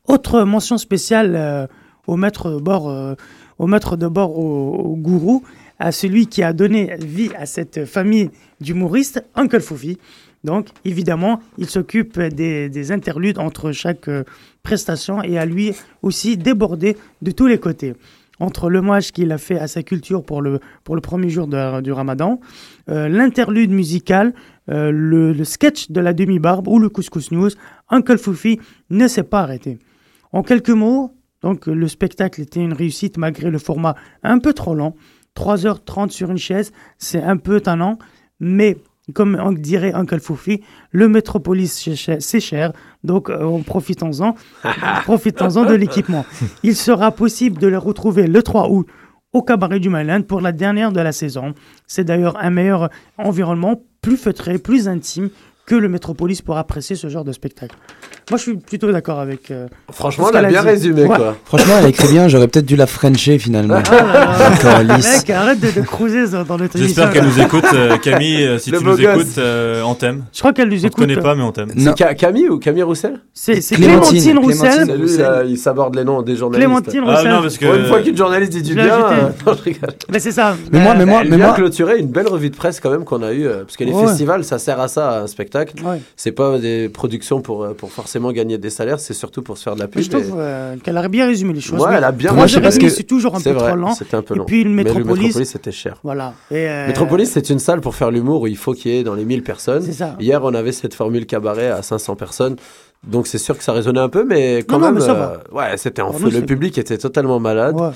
Autre 0.08 0.42
mention 0.42 0.80
spéciale 0.80 1.36
euh, 1.36 1.68
au 2.08 2.18
maître 2.18 2.50
de 2.50 2.60
bord, 2.60 3.16
au 3.60 3.68
maître 3.68 3.96
de 3.96 4.08
bord, 4.08 4.38
au, 4.40 4.74
au 4.74 4.96
gourou, 4.96 5.44
à 5.78 5.92
celui 5.92 6.26
qui 6.26 6.42
a 6.42 6.52
donné 6.52 6.96
vie 7.00 7.30
à 7.38 7.46
cette 7.46 7.86
famille 7.86 8.32
d'humoristes, 8.60 9.24
Uncle 9.36 9.62
Foufi. 9.62 10.00
Donc, 10.44 10.70
évidemment, 10.86 11.40
il 11.58 11.70
s'occupe 11.70 12.20
des, 12.20 12.70
des 12.70 12.92
interludes 12.92 13.38
entre 13.38 13.72
chaque 13.72 14.08
euh, 14.08 14.24
prestation 14.64 15.22
et 15.22 15.38
à 15.38 15.46
lui 15.46 15.74
aussi 16.02 16.38
déborder 16.38 16.98
de 17.22 17.32
tous 17.32 17.48
les 17.48 17.60
côtés. 17.60 17.94
Entre 18.40 18.72
l'hommage 18.72 19.12
qu'il 19.12 19.32
a 19.32 19.38
fait 19.38 19.60
à 19.60 19.68
sa 19.68 19.84
culture 19.84 20.24
pour 20.24 20.42
le, 20.42 20.60
pour 20.84 20.96
le 20.96 21.02
premier 21.02 21.30
jour 21.30 21.48
du 21.48 21.92
ramadan, 21.92 22.40
euh, 22.90 23.08
l'interlude 23.08 23.70
musical, 23.70 24.34
euh, 24.70 24.90
le, 24.92 25.32
le 25.32 25.44
sketch 25.44 25.92
de 25.92 26.02
la 26.02 26.14
demi-barbe 26.14 26.68
ou 26.68 26.80
le 26.80 26.90
couscous 26.90 27.32
news, 27.32 27.52
Uncle 27.90 28.18
Foufi 28.18 28.60
ne 28.90 29.08
s'est 29.08 29.24
pas 29.24 29.42
arrêté. 29.42 29.78
En 30.32 30.42
quelques 30.42 30.72
mots, 30.72 31.14
donc 31.44 31.68
le 31.68 31.88
spectacle 31.88 32.42
était 32.42 32.62
une 32.62 32.74
réussite 32.74 33.18
malgré 33.18 33.52
le 33.52 33.60
format 33.60 33.96
un 34.24 34.40
peu 34.40 34.54
trop 34.54 34.74
long. 34.74 34.96
3h30 35.36 36.10
sur 36.10 36.32
une 36.32 36.38
chaise, 36.38 36.72
c'est 36.98 37.22
un 37.22 37.38
peu 37.38 37.62
tannant, 37.62 38.00
mais 38.40 38.78
comme 39.14 39.40
on 39.42 39.52
dirait 39.52 39.94
Uncle 39.94 40.20
Foufi, 40.20 40.62
le 40.92 41.08
Métropolis 41.08 41.90
c'est 42.20 42.40
cher- 42.40 42.74
donc 43.04 43.30
euh, 43.30 43.60
profitons-en, 43.66 44.36
profitons-en 45.04 45.66
de 45.66 45.74
l'équipement. 45.74 46.26
Il 46.64 46.76
sera 46.76 47.12
possible 47.12 47.60
de 47.60 47.68
le 47.68 47.78
retrouver 47.78 48.28
le 48.28 48.42
3 48.44 48.70
août 48.70 48.88
au 49.34 49.42
Cabaret 49.42 49.80
du 49.80 49.90
Malin 49.90 50.22
pour 50.22 50.42
la 50.42 50.52
dernière 50.52 50.92
de 50.92 51.00
la 51.02 51.12
saison. 51.12 51.54
C'est 51.88 52.04
d'ailleurs 52.04 52.38
un 52.42 52.50
meilleur 52.50 52.90
environnement, 53.18 53.82
plus 54.02 54.18
feutré, 54.18 54.58
plus 54.58 54.88
intime 54.88 55.30
que 55.66 55.76
le 55.76 55.88
Métropolis 55.88 56.42
pour 56.42 56.58
apprécier 56.58 56.96
ce 56.96 57.08
genre 57.08 57.24
de 57.24 57.32
spectacle. 57.32 57.76
Moi, 58.32 58.38
je 58.38 58.44
suis 58.44 58.56
plutôt 58.56 58.92
d'accord 58.92 59.20
avec. 59.20 59.52
euh, 59.52 59.68
Franchement, 59.92 60.30
elle 60.34 60.46
a 60.46 60.48
bien 60.48 60.62
dit. 60.62 60.68
résumé, 60.70 61.04
Ouais. 61.04 61.16
quoi. 61.16 61.36
Franchement, 61.46 61.74
elle 61.80 61.90
écrit 61.90 62.08
bien, 62.08 62.28
j'aurais 62.30 62.48
peut-être 62.48 62.66
dû 62.66 62.76
la 62.78 62.88
Frencher 62.88 63.38
finalement. 63.38 63.76
Ah. 63.92 64.98
Mec, 64.98 65.30
arrête 65.30 65.60
de, 65.60 65.72
de 65.82 65.86
cruiser 65.86 66.28
dans 66.30 66.44
dans 66.44 66.58
notre 66.58 66.78
J'espère 66.78 67.06
émission. 67.06 67.10
qu'elle 67.12 67.26
nous 67.26 67.40
écoute, 67.46 67.66
euh, 67.74 67.98
Camille. 67.98 68.44
euh, 68.44 68.58
si 68.58 68.72
Le 68.72 68.80
tu 68.80 68.86
nous 68.86 68.92
gosse. 68.98 69.00
écoutes, 69.02 69.38
euh, 69.38 69.82
on 69.84 69.94
t'aime. 69.96 70.24
Je 70.34 70.40
crois 70.40 70.54
qu'elle 70.54 70.70
nous 70.70 70.76
On 70.76 70.88
écoute. 70.88 70.92
te 70.94 70.98
connaît 70.98 71.16
pas, 71.18 71.36
mais 71.36 71.44
on 71.44 71.52
t'aime. 71.52 71.72
C'est 71.78 71.98
Ca- 71.98 72.14
Camille 72.16 72.48
ou 72.50 72.58
Camille 72.58 72.84
Roussel? 72.84 73.20
C'est 73.34 73.60
Clémentine, 73.76 74.38
Roussel. 74.40 74.86
C'est 74.88 74.98
lui, 74.98 75.18
là, 75.18 75.44
il 75.46 75.58
s'aborde 75.58 75.96
les 75.96 76.04
noms 76.04 76.22
des 76.22 76.36
journalistes. 76.36 76.66
Clémentine 76.68 77.04
Ah, 77.06 77.16
Roussel. 77.18 77.32
non, 77.32 77.42
parce 77.42 77.58
que- 77.58 77.66
Pour 77.66 77.76
une 77.76 77.86
fois 77.86 78.00
qu'une 78.02 78.18
journaliste 78.18 78.52
dit 78.54 78.62
du 78.62 78.70
Je 78.70 78.76
bien. 78.76 78.86
euh, 78.86 79.30
non, 79.46 79.54
je 79.58 79.62
rigole. 79.64 79.90
Mais 80.12 80.20
c'est 80.20 80.32
ça. 80.32 80.56
Mais 80.72 80.80
moi, 80.80 80.96
mais 80.96 81.06
moi, 81.06 81.24
mais 81.28 81.38
moi. 81.38 81.54
clôturer 81.54 81.98
une 82.00 82.08
belle 82.08 82.28
revue 82.28 82.50
de 82.50 82.56
presse 82.56 82.80
quand 82.80 82.90
même 82.92 83.04
qu'on 83.04 83.24
a 83.24 83.34
eu 83.34 83.48
parce 83.66 83.76
que 83.78 83.84
les 83.84 83.94
festivals 83.94 84.44
ça 84.44 84.58
sert 84.60 84.80
à 84.80 84.88
ça 84.88 85.22
un 85.22 85.28
spectacle 85.28 85.74
c'est 86.16 86.32
pas 86.32 86.58
des 86.60 86.90
productions 86.90 87.42
pour 87.42 87.68
pour 87.76 87.92
forcément 87.92 88.21
gagner 88.30 88.60
des 88.60 88.70
salaires 88.70 89.00
c'est 89.00 89.16
surtout 89.16 89.42
pour 89.42 89.58
se 89.58 89.64
faire 89.64 89.74
de 89.74 89.80
la 89.80 89.88
pub 89.88 89.98
Mais 89.98 90.04
je 90.04 90.10
trouve 90.12 90.28
et- 90.28 90.42
euh, 90.42 90.76
qu'elle 90.78 90.98
a 90.98 91.08
bien 91.08 91.26
résumé 91.26 91.54
les 91.54 91.62
choses. 91.62 91.82
Ouais, 91.82 91.96
elle 91.98 92.04
a 92.04 92.12
bien 92.12 92.32
résumé. 92.32 92.60
et 92.60 92.62
Parce 92.62 92.78
que 92.78 92.90
c'est 92.90 93.04
toujours 93.04 93.36
un 93.36 93.42
peu 93.42 93.50
vrai, 93.50 93.70
trop 93.70 93.78
lent. 93.78 93.96
c'était 93.96 94.16
un 94.18 94.22
peu 94.22 94.36
Et 94.36 94.38
long. 94.38 94.46
puis 94.46 94.64
le 94.64 94.70
Métropolis. 94.70 95.36
C'était 95.44 95.72
cher. 95.72 95.98
Voilà. 96.04 96.36
Et, 96.52 96.70
euh, 96.70 96.86
Métropolis, 96.88 97.32
c'est 97.32 97.50
une 97.50 97.58
salle 97.58 97.82
pour 97.82 97.96
faire 97.96 98.12
l'humour 98.12 98.42
où 98.42 98.48
il 98.48 98.56
faut 98.58 98.74
qu'il 98.74 98.92
y 98.92 98.98
ait 99.00 99.04
dans 99.04 99.16
les 99.16 99.26
1000 99.26 99.42
personnes. 99.42 99.82
C'est 99.82 99.94
ça. 99.94 100.16
Hier, 100.20 100.40
on 100.44 100.54
avait 100.54 100.72
cette 100.72 100.94
formule 100.94 101.26
cabaret 101.26 101.68
à 101.70 101.82
500 101.82 102.16
personnes. 102.16 102.56
Donc 103.04 103.26
c'est 103.26 103.40
sûr 103.40 103.58
que 103.58 103.64
ça 103.64 103.74
résonnait 103.74 104.00
un 104.00 104.10
peu, 104.10 104.24
mais 104.24 104.60
quand 104.60 104.78
Non, 104.78 104.92
non, 104.92 104.94
même, 104.94 105.04
mais 105.04 105.10
euh, 105.10 105.38
ouais, 105.72 105.76
c'était 105.78 106.04
en 106.04 106.14
feu. 106.14 106.30
Le 106.30 106.42
public 106.46 106.78
était 106.78 107.00
totalement 107.00 107.40
malade. 107.40 107.76
Ouais. 107.76 107.90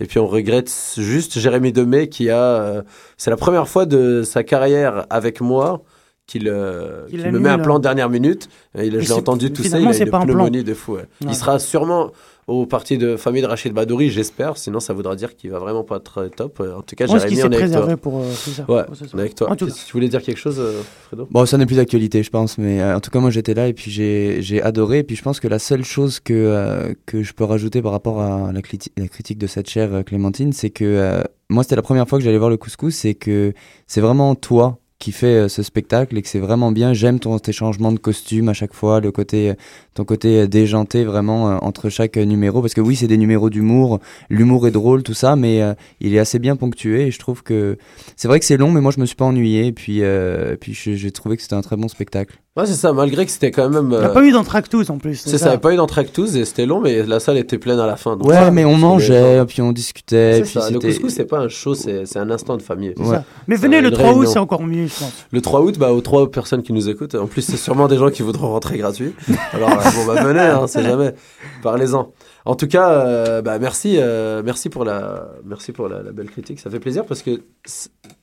Et 0.00 0.06
puis 0.06 0.18
on 0.18 0.26
regrette 0.26 0.72
juste 0.98 1.38
Jérémy 1.38 1.70
Demey 1.72 2.08
qui 2.08 2.28
a, 2.28 2.82
c'est 3.16 3.30
la 3.30 3.36
première 3.36 3.68
fois 3.68 3.86
de 3.86 4.22
sa 4.24 4.42
carrière 4.42 5.06
avec 5.10 5.40
moi 5.40 5.82
qu'il 6.28 6.46
euh, 6.48 7.06
me 7.12 7.38
met 7.40 7.48
un 7.48 7.58
plan 7.58 7.78
de 7.78 7.82
dernière 7.82 8.08
minute. 8.10 8.48
Il, 8.76 8.92
je 8.92 8.98
l'ai 9.08 9.12
entendu 9.12 9.50
tout 9.52 9.64
ça, 9.64 9.80
il 9.80 9.88
a 9.88 9.92
c'est 9.92 10.04
une 10.04 10.10
pas 10.10 10.18
un 10.18 10.26
plan. 10.26 10.34
pneumonie 10.34 10.62
de 10.62 10.74
fou. 10.74 10.92
ouais. 10.92 10.98
Ouais. 11.00 11.06
Il 11.22 11.34
sera 11.34 11.58
sûrement 11.58 12.12
au 12.46 12.64
parti 12.64 12.96
de 12.96 13.16
famille 13.16 13.42
de 13.42 13.46
Rachid 13.46 13.72
Badouri, 13.74 14.08
j'espère. 14.10 14.56
Sinon, 14.56 14.80
ça 14.80 14.94
voudra 14.94 15.14
dire 15.16 15.36
qu'il 15.36 15.50
va 15.50 15.58
vraiment 15.58 15.84
pas 15.84 15.96
être 15.96 16.28
top. 16.34 16.60
En 16.60 16.80
tout 16.80 16.96
cas, 16.96 17.06
Je 17.06 17.12
pense 17.12 17.24
qu'il 17.26 17.36
Jérémy, 17.36 17.36
s'est 17.36 17.42
on 17.42 17.50
est 17.50 17.56
avec 17.56 17.58
préservé 17.70 17.92
toi. 17.94 17.96
pour, 17.98 18.20
euh, 18.20 18.30
ça. 18.32 18.62
Ouais, 18.70 18.84
Pour 18.84 19.20
avec 19.20 19.34
toi. 19.34 19.50
En 19.50 19.56
tout 19.56 19.66
Qu'est-ce 19.66 19.82
que 19.82 19.86
Tu 19.86 19.92
voulais 19.92 20.08
dire 20.08 20.22
quelque 20.22 20.38
chose, 20.38 20.56
euh, 20.58 20.80
Fredo? 21.08 21.28
Bon, 21.30 21.44
ça 21.44 21.58
n'est 21.58 21.66
plus 21.66 21.76
d'actualité, 21.76 22.22
je 22.22 22.30
pense, 22.30 22.56
mais 22.56 22.80
euh, 22.80 22.96
en 22.96 23.00
tout 23.00 23.10
cas, 23.10 23.20
moi 23.20 23.28
j'étais 23.30 23.52
là 23.54 23.68
et 23.68 23.74
puis 23.74 23.90
j'ai 23.90 24.38
j'ai 24.40 24.62
adoré. 24.62 24.98
Et 25.00 25.02
puis 25.04 25.14
je 25.16 25.22
pense 25.22 25.40
que 25.40 25.48
la 25.48 25.58
seule 25.58 25.84
chose 25.84 26.20
que, 26.20 26.32
euh, 26.32 26.94
que 27.04 27.22
je 27.22 27.32
peux 27.34 27.44
rajouter 27.44 27.82
par 27.82 27.92
rapport 27.92 28.20
à 28.22 28.50
la, 28.52 28.60
la 28.96 29.08
critique 29.08 29.38
de 29.38 29.46
cette 29.46 29.68
chère 29.68 29.92
euh, 29.92 30.02
Clémentine, 30.02 30.52
c'est 30.54 30.70
que 30.70 30.84
euh, 30.84 31.22
moi 31.50 31.62
c'était 31.64 31.76
la 31.76 31.82
première 31.82 32.08
fois 32.08 32.18
que 32.18 32.24
j'allais 32.24 32.38
voir 32.38 32.48
le 32.50 32.56
couscous, 32.56 32.94
c'est 32.94 33.14
que 33.14 33.52
c'est 33.86 34.00
vraiment 34.00 34.34
toi 34.34 34.78
qui 34.98 35.12
fais 35.12 35.26
euh, 35.26 35.48
ce 35.48 35.62
spectacle 35.62 36.16
et 36.16 36.22
que 36.22 36.28
c'est 36.28 36.40
vraiment 36.40 36.72
bien. 36.72 36.92
J'aime 36.92 37.20
ton 37.20 37.38
tes 37.38 37.52
changements 37.52 37.92
de 37.92 37.98
costume 37.98 38.48
à 38.48 38.52
chaque 38.52 38.74
fois, 38.74 39.00
le 39.00 39.12
côté, 39.12 39.50
euh, 39.50 39.54
ton 39.94 40.04
côté 40.04 40.40
euh, 40.40 40.46
déjanté 40.46 41.04
vraiment 41.04 41.44
entre 41.64 41.88
chaque 41.88 42.16
numéro. 42.16 42.60
Parce 42.60 42.74
que 42.74 42.80
oui, 42.80 42.96
c'est 42.96 43.06
des 43.06 43.16
numéros 43.16 43.48
d'humour, 43.50 44.00
l'humour 44.28 44.66
est 44.66 44.72
drôle, 44.72 45.02
tout 45.02 45.14
ça, 45.14 45.36
mais 45.36 45.62
euh, 45.62 45.74
il 46.00 46.14
est 46.14 46.18
assez 46.18 46.38
bien 46.38 46.56
ponctué 46.56 47.06
et 47.06 47.10
je 47.10 47.18
trouve 47.18 47.42
que 47.42 47.78
c'est 48.16 48.28
vrai 48.28 48.40
que 48.40 48.44
c'est 48.44 48.56
long, 48.56 48.72
mais 48.72 48.80
moi 48.80 48.92
je 48.94 49.00
me 49.00 49.06
suis 49.06 49.16
pas 49.16 49.24
ennuyé. 49.24 49.66
Et 49.66 49.72
puis, 49.72 50.02
euh, 50.02 50.56
puis 50.56 50.74
j'ai 50.74 51.10
trouvé 51.12 51.36
que 51.36 51.42
c'était 51.42 51.54
un 51.54 51.62
très 51.62 51.76
bon 51.76 51.88
spectacle. 51.88 52.38
Ouais, 52.58 52.66
c'est 52.66 52.74
ça, 52.74 52.92
malgré 52.92 53.24
que 53.24 53.30
c'était 53.30 53.52
quand 53.52 53.68
même. 53.68 53.90
Il 53.92 53.98
n'y 53.98 54.04
a 54.04 54.08
euh, 54.08 54.12
pas 54.12 54.24
eu 54.24 54.32
d'entractus 54.32 54.90
en 54.90 54.98
plus. 54.98 55.22
C'est 55.24 55.38
ça, 55.38 55.46
il 55.46 55.50
n'y 55.50 55.54
a 55.54 55.58
pas 55.58 55.72
eu 55.72 55.76
d'entractus 55.76 56.34
et 56.34 56.44
c'était 56.44 56.66
long, 56.66 56.80
mais 56.80 57.04
la 57.04 57.20
salle 57.20 57.38
était 57.38 57.56
pleine 57.56 57.78
à 57.78 57.86
la 57.86 57.96
fin. 57.96 58.16
donc 58.16 58.26
Ouais, 58.26 58.34
ça, 58.34 58.50
mais 58.50 58.64
on 58.64 58.76
mangeait, 58.76 59.44
puis 59.46 59.62
on 59.62 59.70
discutait. 59.70 60.34
C'est 60.38 60.42
puis 60.42 60.60
ça, 60.60 60.70
le 60.70 60.80
couscous, 60.80 61.12
c'est 61.12 61.24
pas 61.24 61.38
un 61.38 61.48
show, 61.48 61.74
c'est 61.74 62.04
c'est 62.04 62.18
un 62.18 62.30
instant 62.30 62.56
de 62.56 62.62
famille. 62.62 62.94
Ça. 63.00 63.24
Mais 63.46 63.54
venez 63.54 63.80
le 63.80 63.92
3 63.92 64.12
août, 64.12 64.26
c'est 64.26 64.40
encore 64.40 64.64
mieux, 64.64 64.88
je 64.88 64.98
pense. 64.98 65.12
Le 65.30 65.40
3 65.40 65.60
août, 65.60 65.78
bah, 65.78 65.92
aux 65.92 66.00
trois 66.00 66.28
personnes 66.30 66.64
qui 66.64 66.72
nous 66.72 66.88
écoutent, 66.88 67.14
en 67.14 67.28
plus, 67.28 67.42
c'est 67.42 67.56
sûrement 67.56 67.86
des 67.86 67.96
gens 67.96 68.10
qui 68.10 68.22
voudront 68.22 68.48
rentrer 68.48 68.78
gratuit. 68.78 69.14
Alors, 69.52 69.70
euh, 69.70 69.90
bon, 69.94 70.12
bah, 70.12 70.22
venez, 70.24 70.40
hein, 70.40 70.66
c'est 70.66 70.82
jamais. 70.82 71.14
Parlez-en. 71.62 72.12
En 72.44 72.54
tout 72.54 72.66
cas, 72.66 72.90
euh, 72.90 73.42
bah, 73.42 73.58
merci, 73.58 73.96
euh, 73.98 74.42
merci 74.44 74.68
pour, 74.68 74.84
la, 74.84 75.28
merci 75.44 75.72
pour 75.72 75.88
la, 75.88 76.02
la 76.02 76.12
belle 76.12 76.30
critique. 76.30 76.60
Ça 76.60 76.70
fait 76.70 76.80
plaisir 76.80 77.04
parce 77.04 77.22
que 77.22 77.42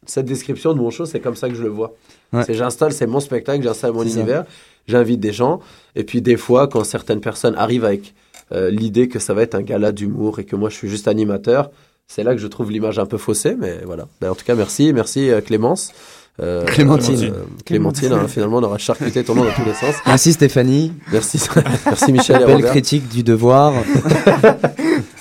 cette 0.07 0.25
description 0.25 0.73
de 0.73 0.79
mon 0.79 0.89
show, 0.91 1.05
c'est 1.05 1.19
comme 1.19 1.35
ça 1.35 1.49
que 1.49 1.55
je 1.55 1.63
le 1.63 1.69
vois. 1.69 1.93
Ouais. 2.33 2.43
C'est 2.45 2.53
j'installe, 2.53 2.91
c'est 2.93 3.07
mon 3.07 3.19
spectacle, 3.19 3.63
j'installe 3.63 3.91
mon 3.93 4.03
univers, 4.03 4.45
j'invite 4.87 5.19
des 5.19 5.33
gens. 5.33 5.59
Et 5.95 6.03
puis, 6.03 6.21
des 6.21 6.37
fois, 6.37 6.67
quand 6.67 6.83
certaines 6.83 7.21
personnes 7.21 7.55
arrivent 7.57 7.85
avec 7.85 8.13
euh, 8.51 8.69
l'idée 8.69 9.07
que 9.07 9.19
ça 9.19 9.33
va 9.33 9.41
être 9.41 9.55
un 9.55 9.61
gala 9.61 9.91
d'humour 9.91 10.39
et 10.39 10.43
que 10.45 10.55
moi, 10.55 10.69
je 10.69 10.75
suis 10.75 10.89
juste 10.89 11.07
animateur, 11.07 11.71
c'est 12.07 12.23
là 12.23 12.33
que 12.35 12.39
je 12.41 12.47
trouve 12.47 12.71
l'image 12.71 12.99
un 12.99 13.05
peu 13.07 13.17
faussée. 13.17 13.55
Mais 13.59 13.79
voilà. 13.85 14.07
Ben, 14.21 14.29
en 14.31 14.35
tout 14.35 14.45
cas, 14.45 14.53
merci. 14.55 14.93
Merci, 14.93 15.29
euh, 15.31 15.41
Clémence. 15.41 15.91
euh, 16.39 16.63
Clémentine. 16.65 17.23
euh, 17.23 17.43
Clémentine, 17.65 18.11
hein, 18.13 18.27
finalement, 18.27 18.57
on 18.57 18.63
aura 18.63 18.77
charcuté 18.77 19.23
ton 19.23 19.33
nom 19.35 19.43
dans 19.45 19.51
tous 19.53 19.65
les 19.65 19.73
sens. 19.73 19.95
Merci 20.05 20.33
Stéphanie. 20.33 20.91
Merci, 21.11 21.39
merci 21.85 22.11
Michel 22.11 22.45
Belle 22.45 22.63
critique 22.65 23.07
du 23.09 23.23
devoir. 23.23 23.73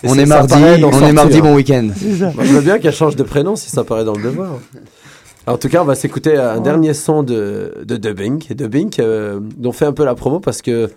Et 0.05 0.09
on 0.09 0.14
est 0.14 0.26
mardi, 0.26 0.55
on 0.86 0.90
est 1.09 1.12
mardi, 1.12 1.40
bon 1.40 1.55
week-end. 1.57 1.88
Moi, 2.34 2.44
je 2.44 2.52
veux 2.52 2.61
bien 2.61 2.78
qu'elle 2.78 2.92
change 2.94 3.16
de 3.16 3.22
prénom 3.22 3.57
si 3.57 3.70
ça 3.70 3.84
paraît 3.84 4.05
dans 4.05 4.14
le 4.14 4.22
devoir. 4.22 4.59
En 5.46 5.59
tout 5.59 5.68
cas, 5.68 5.82
on 5.82 5.84
va 5.84 5.94
s'écouter 5.94 6.36
un 6.36 6.61
dernier 6.61 6.94
son 6.94 7.22
de, 7.22 7.74
de 7.84 7.96
Dubbing, 7.96 8.42
Dubbing 8.55 8.90
euh, 9.00 9.40
dont 9.59 9.70
on 9.70 9.72
fait 9.72 9.84
un 9.84 9.92
peu 9.92 10.05
la 10.05 10.14
promo 10.14 10.40
parce 10.40 10.62
que 10.62 10.90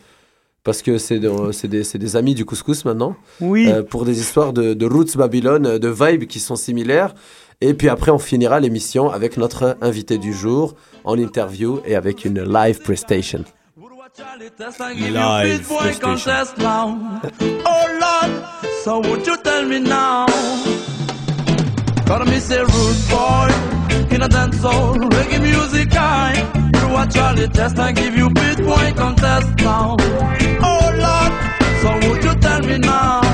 parce 0.64 0.82
que 0.82 0.98
c'est 0.98 1.20
de- 1.20 1.52
c'est 1.54 1.68
des, 1.70 1.84
c'est 1.84 1.98
des 1.98 2.16
amis 2.18 2.36
du 2.36 2.44
couscous 2.46 2.84
maintenant. 2.86 3.16
Oui. 3.42 3.68
Euh, 3.70 3.84
pour 3.84 4.04
des 4.06 4.20
histoires 4.20 4.52
de, 4.54 4.74
de 4.74 4.86
roots 4.86 5.16
Babylone, 5.18 5.66
euh, 5.66 5.80
de 5.80 5.88
vibes 5.90 6.26
qui 6.26 6.40
sont 6.40 6.56
similaires. 6.58 7.14
Et 7.62 7.74
puis 7.74 7.90
après, 7.90 8.12
on 8.12 8.20
finira 8.20 8.60
l'émission 8.60 9.10
avec 9.10 9.38
notre 9.38 9.78
invité 9.82 10.18
du 10.18 10.32
jour 10.34 10.76
en 11.06 11.18
interview 11.18 11.80
et 11.86 11.96
avec 11.96 12.24
une 12.26 12.44
live 12.44 12.80
prestation. 12.82 13.44
Live 14.20 16.00
contest 16.00 16.58
now. 16.58 17.22
Oh 17.40 17.86
Lord, 18.02 18.32
so 18.84 19.00
would 19.00 19.28
you 19.28 19.38
tell 19.44 19.64
me 19.64 19.78
now? 19.78 20.26
Call 22.08 22.26
me 22.26 22.40
say 22.40 22.62
rude 22.62 23.10
boy 23.12 23.50
in 24.10 24.24
a 24.24 24.28
dance 24.28 24.60
hall, 24.60 24.96
reggae 24.96 25.40
music 25.40 25.94
high. 25.94 26.34
You 26.82 26.94
watch 26.94 27.14
Charlie 27.14 27.48
test 27.50 27.78
and 27.78 27.96
give 27.96 28.16
you 28.16 28.30
beat 28.32 28.58
boy 28.58 28.92
contest 28.96 29.50
now. 29.60 29.96
Oh 30.00 30.88
Lord, 31.06 31.34
so 31.82 32.10
would 32.10 32.24
you 32.24 32.34
tell 32.42 32.62
me 32.62 32.80
now? 32.80 33.27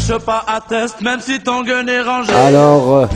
Cherche 0.00 0.24
pas 0.24 0.44
à 0.46 0.60
test, 0.60 1.00
même 1.02 1.20
si 1.20 1.40
ton 1.40 1.62
gun 1.62 1.86
est 1.86 2.02
rangé. 2.02 2.32
Alors, 2.32 2.96
euh, 2.96 3.06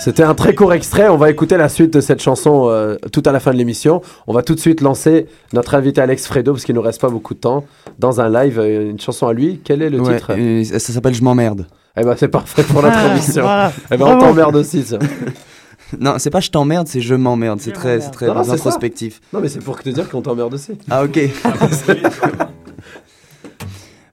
c'était 0.00 0.22
un 0.22 0.34
très 0.34 0.54
court 0.54 0.72
extrait. 0.72 1.08
On 1.08 1.16
va 1.16 1.30
écouter 1.30 1.56
la 1.56 1.68
suite 1.68 1.92
de 1.92 2.00
cette 2.00 2.20
chanson 2.22 2.68
euh, 2.68 2.96
tout 3.12 3.22
à 3.26 3.32
la 3.32 3.40
fin 3.40 3.52
de 3.52 3.56
l'émission. 3.56 4.02
On 4.26 4.32
va 4.32 4.42
tout 4.42 4.54
de 4.54 4.60
suite 4.60 4.80
lancer 4.80 5.26
notre 5.52 5.74
invité 5.74 6.00
Alex 6.00 6.26
Fredo, 6.26 6.52
parce 6.52 6.64
qu'il 6.64 6.74
nous 6.74 6.82
reste 6.82 7.00
pas 7.00 7.08
beaucoup 7.08 7.34
de 7.34 7.40
temps, 7.40 7.64
dans 7.98 8.20
un 8.20 8.28
live, 8.28 8.58
euh, 8.58 8.90
une 8.90 9.00
chanson 9.00 9.26
à 9.26 9.32
lui. 9.32 9.60
Quel 9.64 9.82
est 9.82 9.90
le 9.90 10.00
Ouais, 10.00 10.16
titre? 10.16 10.32
euh, 10.36 10.64
ça 10.64 10.78
s'appelle 10.92 11.14
Je 11.14 11.22
m'emmerde. 11.22 11.66
Eh 11.96 12.02
ben, 12.04 12.14
c'est 12.16 12.28
parfait 12.28 12.62
pour 12.62 12.82
notre 12.82 12.96
Ah, 12.98 13.08
émission. 13.12 13.42
voilà. 13.42 13.72
Eh 13.90 13.96
ben, 13.96 14.06
on 14.06 14.18
t'emmerde 14.18 14.56
aussi, 14.56 14.82
ça. 14.82 14.98
Non, 16.00 16.14
c'est 16.16 16.30
pas 16.30 16.40
je 16.40 16.48
t'emmerde, 16.50 16.88
c'est 16.88 17.02
je 17.02 17.14
m'emmerde. 17.14 17.60
C'est 17.60 17.72
très, 17.72 18.00
c'est 18.00 18.10
très 18.12 18.26
Non, 18.26 18.36
non, 18.36 18.42
c'est 18.44 18.48
ça. 18.48 18.54
introspectif. 18.54 19.20
Non, 19.30 19.40
mais 19.40 19.48
c'est 19.48 19.58
pour 19.58 19.78
te 19.78 19.90
dire 19.90 20.08
qu'on 20.08 20.22
t'emmerde 20.22 20.54
aussi. 20.54 20.72
Ah 20.90 21.04
ok. 21.04 21.18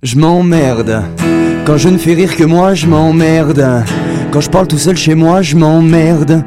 Je 0.02 0.16
m'emmerde. 0.16 1.04
Quand 1.66 1.76
je 1.76 1.90
ne 1.90 1.98
fais 1.98 2.14
rire 2.14 2.38
que 2.38 2.46
moi, 2.46 2.74
je 2.74 2.88
m'emmerde. 2.88 3.84
Quand 4.32 4.40
je 4.40 4.50
parle 4.50 4.66
tout 4.66 4.78
seul 4.78 4.96
chez 4.96 5.14
moi, 5.14 5.42
je 5.42 5.58
m'emmerde. 5.58 6.42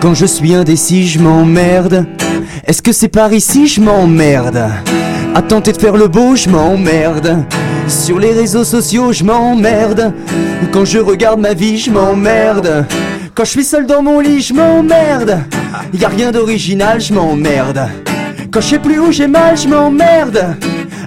Quand 0.00 0.14
je 0.14 0.24
suis 0.24 0.54
indécis, 0.54 1.06
je 1.06 1.18
m'emmerde. 1.18 2.06
Est-ce 2.66 2.80
que 2.80 2.92
c'est 2.92 3.08
par 3.08 3.34
ici, 3.34 3.66
je 3.66 3.82
m'emmerde? 3.82 4.70
À 5.34 5.42
tenter 5.42 5.72
de 5.72 5.76
faire 5.76 5.94
le 5.98 6.08
beau, 6.08 6.36
je 6.36 6.48
m'emmerde. 6.48 7.44
Sur 7.86 8.18
les 8.18 8.32
réseaux 8.32 8.64
sociaux, 8.64 9.12
je 9.12 9.24
m'emmerde. 9.24 10.14
Quand 10.72 10.86
je 10.86 10.98
regarde 10.98 11.38
ma 11.38 11.52
vie, 11.52 11.76
je 11.76 11.90
m'emmerde. 11.90 12.86
Quand 13.34 13.44
je 13.44 13.50
suis 13.50 13.64
seul 13.64 13.84
dans 13.84 14.00
mon 14.00 14.20
lit, 14.20 14.40
je 14.40 14.54
m'emmerde. 14.54 15.42
Y 15.92 16.02
a 16.02 16.08
rien 16.08 16.30
d'original, 16.32 16.98
je 16.98 17.12
m'emmerde. 17.12 17.90
Quand 18.50 18.62
je 18.62 18.68
sais 18.68 18.78
plus 18.78 18.98
où 18.98 19.12
j'ai 19.12 19.26
mal, 19.26 19.54
je 19.58 19.68
m'emmerde. 19.68 20.56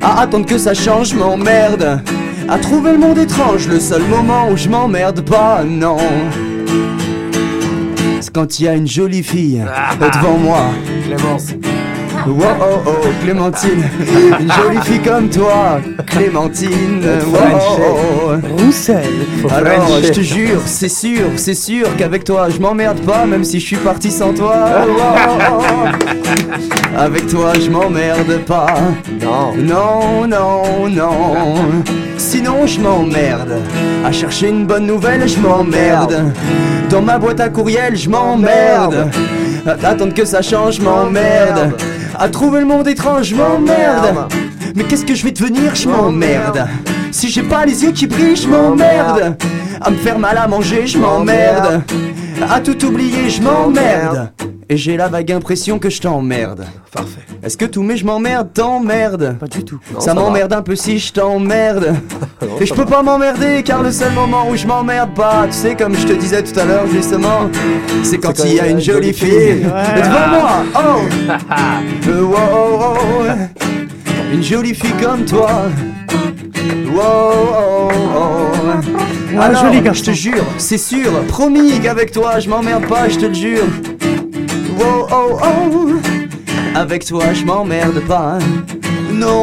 À 0.02 0.22
attendre 0.22 0.46
que 0.46 0.58
ça 0.58 0.74
change, 0.74 1.14
m'emmerde. 1.14 2.02
À 2.48 2.58
trouver 2.58 2.94
le 2.94 2.98
monde 2.98 3.18
étrange, 3.18 3.68
le 3.68 3.80
seul 3.80 4.02
moment 4.04 4.50
où 4.50 4.58
je 4.58 4.70
m'emmerde 4.70 5.22
pas, 5.22 5.64
non. 5.64 5.98
C'est 8.22 8.34
quand 8.34 8.60
il 8.60 8.66
y 8.66 8.68
a 8.68 8.74
une 8.74 8.88
jolie 8.88 9.24
fille 9.24 9.64
devant 10.00 10.38
moi. 10.38 10.62
Clémence. 11.06 11.48
Wow, 12.28 12.46
oh, 12.62 12.82
oh, 12.86 13.08
Clémentine, 13.24 13.84
une 14.40 14.52
jolie 14.64 14.82
fille 14.84 15.00
comme 15.00 15.30
toi, 15.30 15.80
Clémentine. 16.06 17.02
Wow, 17.28 17.40
oh, 17.60 17.80
oh. 17.80 18.58
Roussel. 18.58 19.06
Alors, 19.50 20.00
je 20.04 20.12
te 20.12 20.22
jure, 20.22 20.62
c'est 20.66 20.90
sûr, 20.90 21.28
c'est 21.38 21.54
sûr 21.54 21.88
qu'avec 21.98 22.24
toi, 22.24 22.50
je 22.50 22.60
m'emmerde 22.60 23.00
pas, 23.00 23.26
même 23.26 23.44
si 23.44 23.60
je 23.60 23.66
suis 23.66 23.78
parti 23.78 24.12
sans 24.12 24.34
toi. 24.34 24.56
Wow, 24.86 24.96
oh, 25.00 25.62
oh. 25.62 26.10
Avec 26.98 27.28
toi, 27.28 27.54
je 27.54 27.70
m'emmerde 27.70 28.40
pas. 28.46 28.76
Non. 29.22 29.54
Non, 29.56 30.28
non, 30.28 30.90
non. 30.90 31.36
Sinon, 32.18 32.68
je 32.68 32.80
m'emmerde. 32.80 33.62
À 34.04 34.12
chercher 34.12 34.50
une 34.50 34.66
bonne 34.66 34.86
nouvelle, 34.86 35.28
je 35.28 35.40
m'emmerde. 35.40 36.34
Dans 36.90 37.02
ma 37.02 37.18
boîte 37.18 37.40
à 37.40 37.50
courriel, 37.50 37.96
je 37.96 38.10
m'emmerde. 38.10 39.10
Attendre 39.84 40.14
que 40.14 40.26
ça 40.26 40.42
change, 40.42 40.78
je 40.78 40.82
m'emmerde. 40.82 41.74
À 42.22 42.28
trouver 42.28 42.60
le 42.60 42.66
monde 42.66 42.86
étrange, 42.86 43.28
je 43.28 43.36
m'emmerde. 43.36 44.28
Mais 44.76 44.84
qu'est-ce 44.84 45.06
que 45.06 45.16
je 45.16 45.24
vais 45.24 45.32
devenir, 45.32 45.74
je 45.74 45.88
m'emmerde. 45.88 46.68
Si 47.12 47.30
j'ai 47.30 47.44
pas 47.44 47.66
les 47.66 47.84
yeux 47.84 47.92
qui 47.92 48.08
brillent, 48.08 48.36
je 48.36 48.48
m'emmerde. 48.48 49.36
À 49.82 49.90
me 49.90 49.96
faire 49.98 50.20
mal 50.20 50.38
à 50.38 50.48
manger, 50.48 50.86
je 50.88 50.98
m'emmerde. 50.98 51.82
À 52.50 52.60
tout 52.60 52.86
oublier, 52.86 53.30
je 53.30 53.42
m'emmerde. 53.42 54.32
Et 54.72 54.78
j'ai 54.78 54.98
la 54.98 55.08
vague 55.08 55.32
impression 55.32 55.80
que 55.80 55.90
je 55.90 56.00
t'emmerde. 56.00 56.64
Parfait. 56.92 57.22
Est-ce 57.42 57.58
que 57.58 57.66
tous 57.66 57.82
mes 57.82 57.98
je 57.98 58.06
m'emmerde 58.06 58.50
t'emmerde? 58.54 59.36
Pas 59.40 59.48
du 59.48 59.64
tout. 59.66 59.80
Ça 60.00 60.14
m'emmerde 60.14 60.54
un 60.54 60.62
peu 60.62 60.76
si 60.76 61.00
je 61.00 61.12
t'emmerde. 61.12 61.96
Et 62.62 62.66
je 62.68 62.74
peux 62.76 62.86
pas 62.86 63.02
m'emmerder 63.02 63.64
car 63.64 63.82
le 63.82 63.92
seul 63.92 64.12
moment 64.14 64.48
où 64.50 64.56
je 64.56 64.68
m'emmerde 64.68 65.14
pas, 65.16 65.46
tu 65.48 65.54
sais 65.54 65.76
comme 65.76 65.96
je 65.96 66.06
te 66.06 66.14
disais 66.14 66.44
tout 66.44 66.58
à 66.60 66.66
l'heure 66.66 66.86
justement, 66.88 67.50
c'est 68.04 68.20
quand 68.20 68.38
il 68.46 68.54
y 68.54 68.60
a 68.60 68.68
une 68.68 68.80
jolie 68.80 69.14
fille 69.14 69.64
devant 69.64 70.28
moi. 70.40 70.64
Oh, 70.76 71.00
Euh, 72.08 72.22
wow, 72.22 72.36
oh, 72.82 72.98
oh. 73.22 73.24
Une 74.32 74.44
jolie 74.44 74.76
fille 74.76 74.94
comme 75.02 75.26
toi. 75.26 75.64
Wow, 76.92 77.02
oh, 77.02 77.90
oh. 78.16 79.40
Alors, 79.40 79.66
joli 79.66 79.82
je 79.94 80.04
te 80.04 80.12
jure, 80.12 80.44
c'est 80.58 80.78
sûr, 80.78 81.12
promis 81.28 81.80
qu'avec 81.80 82.12
toi 82.12 82.40
je 82.40 82.50
m'emmerde 82.50 82.88
pas, 82.88 83.10
je 83.10 83.18
te 83.18 83.26
le 83.26 83.34
jure. 83.34 83.68
Wow, 84.78 85.08
oh, 85.12 85.40
oh. 85.42 85.92
Avec 86.76 87.06
toi 87.06 87.34
je 87.34 87.46
m'emmerde 87.46 88.00
pas. 88.08 88.40
Non. 89.12 89.38